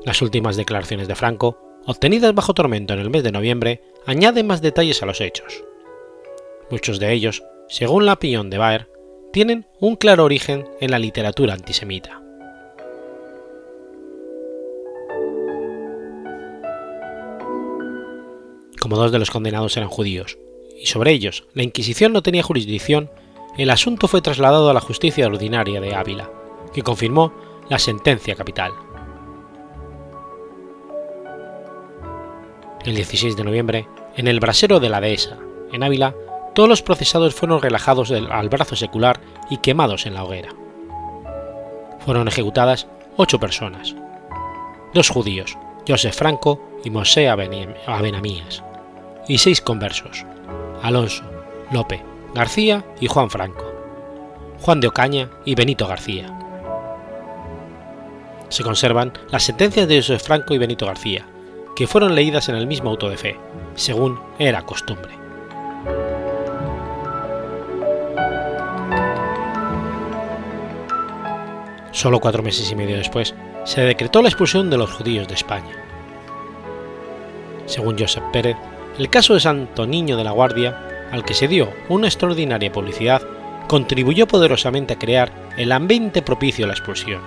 Las 0.05 0.21
últimas 0.21 0.57
declaraciones 0.57 1.09
de 1.09 1.15
Franco, 1.15 1.59
obtenidas 1.87 2.35
bajo 2.35 2.53
tormento 2.53 2.95
en 2.95 3.01
el 3.01 3.11
mes 3.11 3.23
de 3.23 3.33
noviembre, 3.33 3.83
añaden 4.07 4.47
más 4.47 4.61
detalles 4.61 5.03
a 5.03 5.07
los 5.07 5.21
hechos. 5.21 5.63
Muchos 6.71 6.99
de 6.99 7.13
ellos, 7.13 7.43
según 7.69 8.07
la 8.07 8.15
opinión 8.15 8.51
de 8.51 8.59
Baer, 8.59 8.91
tienen 9.33 9.67
un 9.81 9.97
claro 9.97 10.25
origen 10.25 10.69
en 10.81 10.91
la 10.91 10.99
literatura 10.99 11.55
antisemita. 11.55 12.24
Como 18.85 18.99
dos 18.99 19.13
de 19.13 19.19
los 19.19 19.31
condenados 19.31 19.79
eran 19.79 19.89
judíos, 19.89 20.37
y 20.79 20.85
sobre 20.85 21.13
ellos 21.13 21.45
la 21.55 21.63
Inquisición 21.63 22.13
no 22.13 22.23
tenía 22.23 22.43
jurisdicción, 22.43 23.11
el 23.57 23.71
asunto 23.71 24.09
fue 24.09 24.21
trasladado 24.21 24.69
a 24.69 24.75
la 24.75 24.83
justicia 24.83 25.27
ordinaria 25.27 25.81
de 25.81 25.95
Ávila, 25.95 26.31
que 26.75 26.83
confirmó 26.83 27.33
la 27.71 27.79
sentencia 27.79 28.35
capital. 28.35 28.73
El 32.85 32.95
16 32.95 33.39
de 33.39 33.45
noviembre, 33.45 33.89
en 34.19 34.29
el 34.29 34.39
brasero 34.39 34.81
de 34.81 34.91
la 34.91 35.01
dehesa, 35.01 35.39
en 35.73 35.83
Ávila, 35.83 36.15
todos 36.55 36.69
los 36.69 36.83
procesados 36.83 37.35
fueron 37.35 37.63
relajados 37.63 38.11
al 38.11 38.51
brazo 38.51 38.77
secular 38.77 39.19
y 39.49 39.57
quemados 39.63 40.05
en 40.05 40.13
la 40.13 40.25
hoguera. 40.25 40.51
Fueron 42.05 42.29
ejecutadas 42.29 42.87
ocho 43.17 43.41
personas, 43.41 43.97
dos 44.93 45.09
judíos, 45.09 45.57
Joseph 45.89 46.15
Franco 46.15 46.61
y 46.85 46.91
Mosé 46.91 47.31
Abenamías, 47.31 48.63
y 49.29 49.39
seis 49.39 49.61
conversos, 49.61 50.25
Alonso, 50.83 51.25
Lope, 51.71 52.03
García 52.35 52.85
y 53.01 53.07
Juan 53.07 53.31
Franco, 53.31 53.65
Juan 54.61 54.81
de 54.81 54.89
Ocaña 54.89 55.31
y 55.45 55.55
Benito 55.55 55.87
García. 55.87 56.27
Se 58.49 58.63
conservan 58.63 59.13
las 59.31 59.45
sentencias 59.45 59.89
de 59.89 59.97
Joseph 59.97 60.23
Franco 60.23 60.55
y 60.55 60.59
Benito 60.59 60.87
García, 60.87 61.27
que 61.75 61.87
fueron 61.87 62.15
leídas 62.15 62.49
en 62.49 62.57
el 62.57 62.67
mismo 62.67 62.91
auto 62.91 63.09
de 63.09 63.17
fe, 63.17 63.37
según 63.75 64.21
era 64.39 64.63
costumbre. 64.63 65.13
Solo 71.91 72.21
cuatro 72.21 72.43
meses 72.43 72.71
y 72.71 72.77
medio 72.77 72.97
después, 72.97 73.35
se 73.65 73.81
decretó 73.81 74.21
la 74.21 74.29
expulsión 74.29 74.69
de 74.69 74.77
los 74.77 74.93
judíos 74.93 75.27
de 75.29 75.35
España. 75.35 75.73
Según 77.67 77.99
Josep 77.99 78.25
Pérez, 78.31 78.57
el 78.99 79.11
caso 79.11 79.35
de 79.35 79.41
Santo 79.41 79.87
Niño 79.87 80.17
de 80.17 80.25
la 80.25 80.31
Guardia, 80.31 81.09
al 81.11 81.25
que 81.25 81.35
se 81.35 81.49
dio 81.49 81.73
una 81.89 82.07
extraordinaria 82.07 82.71
publicidad, 82.71 83.23
contribuyó 83.67 84.27
poderosamente 84.27 84.95
a 84.95 84.99
crear 84.99 85.33
el 85.57 85.73
ambiente 85.73 86.23
propicio 86.23 86.65
a 86.65 86.69
la 86.69 86.75
expulsión. 86.75 87.21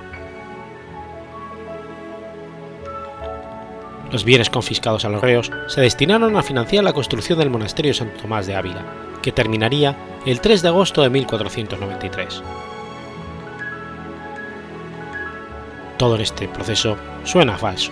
Los 4.11 4.23
bienes 4.23 4.49
confiscados 4.49 5.03
a 5.03 5.09
los 5.09 5.21
reos 5.21 5.51
se 5.67 5.81
destinaron 5.81 6.37
a 6.37 6.43
financiar 6.43 6.83
la 6.83 6.93
construcción 6.93 7.39
del 7.39 7.49
monasterio 7.49 7.93
Santo 7.93 8.21
Tomás 8.21 8.47
de 8.47 8.55
Ávila, 8.55 8.85
que 9.21 9.33
terminaría 9.33 9.97
el 10.25 10.39
3 10.39 10.61
de 10.61 10.67
agosto 10.69 11.01
de 11.01 11.09
1493. 11.09 12.41
Todo 15.97 16.15
este 16.15 16.47
proceso 16.47 16.95
suena 17.25 17.57
falso. 17.57 17.91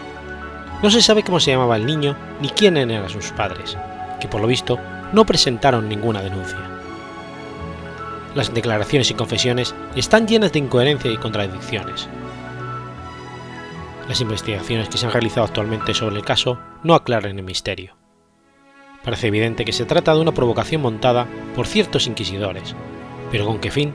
No 0.82 0.92
se 0.92 1.02
sabe 1.02 1.24
cómo 1.24 1.40
se 1.40 1.52
llamaba 1.52 1.78
el 1.78 1.86
niño 1.86 2.16
ni 2.42 2.50
quiénes 2.50 2.88
eran 2.90 3.10
sus 3.10 3.32
padres, 3.32 3.78
que 4.20 4.28
por 4.28 4.42
lo 4.42 4.48
visto 4.48 4.78
no 5.14 5.26
presentaron 5.26 5.88
ninguna 5.88 6.22
denuncia. 6.22 6.60
Las 8.36 8.54
declaraciones 8.54 9.10
y 9.12 9.14
confesiones 9.14 9.74
están 9.96 10.28
llenas 10.28 10.52
de 10.52 10.60
incoherencia 10.60 11.10
y 11.10 11.18
contradicciones. 11.18 12.10
Las 14.10 14.22
investigaciones 14.22 14.90
que 14.90 14.98
se 14.98 15.06
han 15.06 15.14
realizado 15.14 15.46
actualmente 15.46 15.94
sobre 15.94 16.18
el 16.18 16.26
caso 16.26 16.60
no 16.84 16.94
aclaran 16.94 17.38
el 17.40 17.46
misterio. 17.46 17.96
Parece 19.04 19.28
evidente 19.28 19.66
que 19.66 19.74
se 19.74 19.86
trata 19.86 20.14
de 20.14 20.20
una 20.20 20.34
provocación 20.34 20.82
montada 20.82 21.28
por 21.56 21.66
ciertos 21.66 22.08
inquisidores, 22.08 22.76
pero 23.32 23.46
¿con 23.46 23.60
qué 23.60 23.72
fin? 23.72 23.94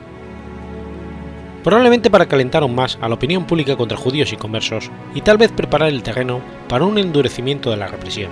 Probablemente 1.63 2.09
para 2.09 2.27
calentar 2.27 2.63
aún 2.63 2.75
más 2.75 2.97
a 3.01 3.07
la 3.07 3.15
opinión 3.15 3.45
pública 3.45 3.75
contra 3.75 3.97
judíos 3.97 4.33
y 4.33 4.37
conversos 4.37 4.89
y 5.13 5.21
tal 5.21 5.37
vez 5.37 5.51
preparar 5.51 5.89
el 5.89 6.03
terreno 6.03 6.41
para 6.67 6.85
un 6.85 6.97
endurecimiento 6.97 7.69
de 7.69 7.77
la 7.77 7.87
represión. 7.87 8.31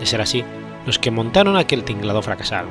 De 0.00 0.06
ser 0.06 0.20
así, 0.20 0.44
los 0.86 0.98
que 0.98 1.10
montaron 1.10 1.56
aquel 1.56 1.84
tinglado 1.84 2.22
fracasaron. 2.22 2.70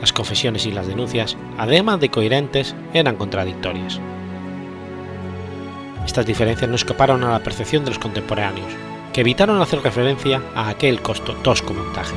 Las 0.00 0.12
confesiones 0.12 0.66
y 0.66 0.72
las 0.72 0.86
denuncias, 0.86 1.36
además 1.56 2.00
de 2.00 2.10
coherentes, 2.10 2.74
eran 2.92 3.16
contradictorias. 3.16 4.00
Estas 6.04 6.26
diferencias 6.26 6.68
no 6.68 6.76
escaparon 6.76 7.24
a 7.24 7.32
la 7.32 7.42
percepción 7.42 7.84
de 7.84 7.90
los 7.90 7.98
contemporáneos, 7.98 8.68
que 9.12 9.22
evitaron 9.22 9.60
hacer 9.60 9.80
referencia 9.80 10.42
a 10.54 10.68
aquel 10.68 11.00
costo 11.00 11.34
tosco 11.36 11.72
montaje, 11.72 12.14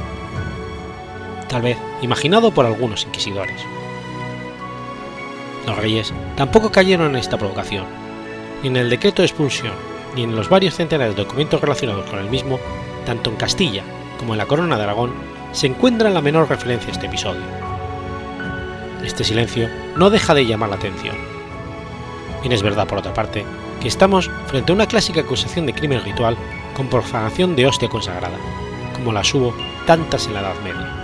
tal 1.48 1.62
vez 1.62 1.78
imaginado 2.02 2.52
por 2.52 2.66
algunos 2.66 3.06
inquisidores. 3.06 3.66
Los 5.70 5.78
reyes 5.78 6.12
tampoco 6.36 6.72
cayeron 6.72 7.12
en 7.12 7.18
esta 7.18 7.38
provocación, 7.38 7.86
ni 8.64 8.70
en 8.70 8.78
el 8.78 8.90
decreto 8.90 9.22
de 9.22 9.28
expulsión, 9.28 9.74
ni 10.16 10.24
en 10.24 10.36
los 10.36 10.50
varios 10.50 10.74
centenares 10.74 11.16
de 11.16 11.24
documentos 11.24 11.62
relacionados 11.62 12.10
con 12.10 12.18
el 12.18 12.28
mismo, 12.28 12.60
tanto 13.06 13.30
en 13.30 13.36
Castilla 13.36 13.84
como 14.18 14.34
en 14.34 14.40
la 14.40 14.48
Corona 14.48 14.78
de 14.78 14.84
Aragón, 14.84 15.14
se 15.52 15.68
encuentra 15.68 16.10
la 16.10 16.22
menor 16.22 16.50
referencia 16.50 16.90
a 16.90 16.94
este 16.94 17.06
episodio. 17.06 17.44
Este 19.06 19.24
silencio 19.24 19.70
no 19.96 20.10
deja 20.10 20.34
de 20.34 20.48
llamar 20.48 20.70
la 20.70 20.78
atención. 20.78 21.16
Bien 22.42 22.52
es 22.52 22.64
verdad, 22.64 22.88
por 22.88 22.98
otra 22.98 23.14
parte, 23.14 23.46
que 23.80 23.90
estamos 23.90 24.32
frente 24.48 24.72
a 24.72 24.76
una 24.76 24.88
clásica 24.88 25.22
acusación 25.22 25.68
de 25.68 25.76
crimen 25.76 26.04
ritual 26.04 26.36
con 26.74 26.88
profanación 26.88 27.56
de 27.56 27.68
hostia 27.68 27.90
consagrada, 27.90 28.40
como 28.96 29.14
las 29.14 29.32
hubo 29.36 29.54
tantas 29.86 30.26
en 30.26 30.34
la 30.34 30.40
Edad 30.40 30.60
Media. 30.64 30.99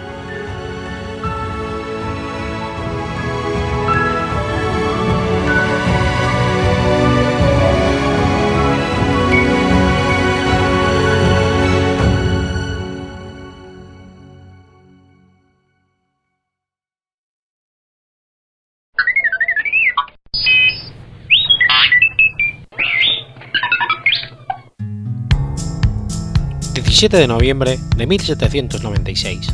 17 26.95 27.17
de 27.17 27.27
noviembre 27.27 27.77
de 27.97 28.07
1796. 28.07 29.49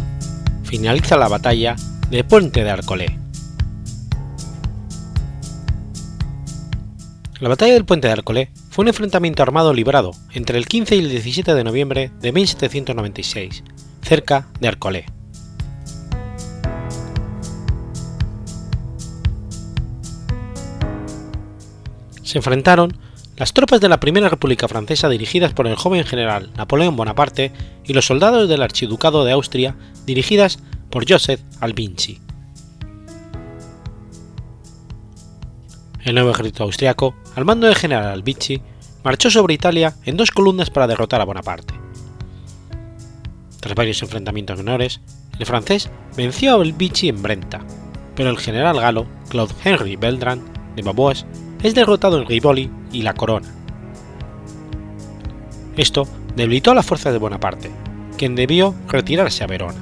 Finaliza 0.62 1.18
la 1.18 1.28
batalla 1.28 1.76
de 2.12 2.24
Puente 2.24 2.64
de 2.64 2.70
Arcolé. 2.70 3.18
La 7.40 7.50
batalla 7.50 7.74
del 7.74 7.86
Puente 7.86 8.06
de 8.06 8.14
Arcolé 8.14 8.52
fue 8.70 8.84
un 8.84 8.90
enfrentamiento 8.90 9.42
armado 9.42 9.74
librado 9.74 10.12
entre 10.34 10.60
el 10.60 10.68
15 10.68 10.96
y 10.96 11.00
el 11.00 11.10
17 11.10 11.56
de 11.56 11.64
noviembre 11.64 12.12
de 12.22 12.32
1796, 12.32 13.64
cerca 14.04 14.48
de 14.60 14.68
Arcolé. 14.68 15.06
Se 22.22 22.38
enfrentaron 22.38 22.96
las 23.42 23.54
tropas 23.54 23.82
de 23.82 23.90
la 23.90 24.00
Primera 24.00 24.30
República 24.30 24.68
Francesa 24.68 25.10
dirigidas 25.10 25.52
por 25.52 25.66
el 25.66 25.76
joven 25.76 26.04
general 26.04 26.52
Napoleón 26.56 26.96
Bonaparte 26.96 27.52
y 27.84 27.94
los 27.94 28.06
soldados 28.06 28.48
del 28.48 28.62
Archiducado 28.62 29.26
de 29.26 29.32
Austria 29.32 29.76
dirigidas 30.06 30.60
por 30.92 31.12
Joseph 31.12 31.42
Albinci. 31.60 32.22
El 36.04 36.14
nuevo 36.14 36.30
ejército 36.30 36.66
austriaco, 36.66 37.16
al 37.36 37.46
mando 37.46 37.66
del 37.66 37.76
general 37.76 38.10
Albinci, 38.10 38.62
marchó 39.04 39.32
sobre 39.32 39.56
Italia 39.56 39.96
en 40.06 40.18
dos 40.18 40.30
columnas 40.30 40.70
para 40.70 40.86
derrotar 40.86 41.20
a 41.20 41.26
Bonaparte. 41.26 41.74
Tras 43.60 43.74
varios 43.74 44.04
enfrentamientos 44.04 44.58
menores, 44.58 45.02
el 45.40 45.48
francés 45.48 45.90
venció 46.16 46.52
a 46.52 46.62
Albinci 46.62 47.10
en 47.10 47.24
Brenta, 47.24 47.66
pero 48.16 48.30
el 48.30 48.38
general 48.38 48.80
galo 48.80 49.08
Claude 49.30 49.56
Henry 49.64 49.96
Belgrand 49.96 50.76
de 50.76 50.84
Babois 50.84 51.26
es 51.64 51.76
derrotado 51.76 52.18
en 52.20 52.28
Rivoli 52.28 52.72
y 52.92 53.02
la 53.02 53.14
Corona. 53.14 53.48
Esto 55.78 56.08
debilitó 56.36 56.72
a 56.72 56.76
las 56.76 56.86
fuerzas 56.86 57.14
de 57.14 57.20
Bonaparte, 57.20 57.72
quien 58.18 58.36
debió 58.36 58.76
retirarse 58.88 59.44
a 59.44 59.48
Verona. 59.48 59.80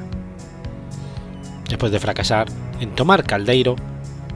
Después 1.67 1.91
de 1.91 1.99
fracasar 1.99 2.47
en 2.79 2.95
tomar 2.95 3.23
Caldeiro, 3.23 3.75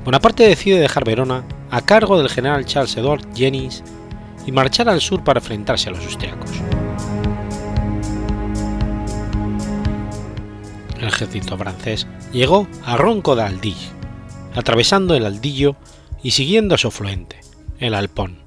Bonaparte 0.06 0.48
decide 0.48 0.80
dejar 0.80 1.06
Verona 1.06 1.44
a 1.72 1.82
cargo 1.82 2.18
del 2.18 2.30
general 2.30 2.66
Charles 2.66 2.96
Edward 2.98 3.26
Jennings 3.34 3.84
y 4.46 4.52
marchar 4.52 4.90
al 4.90 5.02
sur 5.02 5.24
para 5.24 5.40
enfrentarse 5.40 5.90
a 5.90 5.94
los 5.94 6.04
austriacos. 6.04 6.52
El 11.00 11.08
ejército 11.08 11.58
francés 11.58 12.08
llegó 12.32 12.68
a 12.86 12.96
Ronco 12.96 13.36
de 13.36 13.44
atravesando 14.56 15.16
el 15.16 15.26
Aldillo 15.26 15.76
y 16.24 16.32
siguiendo 16.32 16.74
a 16.74 16.78
su 16.78 16.88
afluente, 16.88 17.40
el 17.80 17.94
Alpón. 17.94 18.40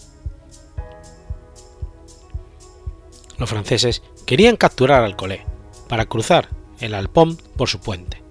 Los 3.39 3.51
franceses 3.51 4.03
querían 4.25 4.57
capturar 4.57 5.05
Alcolé 5.05 5.45
para 5.89 6.07
cruzar 6.07 6.49
el 6.81 6.95
Alpón 6.95 7.37
por 7.57 7.69
su 7.69 7.81
puente. 7.81 8.23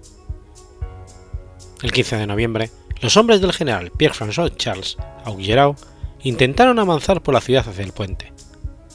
El 1.84 1.92
15 1.92 2.18
de 2.18 2.28
noviembre, 2.28 2.72
los 3.02 3.16
hombres 3.18 3.42
del 3.42 3.54
general 3.54 3.92
Pierre-François 3.92 4.56
Charles 4.56 4.98
Auguerau 5.24 5.76
intentaron 6.24 6.80
avanzar 6.80 7.22
por 7.22 7.36
la 7.36 7.42
ciudad 7.42 7.68
hacia 7.68 7.84
el 7.84 7.94
puente, 7.94 8.34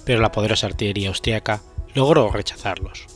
pero 0.04 0.20
la 0.20 0.32
poderosa 0.32 0.66
artillería 0.66 1.08
austriaca 1.08 1.62
logró 1.94 2.30
rechazarlos. 2.30 3.06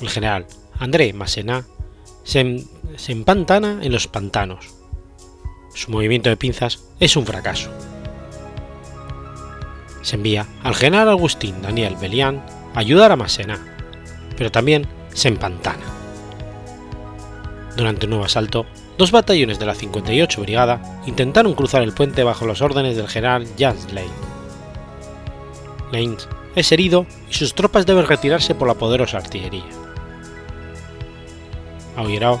El 0.00 0.08
general 0.08 0.46
André 0.78 1.12
Masséna 1.12 1.66
se, 2.24 2.64
se 2.96 3.12
empantana 3.12 3.78
en 3.82 3.92
los 3.92 4.08
pantanos. 4.08 4.79
Su 5.74 5.90
movimiento 5.90 6.28
de 6.28 6.36
pinzas 6.36 6.82
es 6.98 7.16
un 7.16 7.26
fracaso. 7.26 7.70
Se 10.02 10.16
envía 10.16 10.46
al 10.62 10.74
general 10.74 11.08
Agustín 11.10 11.62
Daniel 11.62 11.96
Bellian 12.00 12.44
a 12.74 12.80
ayudar 12.80 13.12
a 13.12 13.16
Masséna, 13.16 13.58
pero 14.36 14.50
también 14.50 14.86
se 15.12 15.28
empantana. 15.28 15.84
Durante 17.76 18.06
un 18.06 18.10
nuevo 18.10 18.24
asalto, 18.24 18.66
dos 18.98 19.12
batallones 19.12 19.58
de 19.58 19.66
la 19.66 19.74
58 19.74 20.40
Brigada 20.40 21.00
intentaron 21.06 21.54
cruzar 21.54 21.82
el 21.82 21.92
puente 21.92 22.24
bajo 22.24 22.46
las 22.46 22.60
órdenes 22.60 22.96
del 22.96 23.08
general 23.08 23.46
Jans 23.58 23.92
Lane. 23.92 24.10
Lane 25.92 26.16
es 26.56 26.72
herido 26.72 27.06
y 27.30 27.34
sus 27.34 27.54
tropas 27.54 27.86
deben 27.86 28.06
retirarse 28.06 28.54
por 28.54 28.68
la 28.68 28.74
poderosa 28.74 29.18
artillería. 29.18 29.64
Auguerau 31.96 32.38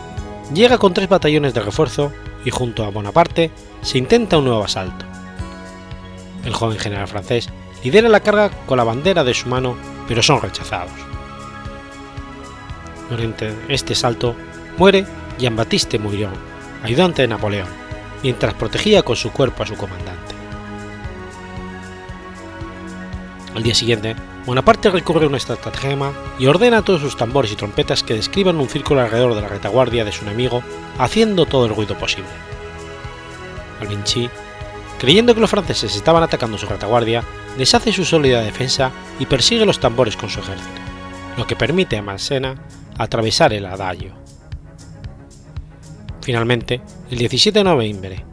llega 0.52 0.78
con 0.78 0.94
tres 0.94 1.08
batallones 1.08 1.54
de 1.54 1.60
refuerzo 1.60 2.12
y 2.44 2.50
junto 2.50 2.84
a 2.84 2.90
Bonaparte 2.90 3.50
se 3.82 3.98
intenta 3.98 4.38
un 4.38 4.44
nuevo 4.44 4.64
asalto. 4.64 5.04
El 6.44 6.54
joven 6.54 6.78
general 6.78 7.08
francés 7.08 7.48
lidera 7.84 8.08
la 8.08 8.20
carga 8.20 8.50
con 8.66 8.78
la 8.78 8.84
bandera 8.84 9.24
de 9.24 9.34
su 9.34 9.48
mano, 9.48 9.76
pero 10.08 10.22
son 10.22 10.40
rechazados. 10.40 10.92
Durante 13.08 13.54
este 13.68 13.92
asalto 13.92 14.34
muere 14.78 15.06
Jean-Baptiste 15.38 15.98
Mouillon, 15.98 16.32
ayudante 16.82 17.22
de 17.22 17.28
Napoleón, 17.28 17.68
mientras 18.22 18.54
protegía 18.54 19.02
con 19.02 19.16
su 19.16 19.32
cuerpo 19.32 19.62
a 19.62 19.66
su 19.66 19.76
comandante. 19.76 20.34
Al 23.54 23.62
día 23.62 23.74
siguiente, 23.74 24.14
Bonaparte 24.50 24.90
recurre 24.90 25.26
a 25.26 25.28
un 25.28 25.36
estratagema 25.36 26.12
y 26.36 26.46
ordena 26.46 26.78
a 26.78 26.82
todos 26.82 27.02
sus 27.02 27.16
tambores 27.16 27.52
y 27.52 27.54
trompetas 27.54 28.02
que 28.02 28.14
describan 28.14 28.56
un 28.56 28.68
círculo 28.68 29.00
alrededor 29.00 29.36
de 29.36 29.42
la 29.42 29.48
retaguardia 29.48 30.04
de 30.04 30.10
su 30.10 30.24
enemigo, 30.24 30.64
haciendo 30.98 31.46
todo 31.46 31.66
el 31.66 31.76
ruido 31.76 31.96
posible. 31.96 32.32
Alvinchi, 33.80 34.28
creyendo 34.98 35.36
que 35.36 35.40
los 35.40 35.50
franceses 35.50 35.94
estaban 35.94 36.24
atacando 36.24 36.58
su 36.58 36.66
retaguardia, 36.66 37.22
deshace 37.58 37.92
su 37.92 38.04
sólida 38.04 38.42
defensa 38.42 38.90
y 39.20 39.26
persigue 39.26 39.64
los 39.64 39.78
tambores 39.78 40.16
con 40.16 40.28
su 40.28 40.40
ejército, 40.40 40.80
lo 41.36 41.46
que 41.46 41.54
permite 41.54 41.96
a 41.96 42.02
Massena 42.02 42.60
atravesar 42.98 43.52
el 43.52 43.66
Adagio. 43.66 44.14
Finalmente, 46.22 46.80
el 47.08 47.18
17 47.18 47.56
de 47.56 47.64
noviembre, 47.64 48.24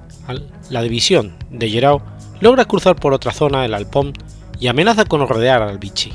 la 0.72 0.82
división 0.82 1.36
de 1.52 1.70
Gerau 1.70 2.02
logra 2.40 2.66
cruzar 2.66 2.96
por 2.96 3.14
otra 3.14 3.34
zona 3.34 3.66
el 3.66 3.76
Alpón 3.76 4.14
y 4.60 4.68
amenaza 4.68 5.06
con 5.06 5.28
rodear 5.28 5.62
al 5.62 5.78
Vichy. 5.78 6.14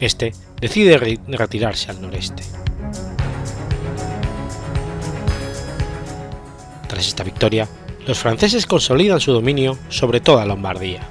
Este 0.00 0.32
decide 0.60 0.98
retirarse 1.28 1.90
al 1.90 2.00
noreste. 2.00 2.42
Tras 6.88 7.06
esta 7.06 7.24
victoria, 7.24 7.68
los 8.06 8.18
franceses 8.18 8.66
consolidan 8.66 9.20
su 9.20 9.32
dominio 9.32 9.76
sobre 9.88 10.20
toda 10.20 10.46
Lombardía. 10.46 11.02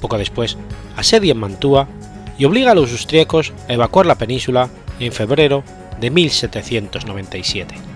Poco 0.00 0.18
después, 0.18 0.58
asedian 0.96 1.38
Mantua 1.38 1.88
y 2.38 2.44
obliga 2.44 2.72
a 2.72 2.74
los 2.74 2.92
austríacos 2.92 3.52
a 3.68 3.72
evacuar 3.72 4.06
la 4.06 4.16
península 4.16 4.68
en 5.00 5.12
febrero 5.12 5.64
de 6.00 6.10
1797. 6.10 7.95